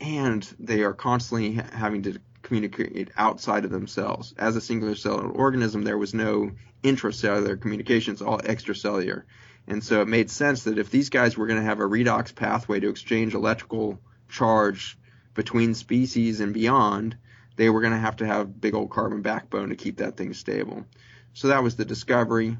And 0.00 0.42
they 0.58 0.80
are 0.80 0.94
constantly 0.94 1.52
having 1.52 2.04
to 2.04 2.18
communicate 2.40 3.10
outside 3.18 3.66
of 3.66 3.70
themselves. 3.70 4.32
As 4.38 4.56
a 4.56 4.62
singular 4.62 4.94
cellular 4.94 5.28
organism, 5.28 5.84
there 5.84 5.98
was 5.98 6.14
no 6.14 6.52
intracellular 6.82 7.60
communication, 7.60 8.14
it's 8.14 8.22
all 8.22 8.38
extracellular. 8.38 9.24
And 9.66 9.84
so 9.84 10.00
it 10.00 10.08
made 10.08 10.30
sense 10.30 10.64
that 10.64 10.78
if 10.78 10.90
these 10.90 11.10
guys 11.10 11.36
were 11.36 11.46
going 11.46 11.60
to 11.60 11.66
have 11.66 11.80
a 11.80 11.86
redox 11.86 12.34
pathway 12.34 12.80
to 12.80 12.88
exchange 12.88 13.34
electrical 13.34 14.00
charge 14.30 14.96
between 15.34 15.74
species 15.74 16.40
and 16.40 16.54
beyond, 16.54 17.18
they 17.56 17.70
were 17.70 17.80
going 17.80 17.92
to 17.92 17.98
have 17.98 18.16
to 18.16 18.26
have 18.26 18.60
big 18.60 18.74
old 18.74 18.90
carbon 18.90 19.22
backbone 19.22 19.70
to 19.70 19.76
keep 19.76 19.98
that 19.98 20.16
thing 20.16 20.34
stable. 20.34 20.84
So 21.32 21.48
that 21.48 21.62
was 21.62 21.76
the 21.76 21.84
discovery. 21.84 22.56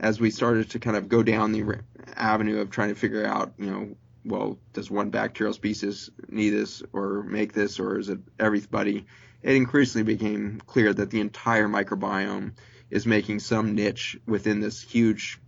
As 0.00 0.20
we 0.20 0.30
started 0.30 0.70
to 0.70 0.78
kind 0.78 0.96
of 0.96 1.08
go 1.08 1.22
down 1.22 1.52
the 1.52 1.80
avenue 2.16 2.60
of 2.60 2.70
trying 2.70 2.88
to 2.88 2.94
figure 2.94 3.24
out, 3.24 3.52
you 3.58 3.70
know, 3.70 3.96
well, 4.24 4.58
does 4.72 4.90
one 4.90 5.10
bacterial 5.10 5.52
species 5.52 6.10
need 6.28 6.50
this 6.50 6.82
or 6.92 7.22
make 7.24 7.52
this, 7.52 7.78
or 7.78 7.98
is 7.98 8.08
it 8.08 8.20
everybody? 8.38 9.06
It 9.42 9.56
increasingly 9.56 10.04
became 10.04 10.60
clear 10.66 10.92
that 10.92 11.10
the 11.10 11.20
entire 11.20 11.68
microbiome 11.68 12.52
is 12.90 13.06
making 13.06 13.40
some 13.40 13.74
niche 13.74 14.18
within 14.26 14.60
this 14.60 14.80
huge 14.80 15.40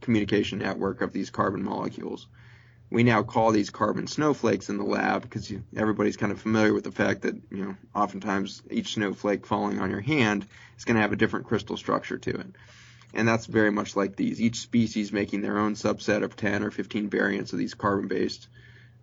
communication 0.00 0.58
network 0.58 1.00
of 1.02 1.12
these 1.12 1.30
carbon 1.30 1.62
molecules. 1.62 2.26
We 2.92 3.02
now 3.02 3.22
call 3.22 3.52
these 3.52 3.70
carbon 3.70 4.06
snowflakes 4.06 4.68
in 4.68 4.76
the 4.76 4.84
lab 4.84 5.22
because 5.22 5.52
everybody's 5.76 6.16
kind 6.16 6.30
of 6.30 6.40
familiar 6.40 6.74
with 6.74 6.84
the 6.84 6.92
fact 6.92 7.22
that, 7.22 7.34
you 7.50 7.64
know, 7.64 7.76
oftentimes 7.94 8.62
each 8.70 8.94
snowflake 8.94 9.46
falling 9.46 9.80
on 9.80 9.90
your 9.90 10.00
hand 10.00 10.46
is 10.76 10.84
going 10.84 10.96
to 10.96 11.02
have 11.02 11.12
a 11.12 11.16
different 11.16 11.46
crystal 11.46 11.76
structure 11.76 12.18
to 12.18 12.30
it 12.30 12.54
and 13.14 13.28
that's 13.28 13.46
very 13.46 13.70
much 13.70 13.96
like 13.96 14.16
these. 14.16 14.40
Each 14.40 14.60
species 14.60 15.12
making 15.12 15.42
their 15.42 15.58
own 15.58 15.74
subset 15.74 16.22
of 16.22 16.36
10 16.36 16.62
or 16.62 16.70
15 16.70 17.08
variants 17.08 17.52
of 17.52 17.58
these 17.58 17.74
carbon-based 17.74 18.48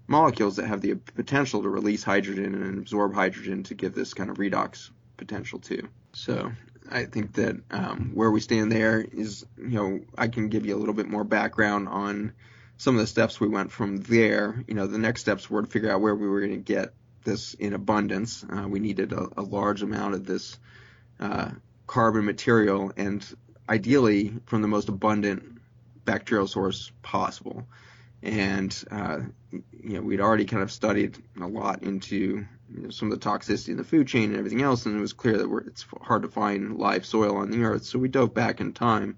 molecules 0.08 0.56
that 0.56 0.68
have 0.68 0.82
the 0.82 0.96
potential 0.96 1.62
to 1.62 1.70
release 1.70 2.04
hydrogen 2.04 2.56
and 2.56 2.80
absorb 2.80 3.14
hydrogen 3.14 3.64
to 3.64 3.76
give 3.76 3.94
this 3.94 4.14
kind 4.14 4.30
of 4.30 4.38
redox 4.38 4.90
potential 5.18 5.60
too. 5.60 5.88
So 6.14 6.52
I 6.90 7.06
think 7.06 7.34
that 7.34 7.58
um, 7.70 8.12
where 8.16 8.32
we 8.32 8.40
stand 8.40 8.72
there 8.72 9.00
is, 9.00 9.46
you 9.58 9.70
know, 9.70 10.00
I 10.18 10.28
can 10.28 10.50
give 10.50 10.66
you 10.66 10.76
a 10.76 10.80
little 10.80 10.96
bit 10.96 11.08
more 11.08 11.24
background 11.24 11.88
on 11.88 12.34
some 12.80 12.96
of 12.96 13.02
the 13.02 13.08
steps 13.08 13.42
we 13.42 13.48
went 13.50 13.72
from 13.72 13.98
there. 13.98 14.64
You 14.66 14.74
know, 14.74 14.88
the 14.88 14.98
next 14.98 15.22
steps 15.22 15.50
were 15.50 15.62
to 15.62 15.68
figure 15.68 15.92
out 15.92 16.00
where 16.00 16.16
we 16.16 16.28
were 16.28 16.40
going 16.40 16.54
to 16.54 16.58
get 16.58 16.94
this 17.26 17.54
in 17.54 17.74
abundance. 17.74 18.44
Uh, 18.50 18.68
we 18.70 18.80
needed 18.80 19.12
a, 19.12 19.28
a, 19.36 19.42
large 19.42 19.84
amount 19.84 20.14
of 20.14 20.26
this 20.26 20.58
uh, 21.20 21.52
carbon 21.86 22.24
material, 22.24 22.94
and 22.96 23.26
ideally 23.68 24.34
from 24.46 24.62
the 24.62 24.70
most 24.70 24.88
abundant 24.88 25.60
bacterial 26.06 26.48
source 26.48 26.90
possible. 27.02 27.68
And 28.24 28.74
uh, 28.90 29.20
you 29.52 29.96
know, 29.96 30.02
we'd 30.02 30.22
already 30.22 30.46
kind 30.46 30.64
of 30.64 30.72
studied 30.72 31.18
a 31.40 31.48
lot 31.48 31.84
into 31.84 32.46
you 32.74 32.82
know, 32.82 32.92
some 32.92 33.12
of 33.12 33.20
the 33.20 33.30
toxicity 33.30 33.70
in 33.70 33.78
the 33.78 33.84
food 33.84 34.08
chain 34.08 34.30
and 34.30 34.38
everything 34.38 34.62
else, 34.62 34.86
and 34.86 34.96
it 34.96 35.02
was 35.02 35.12
clear 35.12 35.38
that 35.38 35.64
it's 35.68 35.86
hard 36.02 36.22
to 36.22 36.30
find 36.30 36.78
live 36.78 37.06
soil 37.06 37.36
on 37.36 37.52
the 37.52 37.62
earth. 37.64 37.84
So 37.84 38.00
we 38.00 38.08
dove 38.08 38.34
back 38.34 38.62
in 38.62 38.72
time 38.72 39.18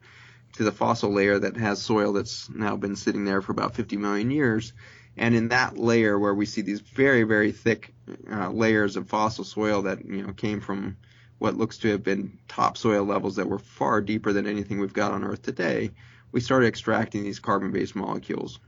to 0.54 0.64
the 0.64 0.72
fossil 0.72 1.12
layer 1.14 1.40
that 1.40 1.58
has 1.58 1.82
soil 1.82 2.14
that's 2.14 2.50
now 2.50 2.76
been 2.76 2.96
sitting 2.96 3.26
there 3.26 3.42
for 3.42 3.52
about 3.52 3.76
50 3.76 3.98
million 3.98 4.32
years. 4.32 4.74
And 5.18 5.36
in 5.36 5.50
that 5.50 5.78
layer, 5.78 6.18
where 6.18 6.34
we 6.34 6.46
see 6.46 6.62
these 6.62 6.82
very, 6.82 7.24
very 7.24 7.52
thick 7.52 7.94
uh, 8.32 8.50
layers 8.50 8.96
of 8.96 9.10
fossil 9.10 9.44
soil 9.44 9.84
that 9.84 10.06
you 10.06 10.26
know 10.26 10.34
came 10.34 10.62
from 10.62 10.98
what 11.42 11.58
looks 11.58 11.80
to 11.80 11.90
have 11.90 12.04
been 12.04 12.38
topsoil 12.48 13.04
levels 13.04 13.38
that 13.38 13.50
were 13.50 13.60
far 13.60 14.00
deeper 14.00 14.32
than 14.32 14.46
anything 14.46 14.80
we've 14.80 14.94
got 14.94 15.12
on 15.12 15.24
Earth 15.24 15.42
today, 15.42 15.90
we 16.32 16.40
started 16.40 16.68
extracting 16.68 17.24
these 17.24 17.40
carbon-based 17.40 17.96
molecules. 17.96 18.60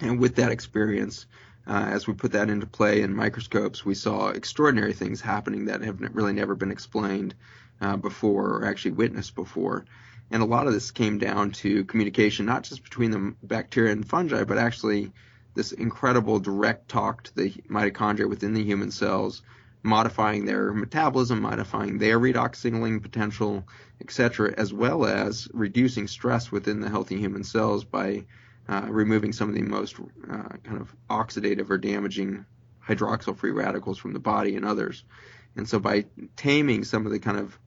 And 0.00 0.18
with 0.18 0.36
that 0.36 0.50
experience, 0.50 1.26
uh, 1.66 1.88
as 1.90 2.06
we 2.06 2.14
put 2.14 2.32
that 2.32 2.48
into 2.48 2.66
play 2.66 3.02
in 3.02 3.14
microscopes, 3.14 3.84
we 3.84 3.94
saw 3.94 4.28
extraordinary 4.28 4.94
things 4.94 5.20
happening 5.20 5.66
that 5.66 5.82
have 5.82 6.00
really 6.00 6.32
never 6.32 6.54
been 6.54 6.70
explained 6.70 7.34
uh, 7.82 7.96
before 7.96 8.56
or 8.56 8.64
actually 8.64 8.92
witnessed 8.92 9.34
before. 9.34 9.84
And 10.32 10.42
a 10.42 10.46
lot 10.46 10.66
of 10.66 10.72
this 10.72 10.90
came 10.90 11.18
down 11.18 11.52
to 11.52 11.84
communication, 11.84 12.46
not 12.46 12.64
just 12.64 12.82
between 12.82 13.10
the 13.10 13.34
bacteria 13.42 13.92
and 13.92 14.08
fungi, 14.08 14.44
but 14.44 14.58
actually 14.58 15.12
this 15.54 15.72
incredible 15.72 16.40
direct 16.40 16.88
talk 16.88 17.24
to 17.24 17.36
the 17.36 17.50
mitochondria 17.68 18.28
within 18.28 18.54
the 18.54 18.64
human 18.64 18.90
cells 18.90 19.42
modifying 19.82 20.44
their 20.44 20.72
metabolism, 20.72 21.42
modifying 21.42 21.98
their 21.98 22.18
redox 22.18 22.56
signaling 22.56 23.00
potential, 23.00 23.64
etc., 24.00 24.54
as 24.56 24.72
well 24.72 25.04
as 25.04 25.48
reducing 25.52 26.06
stress 26.06 26.52
within 26.52 26.80
the 26.80 26.88
healthy 26.88 27.18
human 27.18 27.44
cells 27.44 27.84
by 27.84 28.24
uh, 28.68 28.86
removing 28.88 29.32
some 29.32 29.48
of 29.48 29.54
the 29.54 29.62
most 29.62 29.96
uh, 29.98 30.48
kind 30.62 30.80
of 30.80 30.94
oxidative 31.10 31.68
or 31.68 31.78
damaging 31.78 32.44
hydroxyl 32.86 33.36
free 33.36 33.50
radicals 33.50 33.98
from 33.98 34.12
the 34.12 34.20
body 34.20 34.56
and 34.56 34.64
others. 34.64 35.04
And 35.56 35.68
so 35.68 35.78
by 35.78 36.06
taming 36.36 36.84
some 36.84 37.04
of 37.04 37.12
the 37.12 37.18
kind 37.18 37.38
of 37.38 37.58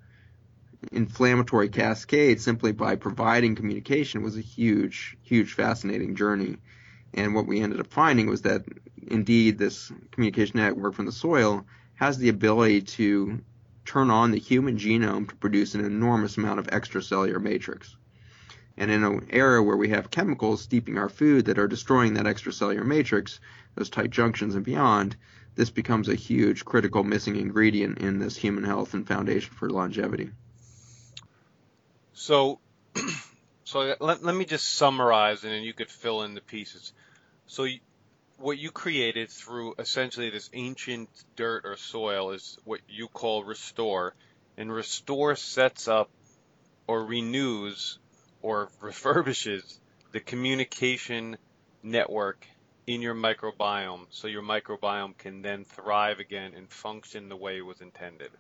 inflammatory 0.92 1.70
cascade 1.70 2.42
simply 2.42 2.72
by 2.72 2.96
providing 2.96 3.56
communication 3.56 4.24
was 4.24 4.38
a 4.38 4.42
huge, 4.42 5.18
huge, 5.24 5.54
fascinating 5.54 6.16
journey. 6.16 6.58
And 7.14 7.34
what 7.34 7.48
we 7.48 7.62
ended 7.62 7.80
up 7.80 7.88
finding 7.88 8.28
was 8.28 8.42
that 8.42 8.66
indeed 9.08 9.58
this 9.58 9.92
communication 10.12 10.60
network 10.60 10.94
from 10.94 11.06
the 11.06 11.12
soil 11.12 11.66
has 11.96 12.18
the 12.18 12.30
ability 12.30 12.82
to 12.82 13.42
turn 13.86 14.10
on 14.10 14.32
the 14.32 14.40
human 14.40 14.78
genome 14.78 15.30
to 15.30 15.36
produce 15.36 15.76
an 15.76 15.86
enormous 15.86 16.38
amount 16.38 16.60
of 16.60 16.68
extracellular 16.68 17.42
matrix. 17.42 17.96
And 18.78 18.92
in 18.92 19.04
an 19.04 19.28
era 19.30 19.64
where 19.64 19.78
we 19.78 19.90
have 19.90 20.12
chemicals 20.12 20.62
steeping 20.62 20.98
our 20.98 21.08
food 21.08 21.46
that 21.46 21.60
are 21.60 21.68
destroying 21.68 22.16
that 22.16 22.26
extracellular 22.26 22.86
matrix, 22.86 23.40
those 23.76 23.90
tight 23.90 24.10
junctions 24.10 24.56
and 24.56 24.66
beyond, 24.66 25.16
this 25.56 25.70
becomes 25.70 26.10
a 26.10 26.16
huge 26.16 26.66
critical 26.66 27.04
missing 27.04 27.38
ingredient 27.38 28.00
in 28.00 28.20
this 28.20 28.36
human 28.36 28.66
health 28.66 28.94
and 28.94 29.08
foundation 29.08 29.54
for 29.54 29.70
longevity. 29.70 30.32
So, 32.16 32.60
so 33.66 33.96
let, 34.00 34.24
let 34.24 34.36
me 34.36 34.46
just 34.46 34.74
summarize 34.74 35.44
and 35.44 35.52
then 35.52 35.64
you 35.64 35.74
could 35.74 35.92
fill 35.92 36.24
in 36.24 36.34
the 36.34 36.42
pieces. 36.42 36.94
So 37.46 37.68
what 38.38 38.58
you 38.58 38.72
created 38.72 39.30
through 39.30 39.76
essentially 39.78 40.30
this 40.30 40.50
ancient 40.54 41.10
dirt 41.36 41.66
or 41.66 41.78
soil 41.78 42.32
is 42.32 42.58
what 42.64 42.80
you 42.88 43.08
call 43.08 43.44
restore, 43.44 44.16
and 44.58 44.74
restore 44.74 45.36
sets 45.36 45.88
up 45.88 46.10
or 46.88 47.06
renews 47.06 48.00
or 48.42 48.70
refurbishes 48.82 49.78
the 50.12 50.20
communication 50.20 51.38
network 51.84 52.48
in 52.88 53.02
your 53.02 53.16
microbiome 53.16 54.06
so 54.10 54.28
your 54.28 54.44
microbiome 54.44 55.18
can 55.18 55.42
then 55.42 55.66
thrive 55.66 56.20
again 56.20 56.54
and 56.56 56.70
function 56.70 57.28
the 57.28 57.36
way 57.36 57.58
it 57.58 57.66
was 57.66 57.82
intended. 57.82 58.32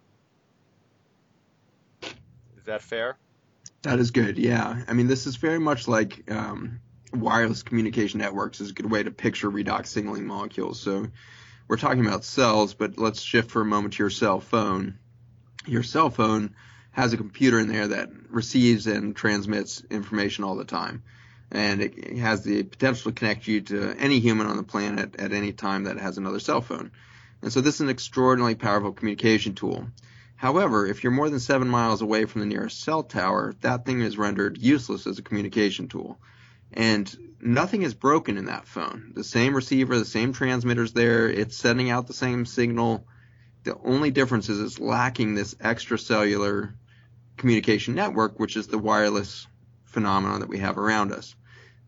Is 2.01 2.65
that 2.65 2.82
fair? 2.82 3.17
That 3.86 3.99
is 3.99 4.09
good. 4.09 4.39
Yeah. 4.39 4.81
I 4.88 4.93
mean, 4.93 5.05
this 5.05 5.27
is 5.27 5.36
very 5.36 5.59
much 5.59 5.88
like 5.88 6.31
um, 6.31 6.79
wireless 7.13 7.61
communication 7.61 8.19
networks 8.19 8.59
is 8.59 8.71
a 8.71 8.73
good 8.73 8.89
way 8.89 9.03
to 9.03 9.11
picture 9.11 9.47
redox 9.47 9.88
signaling 9.88 10.25
molecules. 10.25 10.79
So 10.79 11.05
we're 11.67 11.77
talking 11.77 12.03
about 12.03 12.25
cells, 12.25 12.73
but 12.73 12.97
let's 12.97 13.21
shift 13.21 13.51
for 13.51 13.61
a 13.61 13.65
moment 13.65 13.93
to 13.93 13.99
your 14.01 14.09
cell 14.09 14.39
phone. 14.39 14.97
Your 15.67 15.83
cell 15.83 16.09
phone 16.09 16.55
has 16.93 17.13
a 17.13 17.17
computer 17.17 17.59
in 17.59 17.67
there 17.67 17.89
that 17.89 18.09
receives 18.29 18.88
and 18.88 19.15
transmits 19.15 19.83
information 19.91 20.45
all 20.45 20.55
the 20.55 20.65
time. 20.65 21.03
And 21.51 21.79
it 21.83 22.17
has 22.17 22.43
the 22.43 22.63
potential 22.63 23.11
to 23.11 23.15
connect 23.15 23.45
you 23.45 23.61
to 23.61 23.95
any 23.99 24.19
human 24.19 24.47
on 24.47 24.57
the 24.57 24.63
planet 24.63 25.15
at 25.19 25.31
any 25.31 25.53
time 25.53 25.83
that 25.83 25.99
has 25.99 26.17
another 26.17 26.39
cell 26.39 26.61
phone. 26.61 26.89
And 27.43 27.53
so 27.53 27.61
this 27.61 27.75
is 27.75 27.81
an 27.81 27.89
extraordinarily 27.89 28.55
powerful 28.55 28.93
communication 28.93 29.53
tool. 29.53 29.86
However, 30.45 30.85
if 30.85 31.03
you're 31.03 31.11
more 31.11 31.31
than 31.31 31.39
seven 31.39 31.67
miles 31.67 32.03
away 32.03 32.25
from 32.25 32.41
the 32.41 32.45
nearest 32.45 32.83
cell 32.83 33.01
tower, 33.01 33.55
that 33.61 33.83
thing 33.83 34.01
is 34.01 34.15
rendered 34.15 34.59
useless 34.59 35.07
as 35.07 35.17
a 35.17 35.23
communication 35.23 35.87
tool. 35.87 36.19
And 36.71 37.33
nothing 37.41 37.81
is 37.81 37.95
broken 37.95 38.37
in 38.37 38.45
that 38.45 38.67
phone. 38.67 39.13
The 39.15 39.23
same 39.23 39.55
receiver, 39.55 39.97
the 39.97 40.05
same 40.05 40.33
transmitter's 40.33 40.93
there, 40.93 41.27
it's 41.27 41.57
sending 41.57 41.89
out 41.89 42.05
the 42.05 42.13
same 42.13 42.45
signal. 42.45 43.07
The 43.63 43.75
only 43.83 44.11
difference 44.11 44.47
is 44.47 44.59
it's 44.61 44.79
lacking 44.79 45.33
this 45.33 45.55
extracellular 45.55 46.75
communication 47.37 47.95
network, 47.95 48.39
which 48.39 48.55
is 48.55 48.67
the 48.67 48.77
wireless 48.77 49.47
phenomenon 49.85 50.41
that 50.41 50.49
we 50.49 50.59
have 50.59 50.77
around 50.77 51.11
us. 51.11 51.35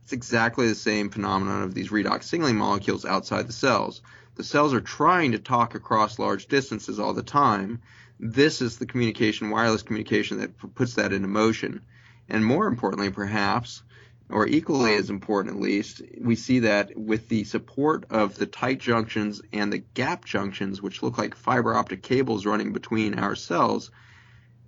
It's 0.02 0.14
exactly 0.14 0.68
the 0.68 0.74
same 0.74 1.12
phenomenon 1.12 1.62
of 1.62 1.76
these 1.76 1.90
redox 1.90 2.24
signaling 2.24 2.58
molecules 2.58 3.06
outside 3.06 3.48
the 3.48 3.54
cells. 3.54 4.02
The 4.34 4.44
cells 4.44 4.74
are 4.74 4.82
trying 4.82 5.34
to 5.34 5.40
talk 5.40 5.76
across 5.76 6.18
large 6.18 6.48
distances 6.48 7.00
all 7.00 7.14
the 7.14 7.22
time, 7.22 7.82
this 8.20 8.62
is 8.62 8.78
the 8.78 8.86
communication, 8.86 9.50
wireless 9.50 9.84
communication 9.84 10.40
that 10.40 10.58
puts 10.76 10.96
that 10.96 11.14
into 11.14 11.28
motion. 11.28 11.82
And 12.30 12.44
more 12.44 12.68
importantly, 12.68 13.12
perhaps, 13.12 13.84
or 14.30 14.48
equally 14.48 14.96
as 14.96 15.10
important 15.10 15.56
at 15.56 15.62
least, 15.62 16.02
we 16.20 16.36
see 16.36 16.60
that 16.60 16.98
with 16.98 17.30
the 17.30 17.44
support 17.46 18.06
of 18.10 18.36
the 18.36 18.46
tight 18.46 18.80
junctions 18.80 19.42
and 19.54 19.72
the 19.72 19.78
gap 19.78 20.26
junctions, 20.26 20.82
which 20.82 21.02
look 21.04 21.18
like 21.18 21.36
fiber 21.36 21.74
optic 21.74 22.04
cables 22.04 22.46
running 22.46 22.74
between 22.74 23.20
our 23.20 23.36
cells, 23.36 23.92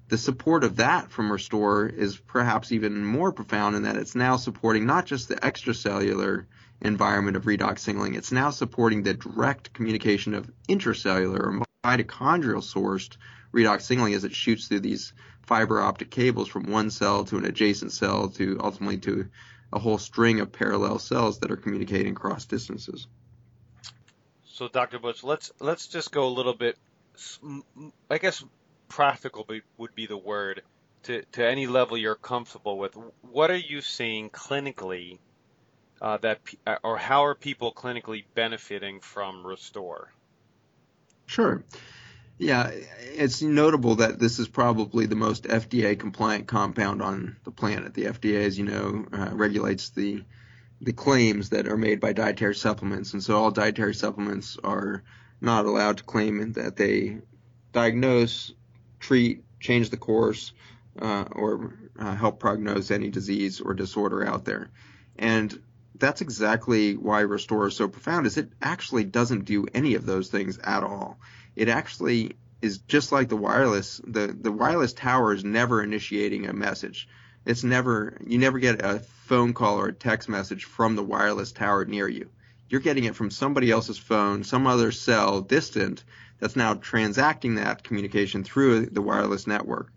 the 0.08 0.18
support 0.18 0.64
of 0.64 0.78
that 0.78 1.12
from 1.12 1.32
Restore 1.32 1.88
is 1.88 2.18
perhaps 2.18 2.72
even 2.72 3.06
more 3.06 3.32
profound 3.32 3.76
in 3.76 3.84
that 3.84 3.98
it's 3.98 4.16
now 4.16 4.38
supporting 4.38 4.86
not 4.86 5.06
just 5.06 5.28
the 5.28 5.36
extracellular 5.36 6.46
environment 6.82 7.36
of 7.36 7.44
redox 7.44 7.80
signaling, 7.80 8.16
it's 8.16 8.32
now 8.32 8.50
supporting 8.50 9.04
the 9.04 9.14
direct 9.14 9.74
communication 9.74 10.34
of 10.34 10.50
intracellular 10.68 11.40
or 11.40 11.64
mitochondrial 11.86 12.64
sourced 12.64 13.18
redox 13.54 13.82
signaling 13.82 14.14
as 14.14 14.24
it 14.24 14.36
shoots 14.36 14.68
through 14.68 14.82
these 14.82 15.14
fiber 15.42 15.82
optic 15.82 16.12
cables 16.12 16.48
from 16.48 16.64
one 16.64 16.90
cell 16.90 17.24
to 17.26 17.38
an 17.38 17.46
adjacent 17.46 17.92
cell 17.92 18.30
to 18.30 18.60
ultimately 18.64 18.98
to 18.98 19.28
a 19.74 19.80
whole 19.80 19.98
string 19.98 20.40
of 20.40 20.52
parallel 20.52 21.00
cells 21.00 21.40
that 21.40 21.52
are 21.52 21.58
communicating 21.58 22.14
across 22.14 22.46
distances. 22.46 23.08
So, 24.46 24.68
Dr. 24.68 25.00
Bush, 25.00 25.24
let's 25.24 25.52
let's 25.60 25.88
just 25.88 26.12
go 26.12 26.28
a 26.28 26.30
little 26.30 26.54
bit. 26.54 26.78
I 28.10 28.18
guess 28.18 28.44
practical 28.90 29.48
would 29.78 29.96
be 29.96 30.06
the 30.06 30.18
word 30.18 30.64
to 31.04 31.24
to 31.34 31.48
any 31.48 31.68
level 31.68 31.98
you're 31.98 32.16
comfortable 32.16 32.78
with. 32.78 32.96
What 33.22 33.52
are 33.52 33.56
you 33.56 33.82
seeing 33.82 34.30
clinically 34.30 35.20
uh, 36.02 36.18
that, 36.18 36.40
or 36.84 36.98
how 36.98 37.26
are 37.26 37.36
people 37.36 37.74
clinically 37.74 38.26
benefiting 38.34 39.00
from 39.00 39.46
Restore? 39.46 40.12
Sure. 41.26 41.64
Yeah, 42.40 42.72
it's 42.72 43.42
notable 43.42 43.96
that 43.96 44.18
this 44.18 44.40
is 44.40 44.48
probably 44.48 45.06
the 45.06 45.16
most 45.16 45.44
FDA 45.44 46.00
compliant 46.00 46.48
compound 46.48 47.02
on 47.02 47.36
the 47.44 47.52
planet. 47.52 47.94
The 47.94 48.06
FDA, 48.06 48.46
as 48.46 48.58
you 48.58 48.64
know, 48.64 49.06
uh, 49.12 49.30
regulates 49.34 49.90
the 49.90 50.24
the 50.82 50.94
claims 50.94 51.50
that 51.50 51.68
are 51.68 51.76
made 51.76 52.00
by 52.00 52.14
dietary 52.14 52.56
supplements, 52.56 53.12
and 53.12 53.22
so 53.22 53.36
all 53.36 53.52
dietary 53.52 53.94
supplements 53.94 54.58
are 54.64 55.04
not 55.42 55.66
allowed 55.66 55.98
to 55.98 56.04
claim 56.06 56.54
that 56.54 56.78
they 56.78 57.18
diagnose, 57.74 58.54
treat, 59.02 59.44
change 59.60 59.90
the 59.90 59.98
course, 59.98 60.54
uh, 61.02 61.26
or 61.34 61.74
uh, 62.00 62.16
help 62.16 62.40
prognose 62.40 62.92
any 62.92 63.10
disease 63.10 63.60
or 63.60 63.74
disorder 63.74 64.26
out 64.26 64.46
there. 64.46 64.70
And 65.18 65.62
that's 65.96 66.22
exactly 66.22 66.96
why 66.96 67.20
Restore 67.20 67.68
is 67.68 67.76
so 67.76 67.90
profound. 67.90 68.26
Is 68.26 68.38
it 68.38 68.50
actually 68.62 69.04
doesn't 69.04 69.44
do 69.44 69.68
any 69.74 69.96
of 69.96 70.06
those 70.06 70.30
things 70.30 70.58
at 70.60 70.84
all 70.84 71.20
it 71.56 71.70
actually 71.70 72.36
is 72.62 72.80
just 72.80 73.12
like 73.12 73.30
the 73.30 73.38
wireless. 73.38 74.02
The 74.06 74.28
the 74.28 74.52
wireless 74.52 74.94
tower 74.94 75.34
is 75.34 75.44
never 75.44 75.82
initiating 75.84 76.46
a 76.46 76.54
message. 76.54 77.08
It's 77.46 77.64
never 77.64 78.18
you 78.26 78.38
never 78.38 78.60
get 78.60 78.84
a 78.84 79.00
phone 79.26 79.54
call 79.54 79.80
or 79.80 79.88
a 79.88 79.94
text 79.94 80.30
message 80.30 80.66
from 80.66 80.96
the 80.96 81.04
wireless 81.04 81.52
tower 81.52 81.86
near 81.86 82.08
you. 82.08 82.30
You're 82.68 82.82
getting 82.82 83.06
it 83.06 83.16
from 83.16 83.32
somebody 83.32 83.72
else's 83.72 83.98
phone, 83.98 84.44
some 84.44 84.68
other 84.68 84.92
cell 84.92 85.42
distant 85.42 86.04
that's 86.40 86.56
now 86.56 86.76
transacting 86.76 87.56
that 87.56 87.84
communication 87.84 88.44
through 88.44 88.88
the 88.88 89.02
wireless 89.02 89.48
network. 89.48 89.92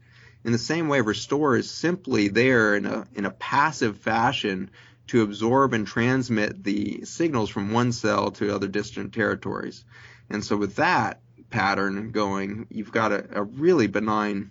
In 0.45 0.53
the 0.53 0.59
same 0.59 0.89
way, 0.89 1.01
Restore 1.01 1.57
is 1.57 1.71
simply 1.71 2.29
there 2.29 2.75
in 2.75 2.87
a 2.87 3.07
in 3.15 3.25
a 3.25 3.31
passive 3.31 3.99
fashion 3.99 4.71
to 5.09 5.23
absorb 5.23 5.73
and 5.73 5.87
transmit 5.87 6.63
the 6.63 7.05
signals 7.05 7.51
from 7.51 7.73
one 7.73 7.93
cell 7.93 8.31
to 8.33 8.55
other 8.55 8.69
distant 8.69 9.13
territories. 9.13 9.85
And 10.31 10.45
so 10.45 10.57
with 10.57 10.77
that, 10.77 11.21
pattern 11.53 12.11
going, 12.11 12.67
you've 12.71 12.91
got 12.91 13.13
a, 13.13 13.41
a 13.41 13.43
really 13.45 13.87
benign 13.87 14.51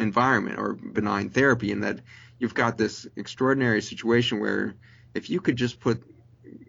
environment 0.00 0.58
or 0.58 0.72
benign 0.72 1.30
therapy 1.30 1.70
in 1.70 1.80
that 1.80 2.00
you've 2.40 2.54
got 2.54 2.76
this 2.76 3.06
extraordinary 3.14 3.80
situation 3.80 4.40
where 4.40 4.74
if 5.14 5.30
you 5.30 5.40
could 5.40 5.56
just 5.56 5.78
put 5.78 6.02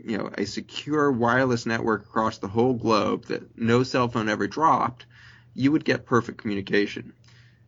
you 0.06 0.18
know 0.18 0.30
a 0.38 0.46
secure 0.46 1.12
wireless 1.12 1.66
network 1.66 2.04
across 2.04 2.38
the 2.38 2.48
whole 2.48 2.74
globe 2.74 3.26
that 3.26 3.58
no 3.58 3.82
cell 3.82 4.08
phone 4.08 4.30
ever 4.30 4.46
dropped, 4.46 5.06
you 5.56 5.72
would 5.72 5.86
get 5.86 6.06
perfect 6.06 6.38
communication. 6.38 7.14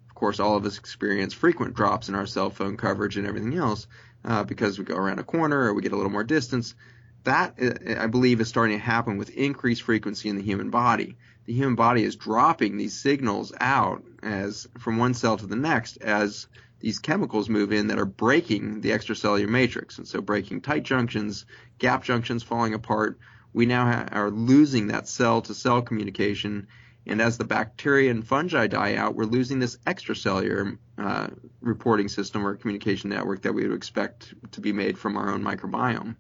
Of 0.10 0.16
course, 0.16 0.40
all 0.40 0.56
of 0.56 0.66
us 0.66 0.78
experience 0.78 1.34
frequent 1.34 1.74
drops 1.74 2.10
in 2.10 2.16
our 2.16 2.28
cell 2.28 2.50
phone 2.50 2.78
coverage 2.78 3.18
and 3.18 3.26
everything 3.26 3.56
else 3.56 3.88
uh, 4.24 4.44
because 4.44 4.78
we 4.78 4.86
go 4.86 4.96
around 4.96 5.20
a 5.20 5.24
corner 5.24 5.60
or 5.60 5.74
we 5.74 5.82
get 5.82 5.94
a 5.94 5.96
little 5.96 6.12
more 6.12 6.24
distance. 6.24 6.76
That 7.24 7.56
uh, 7.60 8.02
I 8.02 8.08
believe 8.08 8.40
is 8.40 8.48
starting 8.48 8.78
to 8.78 8.84
happen 8.84 9.18
with 9.18 9.30
increased 9.30 9.82
frequency 9.82 10.30
in 10.30 10.36
the 10.36 10.44
human 10.44 10.70
body 10.70 11.18
the 11.46 11.54
human 11.54 11.76
body 11.76 12.04
is 12.04 12.16
dropping 12.16 12.78
these 12.78 13.00
signals 13.00 13.54
out 13.60 14.04
as 14.24 14.68
from 14.80 14.98
one 14.98 15.14
cell 15.14 15.38
to 15.38 15.46
the 15.46 15.56
next 15.56 15.98
as 15.98 16.48
these 16.80 17.00
chemicals 17.00 17.50
move 17.50 17.72
in 17.72 17.88
that 17.88 18.00
are 18.00 18.06
breaking 18.06 18.82
the 18.82 18.92
extracellular 18.92 19.48
matrix. 19.48 19.98
And 19.98 20.08
so 20.08 20.22
breaking 20.22 20.62
tight 20.62 20.84
junctions, 20.84 21.46
gap 21.78 22.04
junctions 22.04 22.44
falling 22.44 22.74
apart. 22.74 23.20
We 23.54 23.66
now 23.66 23.86
ha- 23.86 24.08
are 24.12 24.30
losing 24.30 24.88
that 24.88 25.08
cell 25.08 25.42
to 25.44 25.54
cell 25.54 25.82
communication. 25.82 26.68
And 27.08 27.22
as 27.22 27.38
the 27.38 27.44
bacteria 27.44 28.12
and 28.12 28.28
fungi 28.28 28.68
die 28.68 28.96
out, 28.96 29.16
we're 29.16 29.26
losing 29.26 29.60
this 29.60 29.78
extracellular 29.86 30.78
uh, 30.98 31.28
reporting 31.62 32.10
system 32.10 32.46
or 32.46 32.56
communication 32.56 33.12
network 33.12 33.44
that 33.44 33.54
we 33.54 33.68
would 33.68 33.78
expect 33.78 34.34
to 34.52 34.62
be 34.62 34.74
made 34.74 34.98
from 34.98 35.16
our 35.16 35.32
own 35.32 35.44
microbiome. 35.44 36.16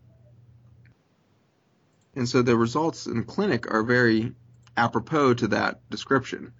And 2.15 2.29
so 2.29 2.41
the 2.41 2.55
results 2.55 3.07
in 3.07 3.17
the 3.17 3.23
clinic 3.23 3.69
are 3.71 3.83
very 3.83 4.33
apropos 4.77 5.35
to 5.35 5.47
that 5.49 5.89
description. 5.89 6.53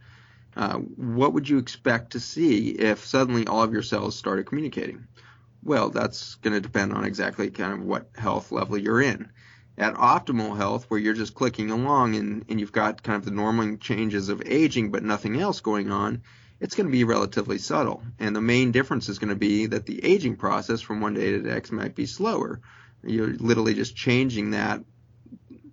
Uh, 0.55 0.77
what 0.77 1.33
would 1.33 1.49
you 1.49 1.57
expect 1.57 2.11
to 2.11 2.19
see 2.19 2.69
if 2.69 3.05
suddenly 3.05 3.45
all 3.45 3.63
of 3.63 3.73
your 3.73 3.81
cells 3.81 4.15
started 4.15 4.45
communicating? 4.45 5.07
Well, 5.63 5.89
that's 5.89 6.35
going 6.35 6.53
to 6.53 6.61
depend 6.61 6.93
on 6.93 7.03
exactly 7.03 7.49
kind 7.49 7.73
of 7.73 7.83
what 7.83 8.09
health 8.15 8.51
level 8.51 8.77
you're 8.77 9.01
in. 9.01 9.31
At 9.77 9.95
optimal 9.95 10.55
health, 10.55 10.85
where 10.87 10.99
you're 10.99 11.13
just 11.13 11.33
clicking 11.33 11.71
along 11.71 12.15
and, 12.15 12.45
and 12.47 12.59
you've 12.59 12.71
got 12.71 13.03
kind 13.03 13.17
of 13.17 13.25
the 13.25 13.31
normal 13.31 13.75
changes 13.77 14.29
of 14.29 14.43
aging 14.45 14.91
but 14.91 15.03
nothing 15.03 15.39
else 15.41 15.59
going 15.59 15.91
on, 15.91 16.21
it's 16.61 16.75
going 16.75 16.87
to 16.87 16.91
be 16.91 17.03
relatively 17.03 17.57
subtle. 17.57 18.01
And 18.17 18.33
the 18.33 18.41
main 18.41 18.71
difference 18.71 19.09
is 19.09 19.19
going 19.19 19.29
to 19.29 19.35
be 19.35 19.65
that 19.65 19.85
the 19.85 20.05
aging 20.05 20.37
process 20.37 20.79
from 20.79 21.01
one 21.01 21.15
day 21.15 21.31
to 21.31 21.41
the 21.41 21.49
next 21.49 21.71
might 21.73 21.95
be 21.95 22.05
slower. 22.05 22.61
You're 23.03 23.33
literally 23.33 23.73
just 23.73 23.95
changing 23.95 24.51
that, 24.51 24.81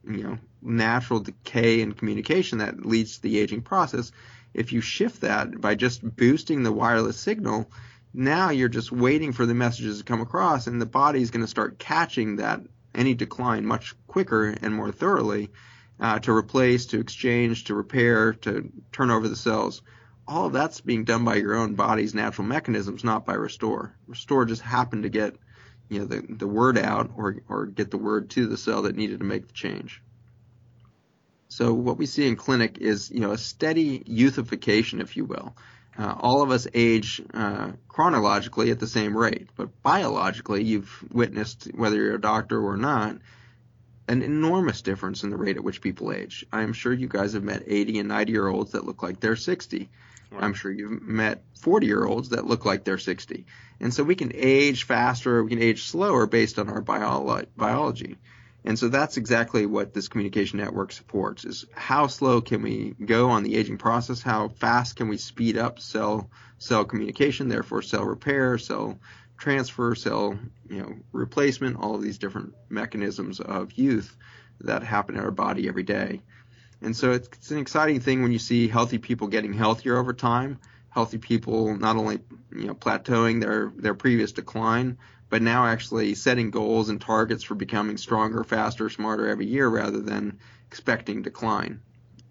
you 0.04 0.24
know, 0.24 0.38
natural 0.62 1.20
decay 1.20 1.82
and 1.82 1.96
communication 1.96 2.58
that 2.58 2.86
leads 2.86 3.16
to 3.16 3.22
the 3.22 3.38
aging 3.38 3.62
process. 3.62 4.12
If 4.54 4.72
you 4.72 4.80
shift 4.80 5.22
that 5.22 5.60
by 5.60 5.74
just 5.74 6.02
boosting 6.16 6.62
the 6.62 6.72
wireless 6.72 7.18
signal, 7.18 7.70
now 8.14 8.50
you're 8.50 8.68
just 8.68 8.92
waiting 8.92 9.32
for 9.32 9.46
the 9.46 9.54
messages 9.54 9.98
to 9.98 10.04
come 10.04 10.20
across, 10.20 10.66
and 10.66 10.80
the 10.80 10.86
body 10.86 11.22
is 11.22 11.30
going 11.30 11.44
to 11.44 11.50
start 11.50 11.78
catching 11.78 12.36
that 12.36 12.60
any 12.94 13.14
decline 13.14 13.64
much 13.64 13.94
quicker 14.06 14.48
and 14.48 14.74
more 14.74 14.92
thoroughly 14.92 15.50
uh, 15.98 16.18
to 16.18 16.32
replace, 16.32 16.86
to 16.86 17.00
exchange, 17.00 17.64
to 17.64 17.74
repair, 17.74 18.34
to 18.34 18.70
turn 18.92 19.10
over 19.10 19.28
the 19.28 19.36
cells. 19.36 19.82
All 20.28 20.46
of 20.46 20.52
that's 20.52 20.80
being 20.80 21.04
done 21.04 21.24
by 21.24 21.36
your 21.36 21.54
own 21.54 21.74
body's 21.74 22.14
natural 22.14 22.46
mechanisms, 22.46 23.02
not 23.02 23.24
by 23.24 23.34
Restore. 23.34 23.94
Restore 24.06 24.44
just 24.44 24.62
happened 24.62 25.04
to 25.04 25.08
get 25.08 25.36
you 25.88 26.00
know 26.00 26.04
the, 26.06 26.24
the 26.28 26.46
word 26.46 26.78
out 26.78 27.10
or, 27.16 27.42
or 27.48 27.66
get 27.66 27.90
the 27.90 27.98
word 27.98 28.30
to 28.30 28.46
the 28.46 28.56
cell 28.56 28.82
that 28.82 28.96
needed 28.96 29.18
to 29.18 29.24
make 29.24 29.46
the 29.46 29.52
change. 29.52 30.02
So 31.52 31.74
what 31.74 31.98
we 31.98 32.06
see 32.06 32.26
in 32.26 32.36
clinic 32.36 32.78
is 32.78 33.10
you 33.10 33.20
know 33.20 33.32
a 33.32 33.38
steady 33.38 34.00
youthification, 34.00 35.02
if 35.02 35.18
you 35.18 35.26
will. 35.26 35.54
Uh, 35.98 36.14
all 36.18 36.40
of 36.40 36.50
us 36.50 36.66
age 36.72 37.20
uh, 37.34 37.72
chronologically 37.88 38.70
at 38.70 38.80
the 38.80 38.86
same 38.86 39.14
rate, 39.14 39.50
but 39.54 39.82
biologically, 39.82 40.64
you've 40.64 41.04
witnessed, 41.12 41.68
whether 41.74 41.96
you're 41.96 42.14
a 42.14 42.20
doctor 42.20 42.58
or 42.58 42.78
not, 42.78 43.18
an 44.08 44.22
enormous 44.22 44.80
difference 44.80 45.24
in 45.24 45.28
the 45.28 45.36
rate 45.36 45.58
at 45.58 45.62
which 45.62 45.82
people 45.82 46.10
age. 46.10 46.46
I'm 46.50 46.72
sure 46.72 46.94
you 46.94 47.06
guys 47.06 47.34
have 47.34 47.44
met 47.44 47.64
80 47.66 47.98
and 47.98 48.08
90 48.08 48.32
year 48.32 48.48
olds 48.48 48.72
that 48.72 48.86
look 48.86 49.02
like 49.02 49.20
they're 49.20 49.36
60. 49.36 49.90
Right. 50.30 50.42
I'm 50.42 50.54
sure 50.54 50.72
you've 50.72 51.02
met 51.02 51.42
40 51.60 51.86
year 51.86 52.06
olds 52.06 52.30
that 52.30 52.46
look 52.46 52.64
like 52.64 52.84
they're 52.84 52.96
60. 52.96 53.44
And 53.78 53.92
so 53.92 54.02
we 54.02 54.14
can 54.14 54.32
age 54.34 54.84
faster, 54.84 55.36
or 55.36 55.44
we 55.44 55.50
can 55.50 55.62
age 55.62 55.84
slower 55.84 56.26
based 56.26 56.58
on 56.58 56.70
our 56.70 56.80
bio- 56.80 57.44
biology. 57.58 58.16
And 58.64 58.78
so 58.78 58.88
that's 58.88 59.16
exactly 59.16 59.66
what 59.66 59.92
this 59.92 60.08
communication 60.08 60.58
network 60.58 60.92
supports 60.92 61.44
is 61.44 61.66
how 61.74 62.06
slow 62.06 62.40
can 62.40 62.62
we 62.62 62.94
go 63.04 63.30
on 63.30 63.42
the 63.42 63.56
aging 63.56 63.78
process? 63.78 64.22
How 64.22 64.48
fast 64.48 64.96
can 64.96 65.08
we 65.08 65.16
speed 65.16 65.56
up 65.56 65.80
cell 65.80 66.30
cell 66.58 66.84
communication, 66.84 67.48
therefore 67.48 67.82
cell 67.82 68.04
repair, 68.04 68.56
cell 68.58 69.00
transfer, 69.36 69.96
cell, 69.96 70.38
you 70.70 70.78
know, 70.78 70.94
replacement, 71.10 71.76
all 71.76 71.96
of 71.96 72.02
these 72.02 72.18
different 72.18 72.54
mechanisms 72.68 73.40
of 73.40 73.72
youth 73.72 74.16
that 74.60 74.84
happen 74.84 75.16
in 75.16 75.22
our 75.22 75.32
body 75.32 75.66
every 75.66 75.82
day. 75.82 76.22
And 76.80 76.96
so 76.96 77.10
it's, 77.10 77.28
it's 77.28 77.50
an 77.50 77.58
exciting 77.58 77.98
thing 77.98 78.22
when 78.22 78.30
you 78.30 78.38
see 78.38 78.68
healthy 78.68 78.98
people 78.98 79.26
getting 79.26 79.52
healthier 79.52 79.96
over 79.96 80.12
time, 80.12 80.60
healthy 80.90 81.18
people 81.18 81.76
not 81.76 81.96
only, 81.96 82.20
you 82.54 82.66
know, 82.66 82.74
plateauing 82.74 83.40
their, 83.40 83.72
their 83.76 83.94
previous 83.94 84.30
decline, 84.30 84.98
but 85.32 85.40
now 85.40 85.64
actually 85.64 86.14
setting 86.14 86.50
goals 86.50 86.90
and 86.90 87.00
targets 87.00 87.42
for 87.42 87.54
becoming 87.54 87.96
stronger, 87.96 88.44
faster, 88.44 88.90
smarter 88.90 89.26
every 89.26 89.46
year 89.46 89.66
rather 89.66 89.98
than 89.98 90.38
expecting 90.66 91.22
decline. 91.22 91.80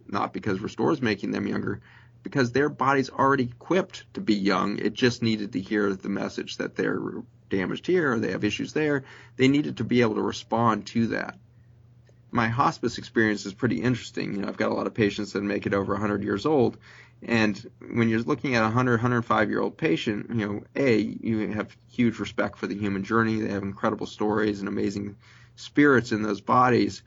Not 0.07 0.33
because 0.33 0.59
Restore 0.59 0.91
is 0.91 1.01
making 1.01 1.31
them 1.31 1.47
younger, 1.47 1.81
because 2.21 2.51
their 2.51 2.69
body's 2.69 3.09
already 3.09 3.45
equipped 3.45 4.05
to 4.13 4.21
be 4.21 4.35
young. 4.35 4.77
It 4.77 4.93
just 4.93 5.23
needed 5.23 5.53
to 5.53 5.59
hear 5.59 5.95
the 5.95 6.09
message 6.09 6.57
that 6.57 6.75
they're 6.75 7.01
damaged 7.49 7.87
here 7.87 8.13
or 8.13 8.19
they 8.19 8.33
have 8.33 8.43
issues 8.43 8.71
there. 8.71 9.03
They 9.35 9.47
needed 9.47 9.77
to 9.77 9.83
be 9.83 10.01
able 10.01 10.15
to 10.15 10.21
respond 10.21 10.85
to 10.87 11.07
that. 11.07 11.39
My 12.29 12.49
hospice 12.49 12.99
experience 12.99 13.47
is 13.47 13.53
pretty 13.55 13.81
interesting. 13.81 14.35
You 14.35 14.41
know, 14.43 14.47
I've 14.47 14.57
got 14.57 14.69
a 14.69 14.75
lot 14.75 14.85
of 14.85 14.93
patients 14.93 15.33
that 15.33 15.41
make 15.41 15.65
it 15.65 15.73
over 15.73 15.93
100 15.93 16.21
years 16.21 16.45
old, 16.45 16.77
and 17.23 17.69
when 17.91 18.09
you're 18.09 18.21
looking 18.21 18.55
at 18.55 18.61
a 18.61 18.65
100, 18.65 18.93
105 18.93 19.49
year 19.49 19.61
old 19.61 19.77
patient, 19.77 20.27
you 20.29 20.47
know, 20.47 20.63
A, 20.75 20.97
you 20.97 21.51
have 21.51 21.75
huge 21.91 22.17
respect 22.17 22.57
for 22.57 22.65
the 22.65 22.75
human 22.75 23.03
journey. 23.03 23.39
They 23.39 23.51
have 23.51 23.61
incredible 23.63 24.07
stories 24.07 24.59
and 24.59 24.67
amazing 24.67 25.17
spirits 25.55 26.11
in 26.11 26.23
those 26.23 26.41
bodies. 26.41 27.03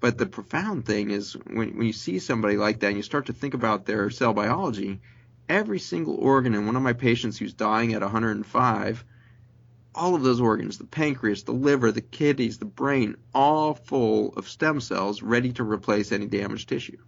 But 0.00 0.18
the 0.18 0.26
profound 0.26 0.84
thing 0.84 1.10
is 1.10 1.34
when, 1.34 1.76
when 1.76 1.86
you 1.86 1.92
see 1.92 2.18
somebody 2.18 2.56
like 2.56 2.80
that 2.80 2.88
and 2.88 2.96
you 2.96 3.04
start 3.04 3.26
to 3.26 3.32
think 3.32 3.54
about 3.54 3.86
their 3.86 4.10
cell 4.10 4.34
biology, 4.34 5.00
every 5.48 5.78
single 5.78 6.16
organ 6.16 6.54
in 6.54 6.66
one 6.66 6.74
of 6.74 6.82
my 6.82 6.92
patients 6.92 7.38
who's 7.38 7.54
dying 7.54 7.92
at 7.94 8.02
105, 8.02 9.04
all 9.94 10.14
of 10.16 10.22
those 10.22 10.40
organs, 10.40 10.78
the 10.78 10.84
pancreas, 10.84 11.44
the 11.44 11.52
liver, 11.52 11.92
the 11.92 12.00
kidneys, 12.00 12.58
the 12.58 12.64
brain, 12.64 13.16
all 13.32 13.74
full 13.74 14.32
of 14.34 14.48
stem 14.48 14.80
cells 14.80 15.22
ready 15.22 15.52
to 15.52 15.62
replace 15.62 16.10
any 16.10 16.26
damaged 16.26 16.68
tissue. 16.68 16.98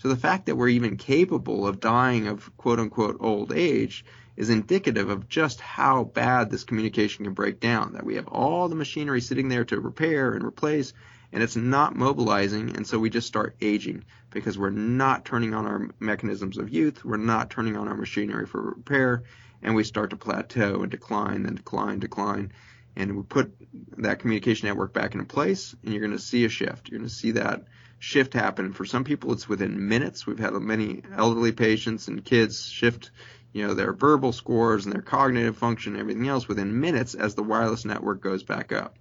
So 0.00 0.08
the 0.08 0.16
fact 0.16 0.46
that 0.46 0.56
we're 0.56 0.70
even 0.70 0.96
capable 0.96 1.66
of 1.66 1.78
dying 1.78 2.26
of 2.26 2.56
quote 2.56 2.80
unquote 2.80 3.18
old 3.20 3.52
age 3.52 4.02
is 4.34 4.48
indicative 4.48 5.10
of 5.10 5.28
just 5.28 5.60
how 5.60 6.04
bad 6.04 6.48
this 6.48 6.64
communication 6.64 7.26
can 7.26 7.34
break 7.34 7.60
down. 7.60 7.92
That 7.92 8.06
we 8.06 8.14
have 8.14 8.26
all 8.26 8.70
the 8.70 8.74
machinery 8.76 9.20
sitting 9.20 9.50
there 9.50 9.66
to 9.66 9.78
repair 9.78 10.32
and 10.32 10.42
replace, 10.42 10.94
and 11.34 11.42
it's 11.42 11.54
not 11.54 11.96
mobilizing, 11.96 12.76
and 12.76 12.86
so 12.86 12.98
we 12.98 13.10
just 13.10 13.26
start 13.26 13.56
aging 13.60 14.04
because 14.30 14.56
we're 14.56 14.70
not 14.70 15.26
turning 15.26 15.52
on 15.52 15.66
our 15.66 15.90
mechanisms 16.00 16.56
of 16.56 16.70
youth, 16.70 17.04
we're 17.04 17.18
not 17.18 17.50
turning 17.50 17.76
on 17.76 17.86
our 17.86 17.96
machinery 17.96 18.46
for 18.46 18.62
repair, 18.62 19.24
and 19.60 19.74
we 19.74 19.84
start 19.84 20.08
to 20.10 20.16
plateau 20.16 20.80
and 20.80 20.90
decline, 20.90 21.42
then 21.42 21.56
decline, 21.56 21.98
decline. 21.98 22.52
And 22.96 23.18
we 23.18 23.22
put 23.22 23.54
that 23.98 24.20
communication 24.20 24.66
network 24.66 24.94
back 24.94 25.12
into 25.12 25.26
place, 25.26 25.76
and 25.84 25.92
you're 25.92 26.00
going 26.00 26.16
to 26.16 26.18
see 26.18 26.46
a 26.46 26.48
shift. 26.48 26.88
You're 26.88 27.00
going 27.00 27.08
to 27.08 27.14
see 27.14 27.32
that 27.32 27.64
shift 28.00 28.32
happen. 28.34 28.72
For 28.72 28.84
some 28.84 29.04
people, 29.04 29.32
it's 29.32 29.48
within 29.48 29.88
minutes. 29.88 30.26
We've 30.26 30.38
had 30.38 30.54
many 30.54 31.02
elderly 31.16 31.52
patients 31.52 32.08
and 32.08 32.24
kids 32.24 32.66
shift, 32.66 33.12
you 33.52 33.64
know, 33.64 33.74
their 33.74 33.92
verbal 33.92 34.32
scores 34.32 34.86
and 34.86 34.92
their 34.92 35.02
cognitive 35.02 35.56
function 35.56 35.92
and 35.92 36.00
everything 36.00 36.26
else 36.26 36.48
within 36.48 36.80
minutes 36.80 37.14
as 37.14 37.34
the 37.34 37.42
wireless 37.42 37.84
network 37.84 38.20
goes 38.22 38.42
back 38.42 38.72
up. 38.72 38.96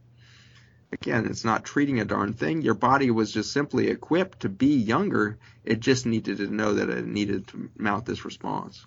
Again, 0.91 1.27
it's 1.27 1.45
not 1.45 1.63
treating 1.63 1.99
a 1.99 2.05
darn 2.05 2.33
thing. 2.33 2.61
Your 2.61 2.73
body 2.73 3.09
was 3.09 3.31
just 3.31 3.53
simply 3.53 3.87
equipped 3.87 4.41
to 4.41 4.49
be 4.49 4.75
younger. 4.75 5.37
It 5.63 5.79
just 5.79 6.05
needed 6.05 6.37
to 6.37 6.47
know 6.47 6.73
that 6.73 6.89
it 6.89 7.07
needed 7.07 7.47
to 7.47 7.69
mount 7.77 8.05
this 8.05 8.25
response. 8.25 8.85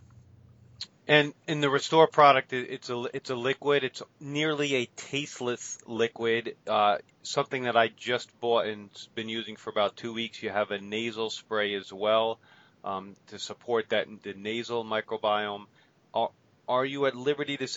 And 1.13 1.35
in 1.47 1.61
the 1.61 1.69
Restore 1.69 2.07
product, 2.07 2.55
it's 2.55 2.89
a 2.89 3.05
it's 3.13 3.29
a 3.29 3.35
liquid. 3.35 3.85
It's 3.85 4.03
nearly 4.19 4.77
a 4.77 4.87
tasteless 4.97 5.77
liquid. 5.87 6.57
Uh, 6.67 6.99
something 7.23 7.65
that 7.65 7.77
I 7.77 7.89
just 7.89 8.31
bought 8.41 8.65
and 8.65 8.89
been 9.15 9.29
using 9.29 9.57
for 9.57 9.69
about 9.69 9.95
two 9.95 10.15
weeks. 10.15 10.43
You 10.43 10.49
have 10.49 10.71
a 10.71 10.79
nasal 10.81 11.29
spray 11.29 11.75
as 11.75 11.93
well 11.93 12.39
um, 12.83 13.15
to 13.27 13.39
support 13.39 13.91
that 13.91 14.07
the 14.23 14.33
nasal 14.33 14.87
microbiome. 14.87 15.67
Are, 16.15 16.31
are 16.67 16.87
you 16.87 17.05
at 17.05 17.15
liberty 17.15 17.59
to? 17.59 17.69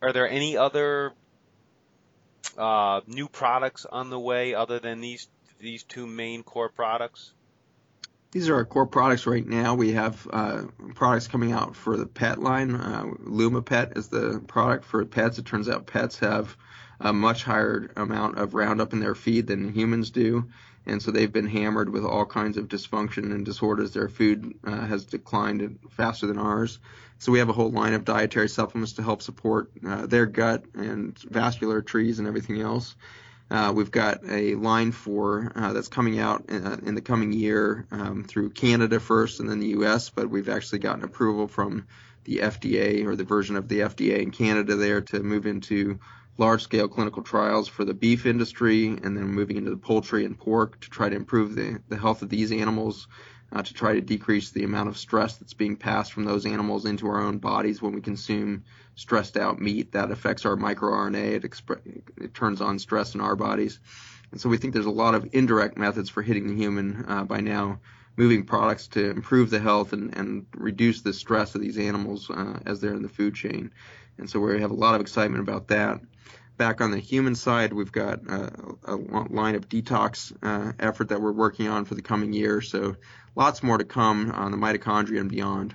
Are 0.00 0.12
there 0.12 0.28
any 0.28 0.56
other 0.56 1.14
uh, 2.56 3.00
new 3.08 3.26
products 3.26 3.86
on 3.90 4.08
the 4.10 4.20
way 4.20 4.54
other 4.54 4.78
than 4.78 5.00
these 5.00 5.26
these 5.58 5.82
two 5.82 6.06
main 6.06 6.44
core 6.44 6.68
products? 6.68 7.32
These 8.34 8.48
are 8.48 8.56
our 8.56 8.64
core 8.64 8.84
products 8.84 9.28
right 9.28 9.46
now. 9.46 9.76
We 9.76 9.92
have 9.92 10.26
uh, 10.28 10.62
products 10.96 11.28
coming 11.28 11.52
out 11.52 11.76
for 11.76 11.96
the 11.96 12.04
pet 12.04 12.40
line. 12.40 12.74
Uh, 12.74 13.04
LumaPet 13.24 13.96
is 13.96 14.08
the 14.08 14.42
product 14.48 14.84
for 14.84 15.04
pets. 15.04 15.38
It 15.38 15.46
turns 15.46 15.68
out 15.68 15.86
pets 15.86 16.18
have 16.18 16.56
a 16.98 17.12
much 17.12 17.44
higher 17.44 17.92
amount 17.94 18.38
of 18.38 18.54
Roundup 18.54 18.92
in 18.92 18.98
their 18.98 19.14
feed 19.14 19.46
than 19.46 19.72
humans 19.72 20.10
do, 20.10 20.48
and 20.84 21.00
so 21.00 21.12
they've 21.12 21.32
been 21.32 21.46
hammered 21.46 21.90
with 21.90 22.04
all 22.04 22.26
kinds 22.26 22.56
of 22.56 22.66
dysfunction 22.66 23.32
and 23.32 23.44
disorders. 23.44 23.92
Their 23.92 24.08
food 24.08 24.58
uh, 24.64 24.84
has 24.84 25.04
declined 25.04 25.78
faster 25.90 26.26
than 26.26 26.36
ours. 26.38 26.80
So 27.18 27.30
we 27.30 27.38
have 27.38 27.50
a 27.50 27.52
whole 27.52 27.70
line 27.70 27.94
of 27.94 28.04
dietary 28.04 28.48
supplements 28.48 28.94
to 28.94 29.04
help 29.04 29.22
support 29.22 29.70
uh, 29.86 30.06
their 30.06 30.26
gut 30.26 30.64
and 30.74 31.16
vascular 31.20 31.82
trees 31.82 32.18
and 32.18 32.26
everything 32.26 32.60
else. 32.60 32.96
Uh, 33.50 33.72
we've 33.74 33.90
got 33.90 34.20
a 34.28 34.54
line 34.54 34.90
for 34.90 35.52
uh, 35.54 35.72
that's 35.72 35.88
coming 35.88 36.18
out 36.18 36.46
in, 36.48 36.66
uh, 36.66 36.80
in 36.84 36.94
the 36.94 37.02
coming 37.02 37.32
year 37.32 37.86
um, 37.90 38.24
through 38.24 38.50
Canada 38.50 38.98
first 38.98 39.40
and 39.40 39.48
then 39.48 39.60
the 39.60 39.68
U.S. 39.68 40.10
But 40.10 40.30
we've 40.30 40.48
actually 40.48 40.78
gotten 40.78 41.04
approval 41.04 41.46
from 41.46 41.86
the 42.24 42.38
FDA 42.38 43.04
or 43.04 43.16
the 43.16 43.24
version 43.24 43.56
of 43.56 43.68
the 43.68 43.80
FDA 43.80 44.22
in 44.22 44.30
Canada 44.30 44.76
there 44.76 45.02
to 45.02 45.22
move 45.22 45.46
into 45.46 45.98
large-scale 46.38 46.88
clinical 46.88 47.22
trials 47.22 47.68
for 47.68 47.84
the 47.84 47.94
beef 47.94 48.26
industry 48.26 48.88
and 48.88 49.16
then 49.16 49.24
moving 49.24 49.56
into 49.56 49.70
the 49.70 49.76
poultry 49.76 50.24
and 50.24 50.38
pork 50.38 50.80
to 50.80 50.90
try 50.90 51.08
to 51.08 51.14
improve 51.14 51.54
the, 51.54 51.80
the 51.88 51.98
health 51.98 52.22
of 52.22 52.28
these 52.30 52.50
animals. 52.50 53.06
Uh, 53.52 53.62
to 53.62 53.72
try 53.72 53.92
to 53.92 54.00
decrease 54.00 54.50
the 54.50 54.64
amount 54.64 54.88
of 54.88 54.98
stress 54.98 55.36
that's 55.36 55.54
being 55.54 55.76
passed 55.76 56.12
from 56.12 56.24
those 56.24 56.44
animals 56.44 56.86
into 56.86 57.06
our 57.06 57.20
own 57.22 57.38
bodies 57.38 57.80
when 57.80 57.92
we 57.92 58.00
consume 58.00 58.64
stressed 58.94 59.36
out 59.36 59.60
meat 59.60 59.92
that 59.92 60.10
affects 60.10 60.44
our 60.46 60.56
microRNA. 60.56 61.44
It, 61.44 62.24
it 62.24 62.34
turns 62.34 62.60
on 62.60 62.78
stress 62.78 63.14
in 63.14 63.20
our 63.20 63.36
bodies. 63.36 63.80
And 64.30 64.40
so 64.40 64.48
we 64.48 64.56
think 64.56 64.74
there's 64.74 64.86
a 64.86 64.90
lot 64.90 65.14
of 65.14 65.28
indirect 65.32 65.78
methods 65.78 66.10
for 66.10 66.22
hitting 66.22 66.48
the 66.48 66.56
human 66.56 67.04
uh, 67.08 67.24
by 67.24 67.40
now 67.40 67.80
moving 68.16 68.44
products 68.44 68.88
to 68.88 69.10
improve 69.10 69.50
the 69.50 69.60
health 69.60 69.92
and, 69.92 70.16
and 70.16 70.46
reduce 70.56 71.02
the 71.02 71.12
stress 71.12 71.54
of 71.54 71.60
these 71.60 71.78
animals 71.78 72.30
uh, 72.30 72.58
as 72.64 72.80
they're 72.80 72.94
in 72.94 73.02
the 73.02 73.08
food 73.08 73.34
chain. 73.34 73.72
And 74.18 74.30
so 74.30 74.38
we 74.38 74.60
have 74.60 74.70
a 74.70 74.74
lot 74.74 74.94
of 74.94 75.00
excitement 75.00 75.42
about 75.42 75.68
that. 75.68 76.00
Back 76.56 76.80
on 76.80 76.92
the 76.92 77.00
human 77.00 77.34
side, 77.34 77.72
we've 77.72 77.90
got 77.90 78.20
uh, 78.28 78.50
a 78.84 78.94
line 78.94 79.56
of 79.56 79.68
detox 79.68 80.32
uh, 80.40 80.72
effort 80.78 81.08
that 81.08 81.20
we're 81.20 81.32
working 81.32 81.66
on 81.66 81.84
for 81.84 81.96
the 81.96 82.02
coming 82.02 82.32
year. 82.32 82.60
So 82.60 82.94
lots 83.34 83.62
more 83.62 83.78
to 83.78 83.84
come 83.84 84.30
on 84.30 84.52
the 84.52 84.56
mitochondria 84.56 85.20
and 85.20 85.30
beyond. 85.30 85.74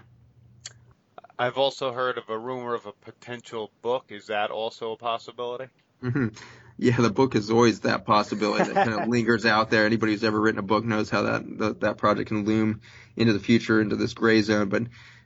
I've 1.40 1.58
also 1.58 1.94
heard 1.94 2.18
of 2.18 2.30
a 2.30 2.38
rumor 2.38 2.76
of 2.76 2.86
a 2.86 2.92
potential 2.92 3.72
book. 3.82 4.08
Is 4.10 4.28
that 4.28 4.52
also 4.52 4.92
a 4.92 4.98
possibility? 4.98 5.68
Mm-hmm. 6.04 6.28
Yeah, 6.78 6.98
the 6.98 7.10
book 7.10 7.34
is 7.36 7.50
always 7.50 7.80
that 7.82 8.06
possibility 8.06 8.66
that 8.66 8.88
kind 8.88 9.02
of 9.02 9.08
lingers 9.10 9.46
out 9.46 9.70
there. 9.70 9.86
Anybody 9.86 10.12
who's 10.12 10.26
ever 10.26 10.40
written 10.40 10.60
a 10.60 10.64
book 10.64 10.84
knows 10.84 11.10
how 11.10 11.24
that 11.24 11.58
the, 11.58 11.74
that 11.76 11.98
project 11.98 12.28
can 12.28 12.44
loom 12.44 12.82
into 13.16 13.32
the 13.32 13.40
future, 13.40 13.80
into 13.80 13.96
this 13.96 14.14
gray 14.14 14.42
zone. 14.42 14.68
But 14.68 14.84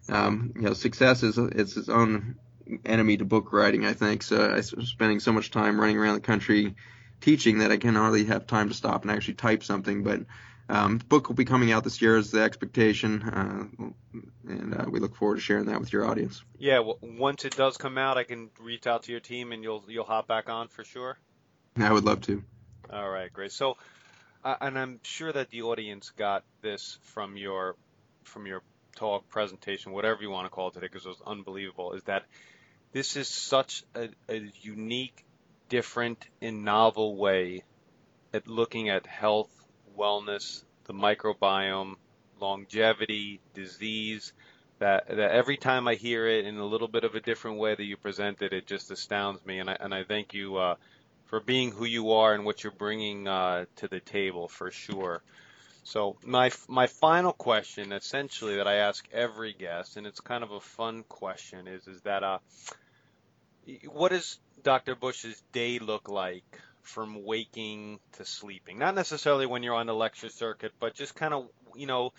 um, 0.07 0.53
you 0.55 0.61
know, 0.61 0.73
success 0.73 1.23
is 1.23 1.39
it's 1.39 1.77
its 1.77 1.89
own 1.89 2.35
enemy 2.85 3.17
to 3.17 3.25
book 3.25 3.51
writing. 3.51 3.83
I 3.83 3.93
think 3.93 4.21
so. 4.21 4.51
I'm 4.51 4.61
spending 4.61 5.19
so 5.19 5.31
much 5.31 5.49
time 5.49 5.79
running 5.79 5.97
around 5.97 6.15
the 6.15 6.21
country 6.21 6.75
teaching 7.21 7.59
that 7.59 7.71
I 7.71 7.77
can 7.77 7.95
hardly 7.95 8.25
have 8.25 8.45
time 8.45 8.69
to 8.69 8.75
stop 8.75 9.01
and 9.01 9.09
actually 9.09 9.35
type 9.35 9.63
something. 9.63 10.03
But 10.03 10.21
um, 10.69 10.97
the 10.97 11.05
book 11.05 11.27
will 11.27 11.35
be 11.35 11.45
coming 11.45 11.71
out 11.71 11.83
this 11.83 12.01
year 12.01 12.17
is 12.17 12.31
the 12.31 12.41
expectation, 12.41 13.21
uh, 13.23 13.65
and 14.47 14.73
uh, 14.73 14.85
we 14.89 14.99
look 14.99 15.15
forward 15.15 15.35
to 15.35 15.41
sharing 15.41 15.65
that 15.65 15.79
with 15.79 15.91
your 15.91 16.05
audience. 16.05 16.41
Yeah, 16.57 16.79
well, 16.79 16.97
once 17.01 17.45
it 17.45 17.55
does 17.55 17.77
come 17.77 17.97
out, 17.97 18.17
I 18.17 18.23
can 18.23 18.49
reach 18.59 18.87
out 18.87 19.03
to 19.03 19.11
your 19.11 19.19
team 19.19 19.51
and 19.51 19.63
you'll 19.63 19.83
you'll 19.87 20.05
hop 20.05 20.27
back 20.27 20.49
on 20.49 20.69
for 20.69 20.83
sure. 20.83 21.17
I 21.77 21.91
would 21.91 22.05
love 22.05 22.21
to. 22.21 22.43
All 22.91 23.09
right, 23.09 23.31
great. 23.31 23.51
So, 23.51 23.77
uh, 24.43 24.55
and 24.61 24.77
I'm 24.77 24.99
sure 25.03 25.31
that 25.31 25.49
the 25.49 25.63
audience 25.63 26.11
got 26.11 26.43
this 26.61 26.97
from 27.01 27.37
your 27.37 27.75
from 28.23 28.45
your 28.45 28.61
talk, 28.95 29.27
presentation, 29.29 29.91
whatever 29.91 30.21
you 30.21 30.29
want 30.29 30.45
to 30.45 30.49
call 30.49 30.69
it 30.69 30.75
today, 30.75 30.87
because 30.87 31.05
it 31.05 31.09
was 31.09 31.21
unbelievable. 31.25 31.93
Is 31.93 32.03
that 32.03 32.23
this 32.91 33.17
is 33.17 33.27
such 33.27 33.83
a, 33.95 34.09
a 34.29 34.51
unique, 34.61 35.25
different, 35.67 36.25
and 36.41 36.63
novel 36.63 37.15
way 37.17 37.63
at 38.33 38.47
looking 38.47 38.89
at 38.89 39.05
health, 39.05 39.49
wellness, 39.97 40.63
the 40.85 40.93
microbiome, 40.93 41.95
longevity, 42.39 43.39
disease. 43.53 44.33
That, 44.79 45.07
that 45.07 45.31
every 45.31 45.57
time 45.57 45.87
I 45.87 45.95
hear 45.95 46.27
it 46.27 46.45
in 46.45 46.57
a 46.57 46.65
little 46.65 46.87
bit 46.87 47.03
of 47.03 47.15
a 47.15 47.21
different 47.21 47.57
way 47.57 47.73
that 47.73 47.83
you 47.83 47.95
present 47.95 48.41
it, 48.41 48.53
it 48.53 48.67
just 48.67 48.91
astounds 48.91 49.45
me. 49.45 49.59
And 49.59 49.69
I, 49.69 49.77
and 49.79 49.93
I 49.93 50.03
thank 50.03 50.33
you 50.33 50.57
uh, 50.57 50.75
for 51.25 51.39
being 51.39 51.71
who 51.71 51.85
you 51.85 52.11
are 52.11 52.33
and 52.33 52.43
what 52.43 52.63
you're 52.63 52.71
bringing 52.71 53.27
uh, 53.27 53.65
to 53.77 53.87
the 53.87 53.99
table 53.99 54.47
for 54.47 54.71
sure. 54.71 55.21
So 55.83 56.15
my 56.25 56.49
my 56.69 56.87
final 56.87 57.33
question, 57.33 57.91
essentially, 57.91 58.55
that 58.55 58.67
I 58.67 58.75
ask 58.75 59.05
every 59.11 59.53
guest, 59.53 59.97
and 59.97 60.07
it's 60.07 60.21
kind 60.21 60.43
of 60.43 60.51
a 60.51 60.61
fun 60.61 61.03
question, 61.09 61.67
is 61.67 61.87
is 61.87 62.01
that 62.01 62.23
uh, 62.23 62.39
what 63.91 64.11
does 64.11 64.39
Dr. 64.63 64.95
Bush's 64.95 65.41
day 65.51 65.79
look 65.79 66.07
like 66.07 66.59
from 66.83 67.23
waking 67.23 67.99
to 68.13 68.25
sleeping? 68.25 68.77
Not 68.77 68.95
necessarily 68.95 69.45
when 69.45 69.63
you're 69.63 69.75
on 69.75 69.87
the 69.87 69.95
lecture 69.95 70.29
circuit, 70.29 70.73
but 70.79 70.93
just 70.93 71.15
kind 71.15 71.33
of 71.33 71.47
you 71.75 71.87
know 71.87 72.13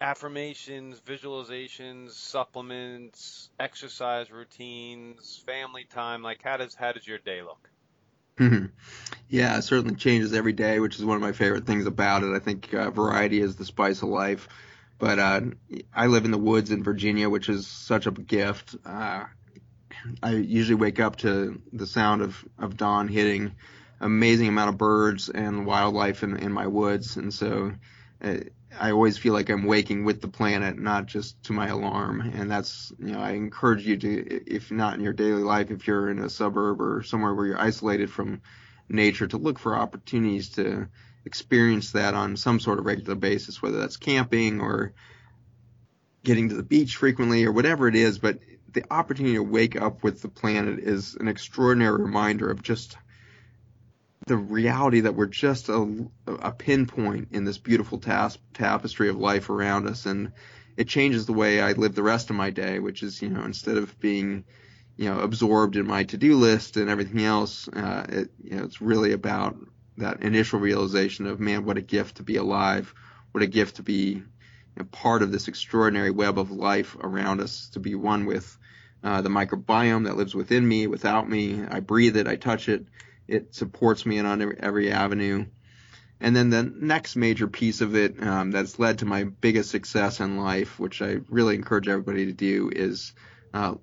affirmations, 0.00 1.00
visualizations, 1.00 2.12
supplements, 2.12 3.50
exercise 3.60 4.30
routines, 4.30 5.42
family 5.46 5.84
time. 5.84 6.22
Like 6.22 6.42
how 6.42 6.56
does 6.56 6.74
how 6.74 6.92
does 6.92 7.06
your 7.06 7.18
day 7.18 7.42
look? 7.42 7.70
Mm-hmm. 8.38 8.66
Yeah, 9.28 9.58
it 9.58 9.62
certainly 9.62 9.96
changes 9.96 10.32
every 10.32 10.54
day, 10.54 10.80
which 10.80 10.98
is 10.98 11.04
one 11.04 11.16
of 11.16 11.22
my 11.22 11.32
favorite 11.32 11.66
things 11.66 11.86
about 11.86 12.22
it. 12.22 12.34
I 12.34 12.38
think 12.38 12.72
uh, 12.72 12.90
variety 12.90 13.40
is 13.40 13.56
the 13.56 13.66
spice 13.66 14.02
of 14.02 14.08
life. 14.08 14.48
But 14.98 15.18
uh, 15.18 15.40
I 15.94 16.06
live 16.06 16.24
in 16.24 16.30
the 16.30 16.38
woods 16.38 16.70
in 16.70 16.82
Virginia, 16.82 17.28
which 17.28 17.48
is 17.48 17.66
such 17.66 18.06
a 18.06 18.10
gift. 18.10 18.76
Uh, 18.84 19.24
I 20.22 20.32
usually 20.32 20.76
wake 20.76 21.00
up 21.00 21.16
to 21.16 21.60
the 21.72 21.86
sound 21.86 22.22
of, 22.22 22.44
of 22.58 22.76
dawn 22.76 23.08
hitting, 23.08 23.52
amazing 24.00 24.48
amount 24.48 24.70
of 24.70 24.78
birds 24.78 25.28
and 25.28 25.66
wildlife 25.66 26.22
in, 26.22 26.36
in 26.36 26.52
my 26.52 26.66
woods, 26.66 27.16
and 27.16 27.32
so 27.32 27.72
uh, 28.22 28.36
I 28.78 28.92
always 28.92 29.18
feel 29.18 29.32
like 29.32 29.50
I'm 29.50 29.64
waking 29.64 30.04
with 30.04 30.20
the 30.20 30.28
planet, 30.28 30.78
not 30.78 31.06
just 31.06 31.42
to 31.44 31.52
my 31.52 31.68
alarm. 31.68 32.20
And 32.20 32.50
that's, 32.50 32.92
you 32.98 33.12
know, 33.12 33.20
I 33.20 33.32
encourage 33.32 33.86
you 33.86 33.96
to, 33.96 34.54
if 34.54 34.70
not 34.70 34.94
in 34.94 35.00
your 35.00 35.12
daily 35.12 35.42
life, 35.42 35.70
if 35.70 35.86
you're 35.86 36.08
in 36.08 36.20
a 36.20 36.30
suburb 36.30 36.80
or 36.80 37.02
somewhere 37.02 37.34
where 37.34 37.46
you're 37.46 37.60
isolated 37.60 38.10
from 38.10 38.42
nature, 38.88 39.26
to 39.26 39.38
look 39.38 39.58
for 39.58 39.76
opportunities 39.76 40.50
to 40.50 40.88
experience 41.24 41.92
that 41.92 42.14
on 42.14 42.36
some 42.36 42.60
sort 42.60 42.78
of 42.78 42.86
regular 42.86 43.16
basis, 43.16 43.60
whether 43.60 43.78
that's 43.78 43.96
camping 43.96 44.60
or 44.60 44.92
getting 46.22 46.50
to 46.50 46.54
the 46.54 46.62
beach 46.62 46.96
frequently 46.96 47.44
or 47.44 47.52
whatever 47.52 47.88
it 47.88 47.96
is. 47.96 48.18
But 48.18 48.38
the 48.72 48.84
opportunity 48.90 49.34
to 49.34 49.42
wake 49.42 49.80
up 49.80 50.02
with 50.02 50.22
the 50.22 50.28
planet 50.28 50.78
is 50.78 51.14
an 51.14 51.28
extraordinary 51.28 52.02
reminder 52.02 52.50
of 52.50 52.62
just 52.62 52.96
the 54.26 54.36
reality 54.36 55.00
that 55.00 55.14
we're 55.14 55.26
just 55.26 55.68
a, 55.68 56.08
a 56.26 56.52
pinpoint 56.52 57.28
in 57.32 57.44
this 57.44 57.58
beautiful 57.58 57.98
tas- 57.98 58.38
tapestry 58.54 59.08
of 59.08 59.16
life 59.16 59.50
around 59.50 59.88
us, 59.88 60.06
and 60.06 60.32
it 60.76 60.88
changes 60.88 61.26
the 61.26 61.32
way 61.32 61.60
I 61.60 61.72
live 61.72 61.94
the 61.94 62.02
rest 62.02 62.30
of 62.30 62.36
my 62.36 62.50
day. 62.50 62.78
Which 62.78 63.02
is, 63.02 63.20
you 63.22 63.30
know, 63.30 63.42
instead 63.42 63.76
of 63.76 63.98
being, 63.98 64.44
you 64.96 65.08
know, 65.08 65.20
absorbed 65.20 65.76
in 65.76 65.86
my 65.86 66.04
to-do 66.04 66.36
list 66.36 66.76
and 66.76 66.90
everything 66.90 67.24
else, 67.24 67.68
uh, 67.68 68.06
it, 68.08 68.30
you 68.42 68.56
know, 68.56 68.64
it's 68.64 68.80
really 68.80 69.12
about 69.12 69.56
that 69.96 70.22
initial 70.22 70.60
realization 70.60 71.26
of, 71.26 71.40
man, 71.40 71.64
what 71.64 71.76
a 71.76 71.82
gift 71.82 72.16
to 72.16 72.22
be 72.22 72.36
alive, 72.36 72.94
what 73.32 73.42
a 73.42 73.46
gift 73.46 73.76
to 73.76 73.82
be 73.82 74.22
know, 74.80 74.84
part 74.90 75.22
of 75.22 75.30
this 75.30 75.48
extraordinary 75.48 76.10
web 76.10 76.38
of 76.38 76.50
life 76.50 76.96
around 77.00 77.40
us, 77.40 77.68
to 77.70 77.80
be 77.80 77.94
one 77.94 78.26
with 78.26 78.58
uh, 79.02 79.22
the 79.22 79.28
microbiome 79.28 80.04
that 80.04 80.16
lives 80.16 80.34
within 80.34 80.66
me, 80.66 80.86
without 80.86 81.28
me. 81.28 81.62
I 81.68 81.80
breathe 81.80 82.16
it, 82.16 82.26
I 82.26 82.36
touch 82.36 82.68
it 82.68 82.86
it 83.30 83.54
supports 83.54 84.04
me 84.04 84.18
on 84.18 84.42
every, 84.42 84.56
every 84.58 84.92
avenue. 84.92 85.46
And 86.20 86.36
then 86.36 86.50
the 86.50 86.64
next 86.64 87.16
major 87.16 87.46
piece 87.46 87.80
of 87.80 87.94
it 87.94 88.22
um, 88.22 88.50
that's 88.50 88.78
led 88.78 88.98
to 88.98 89.06
my 89.06 89.24
biggest 89.24 89.70
success 89.70 90.20
in 90.20 90.36
life, 90.36 90.78
which 90.78 91.00
I 91.00 91.18
really 91.28 91.54
encourage 91.54 91.88
everybody 91.88 92.26
to 92.26 92.32
do, 92.32 92.70
is 92.74 93.14
uh, 93.54 93.76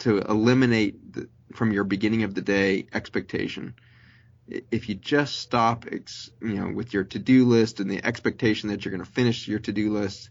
to 0.00 0.18
eliminate 0.18 1.12
the, 1.12 1.28
from 1.52 1.72
your 1.72 1.84
beginning 1.84 2.24
of 2.24 2.34
the 2.34 2.40
day 2.40 2.86
expectation. 2.92 3.74
If 4.48 4.88
you 4.88 4.94
just 4.94 5.38
stop, 5.38 5.84
ex, 5.90 6.30
you 6.40 6.54
know, 6.54 6.72
with 6.72 6.92
your 6.92 7.04
to-do 7.04 7.44
list 7.44 7.78
and 7.78 7.90
the 7.90 8.04
expectation 8.04 8.70
that 8.70 8.84
you're 8.84 8.92
going 8.92 9.04
to 9.04 9.10
finish 9.10 9.46
your 9.46 9.58
to-do 9.58 9.92
list, 9.92 10.30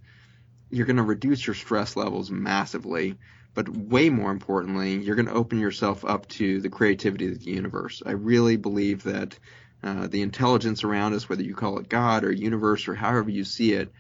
you're 0.72 0.88
going 0.88 0.98
to 0.98 1.04
reduce 1.04 1.46
your 1.46 1.54
stress 1.54 1.96
levels 1.96 2.32
massively 2.32 3.18
but 3.56 3.70
way 3.70 4.10
more 4.10 4.32
importantly, 4.32 4.98
you're 4.98 5.16
going 5.16 5.28
to 5.28 5.34
open 5.34 5.60
yourself 5.60 6.06
up 6.06 6.28
to 6.28 6.60
the 6.60 6.70
creativity 6.70 7.28
of 7.28 7.40
the 7.40 7.50
universe. 7.52 8.04
I 8.06 8.12
really 8.12 8.58
believe 8.58 9.04
that 9.04 9.40
uh, 9.82 10.08
the 10.08 10.22
intelligence 10.22 10.84
around 10.84 11.14
us, 11.14 11.30
whether 11.30 11.42
you 11.42 11.56
call 11.56 11.80
it 11.80 11.90
God 11.90 12.24
or 12.26 12.32
universe 12.32 12.88
or 12.88 12.96
however 12.96 13.30
you 13.30 13.46
see 13.46 13.74
it, 13.74 13.92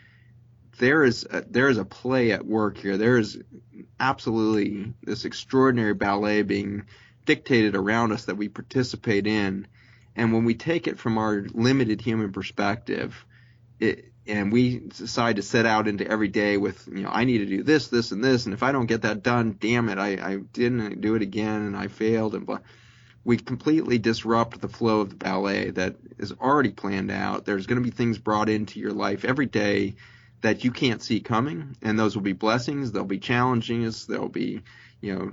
there 0.78 1.06
is 1.06 1.26
a, 1.30 1.41
there 1.49 1.70
is 1.70 1.78
a 1.78 1.86
play 1.86 2.34
at 2.34 2.45
work 2.45 2.78
here. 2.78 2.97
There 2.97 3.18
is 3.18 3.39
absolutely 3.99 4.93
this 5.01 5.24
extraordinary 5.24 5.93
ballet 5.93 6.41
being 6.41 6.84
dictated 7.24 7.76
around 7.76 8.12
us 8.12 8.26
that 8.26 8.36
we 8.36 8.49
participate 8.49 9.26
in, 9.26 9.68
and 10.18 10.34
when 10.34 10.43
we 10.43 10.53
take 10.53 10.88
it 10.88 10.99
from 10.99 11.18
our 11.18 11.45
limited 11.53 12.01
human 12.01 12.34
perspective, 12.34 13.26
it 13.80 14.12
and 14.28 14.51
we 14.51 14.80
decide 14.80 15.36
to 15.36 15.41
set 15.41 15.65
out 15.65 15.88
into 15.88 16.07
every 16.07 16.28
day 16.28 16.57
with, 16.57 16.88
you 16.88 17.03
know, 17.03 17.09
I 17.11 17.26
need 17.26 17.39
to 17.39 17.45
do 17.45 17.63
this, 17.63 17.88
this, 17.89 18.11
and 18.11 18.23
this, 18.23 18.45
and 18.45 18.53
if 18.53 18.63
I 18.63 18.71
don't 18.71 18.88
get 18.88 19.03
that 19.03 19.23
done, 19.23 19.57
damn 19.59 19.89
it, 19.89 19.97
I, 19.97 20.13
I 20.13 20.38
didn't 20.38 21.01
do 21.01 21.15
it 21.15 21.21
again, 21.21 21.61
and 21.61 21.78
I 21.78 21.88
failed, 21.88 22.36
and 22.36 22.45
blah. 22.45 22.59
We 23.23 23.38
completely 23.38 23.97
disrupt 23.97 24.61
the 24.61 24.69
flow 24.69 25.01
of 25.01 25.09
the 25.09 25.15
ballet 25.15 25.71
that 25.71 25.95
is 26.19 26.32
already 26.34 26.69
planned 26.69 27.09
out. 27.09 27.43
There's 27.43 27.65
going 27.65 27.82
to 27.82 27.84
be 27.84 27.95
things 27.95 28.19
brought 28.19 28.49
into 28.49 28.80
your 28.80 28.93
life 28.93 29.26
every 29.26 29.47
day 29.47 29.95
that 30.41 30.63
you 30.63 30.71
can't 30.71 31.01
see 31.01 31.21
coming, 31.21 31.76
and 31.82 31.97
those 31.97 32.15
will 32.15 32.21
be 32.21 32.34
blessings. 32.34 32.91
They'll 32.91 33.03
be 33.03 33.17
challenges. 33.17 34.05
There'll 34.05 34.30
be, 34.30 34.61
you 35.01 35.15
know, 35.15 35.32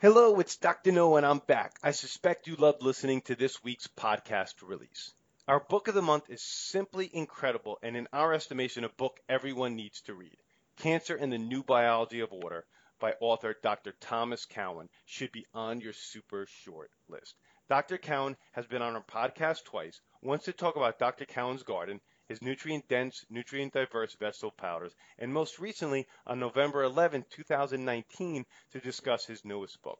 Hello, 0.00 0.40
it's 0.40 0.56
Dr. 0.56 0.92
Noah, 0.92 1.18
and 1.18 1.26
I'm 1.26 1.40
back. 1.40 1.78
I 1.82 1.90
suspect 1.90 2.46
you 2.46 2.56
loved 2.56 2.82
listening 2.82 3.20
to 3.26 3.34
this 3.34 3.62
week's 3.62 3.86
podcast 3.86 4.54
release. 4.66 5.12
Our 5.46 5.60
book 5.60 5.88
of 5.88 5.94
the 5.94 6.00
month 6.00 6.30
is 6.30 6.40
simply 6.40 7.10
incredible, 7.12 7.78
and 7.82 7.98
in 7.98 8.08
our 8.14 8.32
estimation, 8.32 8.84
a 8.84 8.88
book 8.88 9.20
everyone 9.28 9.76
needs 9.76 10.00
to 10.06 10.14
read 10.14 10.38
Cancer 10.78 11.16
and 11.16 11.30
the 11.30 11.36
New 11.36 11.62
Biology 11.62 12.20
of 12.20 12.30
Water 12.32 12.64
by 12.98 13.12
author 13.20 13.54
Dr. 13.62 13.92
Thomas 14.00 14.46
Cowan 14.46 14.88
should 15.04 15.30
be 15.30 15.44
on 15.52 15.82
your 15.82 15.92
super 15.92 16.46
short 16.64 16.90
list. 17.10 17.34
Dr. 17.68 17.98
Cowan 17.98 18.38
has 18.52 18.66
been 18.66 18.80
on 18.80 18.94
our 18.94 19.04
podcast 19.04 19.64
twice, 19.64 20.00
once 20.22 20.44
to 20.44 20.54
talk 20.54 20.76
about 20.76 20.98
Dr. 20.98 21.26
Cowan's 21.26 21.62
garden, 21.62 22.00
his 22.28 22.42
nutrient 22.42 22.86
dense, 22.88 23.24
nutrient 23.30 23.72
diverse 23.72 24.14
vegetable 24.14 24.52
powders, 24.52 24.94
and 25.18 25.32
most 25.32 25.58
recently 25.58 26.06
on 26.26 26.38
November 26.38 26.82
11, 26.82 27.24
2019, 27.30 28.44
to 28.70 28.80
discuss 28.80 29.24
his 29.24 29.44
newest 29.44 29.82
book. 29.82 29.98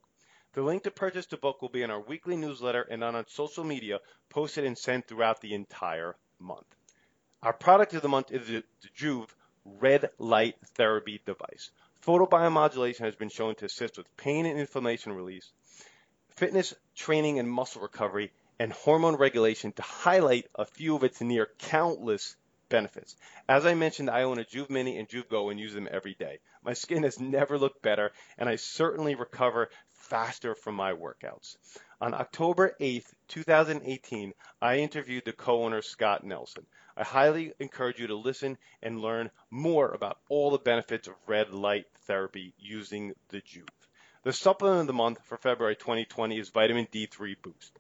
The 0.53 0.63
link 0.63 0.83
to 0.85 0.91
purchase 0.91 1.27
the 1.27 1.37
book 1.37 1.63
will 1.63 1.69
be 1.69 1.83
in 1.83 1.91
our 1.91 2.01
weekly 2.01 2.37
newsletter 2.37 2.83
and 2.83 3.03
on 3.03 3.15
our 3.15 3.25
social 3.29 3.65
media, 3.65 4.01
posted 4.29 4.65
and 4.65 4.77
sent 4.77 5.07
throughout 5.07 5.41
the 5.41 5.55
entire 5.55 6.17
month. 6.39 6.67
Our 7.43 7.53
product 7.53 7.95
of 7.95 8.03
the 8.03 8.09
month 8.09 8.33
is 8.33 8.47
the, 8.49 8.65
Joovv 8.97 9.29
Red 9.65 10.11
Light 10.19 10.57
Therapy 10.75 11.21
device. 11.25 11.71
Photobiomodulation 12.03 13.01
has 13.01 13.15
been 13.15 13.29
shown 13.29 13.55
to 13.57 13.67
assist 13.67 13.97
with 13.97 14.17
pain 14.17 14.47
and 14.47 14.59
inflammation 14.59 15.13
release, 15.13 15.53
fitness 16.31 16.75
training 16.95 17.39
and 17.39 17.51
muscle 17.51 17.83
recovery, 17.83 18.33
and 18.59 18.73
hormone 18.73 19.17
regulation 19.17 19.73
to 19.73 19.83
highlight 19.83 20.47
a 20.55 20.65
few 20.65 20.97
of 20.97 21.05
its 21.05 21.21
near 21.21 21.49
countless 21.59 22.37
benefits. 22.69 23.17
As 23.49 23.65
I 23.65 23.75
mentioned, 23.75 24.11
I 24.11 24.23
own 24.23 24.39
a 24.39 24.45
Joovv 24.45 24.71
Mini 24.71 24.99
and 24.99 25.09
Joovv 25.09 25.29
Go 25.29 25.49
and 25.51 25.59
use 25.59 25.73
them 25.73 25.89
every 25.91 26.15
day. 26.15 26.41
My 26.63 26.75
skin 26.75 27.03
has 27.05 27.19
never 27.19 27.59
looked 27.59 27.83
better, 27.83 28.13
and 28.37 28.49
I 28.49 28.57
certainly 28.57 29.15
recover 29.15 29.71
faster 29.93 30.55
from 30.55 30.75
my 30.75 30.93
workouts. 30.93 31.57
On 32.01 32.15
October 32.15 32.75
8th, 32.81 33.13
2018, 33.29 34.33
I 34.61 34.79
interviewed 34.79 35.25
the 35.25 35.33
co-owner 35.33 35.83
Scott 35.83 36.25
Nelson. 36.25 36.67
I 36.97 37.05
highly 37.05 37.53
encourage 37.59 37.99
you 37.99 38.09
to 38.09 38.17
listen 38.17 38.59
and 38.83 39.01
learn 39.01 39.31
more 39.51 39.91
about 39.91 40.19
all 40.29 40.51
the 40.51 40.59
benefits 40.59 41.09
of 41.09 41.15
red 41.27 41.51
light 41.51 41.87
therapy 42.07 42.55
using 42.59 43.15
the 43.29 43.41
Joovv. 43.41 43.69
The 44.25 44.33
supplement 44.33 44.83
of 44.83 44.87
the 44.89 44.93
month 44.93 45.21
for 45.25 45.39
February 45.39 45.77
2020 45.77 46.39
is 46.39 46.49
vitamin 46.49 46.87
D3 46.93 47.37
boost. 47.41 47.79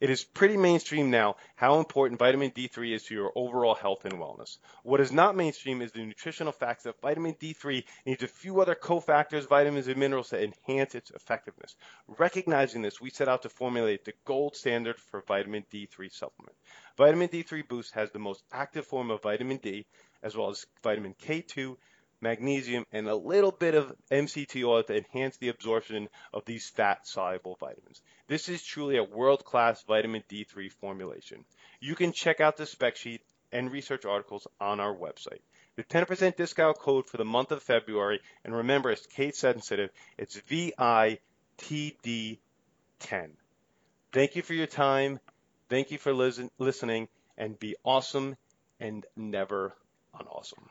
It 0.00 0.10
is 0.10 0.22
pretty 0.22 0.56
mainstream 0.56 1.10
now 1.10 1.34
how 1.56 1.80
important 1.80 2.20
vitamin 2.20 2.52
D3 2.52 2.94
is 2.94 3.02
to 3.04 3.14
your 3.14 3.32
overall 3.34 3.74
health 3.74 4.04
and 4.04 4.14
wellness. 4.14 4.58
What 4.84 5.00
is 5.00 5.10
not 5.10 5.34
mainstream 5.34 5.82
is 5.82 5.90
the 5.90 6.04
nutritional 6.04 6.52
facts 6.52 6.84
that 6.84 7.00
vitamin 7.00 7.34
D3 7.34 7.82
needs 8.06 8.22
a 8.22 8.28
few 8.28 8.60
other 8.60 8.76
cofactors, 8.76 9.48
vitamins, 9.48 9.88
and 9.88 9.96
minerals 9.96 10.28
to 10.28 10.40
enhance 10.40 10.94
its 10.94 11.10
effectiveness. 11.10 11.74
Recognizing 12.06 12.82
this, 12.82 13.00
we 13.00 13.10
set 13.10 13.28
out 13.28 13.42
to 13.42 13.48
formulate 13.48 14.04
the 14.04 14.12
gold 14.24 14.54
standard 14.54 15.00
for 15.00 15.20
vitamin 15.22 15.64
D3 15.72 16.12
supplement. 16.12 16.56
Vitamin 16.96 17.28
D3 17.28 17.66
Boost 17.66 17.92
has 17.94 18.12
the 18.12 18.20
most 18.20 18.44
active 18.52 18.86
form 18.86 19.10
of 19.10 19.22
vitamin 19.22 19.56
D, 19.56 19.84
as 20.22 20.36
well 20.36 20.50
as 20.50 20.64
vitamin 20.80 21.14
K2, 21.14 21.76
magnesium, 22.20 22.84
and 22.92 23.08
a 23.08 23.14
little 23.14 23.52
bit 23.52 23.74
of 23.74 23.94
MCT 24.10 24.64
oil 24.64 24.82
to 24.82 24.96
enhance 24.96 25.36
the 25.36 25.48
absorption 25.48 26.08
of 26.32 26.44
these 26.44 26.68
fat 26.68 27.06
soluble 27.06 27.56
vitamins. 27.60 28.02
This 28.26 28.48
is 28.48 28.62
truly 28.62 28.96
a 28.96 29.04
world 29.04 29.44
class 29.44 29.82
vitamin 29.84 30.22
D3 30.28 30.72
formulation. 30.72 31.44
You 31.80 31.94
can 31.94 32.12
check 32.12 32.40
out 32.40 32.56
the 32.56 32.66
spec 32.66 32.96
sheet 32.96 33.22
and 33.52 33.70
research 33.70 34.04
articles 34.04 34.46
on 34.60 34.80
our 34.80 34.94
website. 34.94 35.40
The 35.76 35.84
10% 35.84 36.36
discount 36.36 36.78
code 36.78 37.06
for 37.06 37.16
the 37.16 37.24
month 37.24 37.52
of 37.52 37.62
February, 37.62 38.20
and 38.44 38.54
remember 38.54 38.90
it's 38.90 39.06
case 39.06 39.38
sensitive, 39.38 39.90
it's 40.16 40.36
VITD10. 40.40 41.18
Thank 44.12 44.36
you 44.36 44.42
for 44.42 44.54
your 44.54 44.66
time. 44.66 45.20
Thank 45.68 45.90
you 45.90 45.98
for 45.98 46.12
listen, 46.12 46.50
listening, 46.58 47.08
and 47.36 47.58
be 47.58 47.76
awesome 47.84 48.36
and 48.80 49.04
never 49.16 49.74
unawesome. 50.18 50.68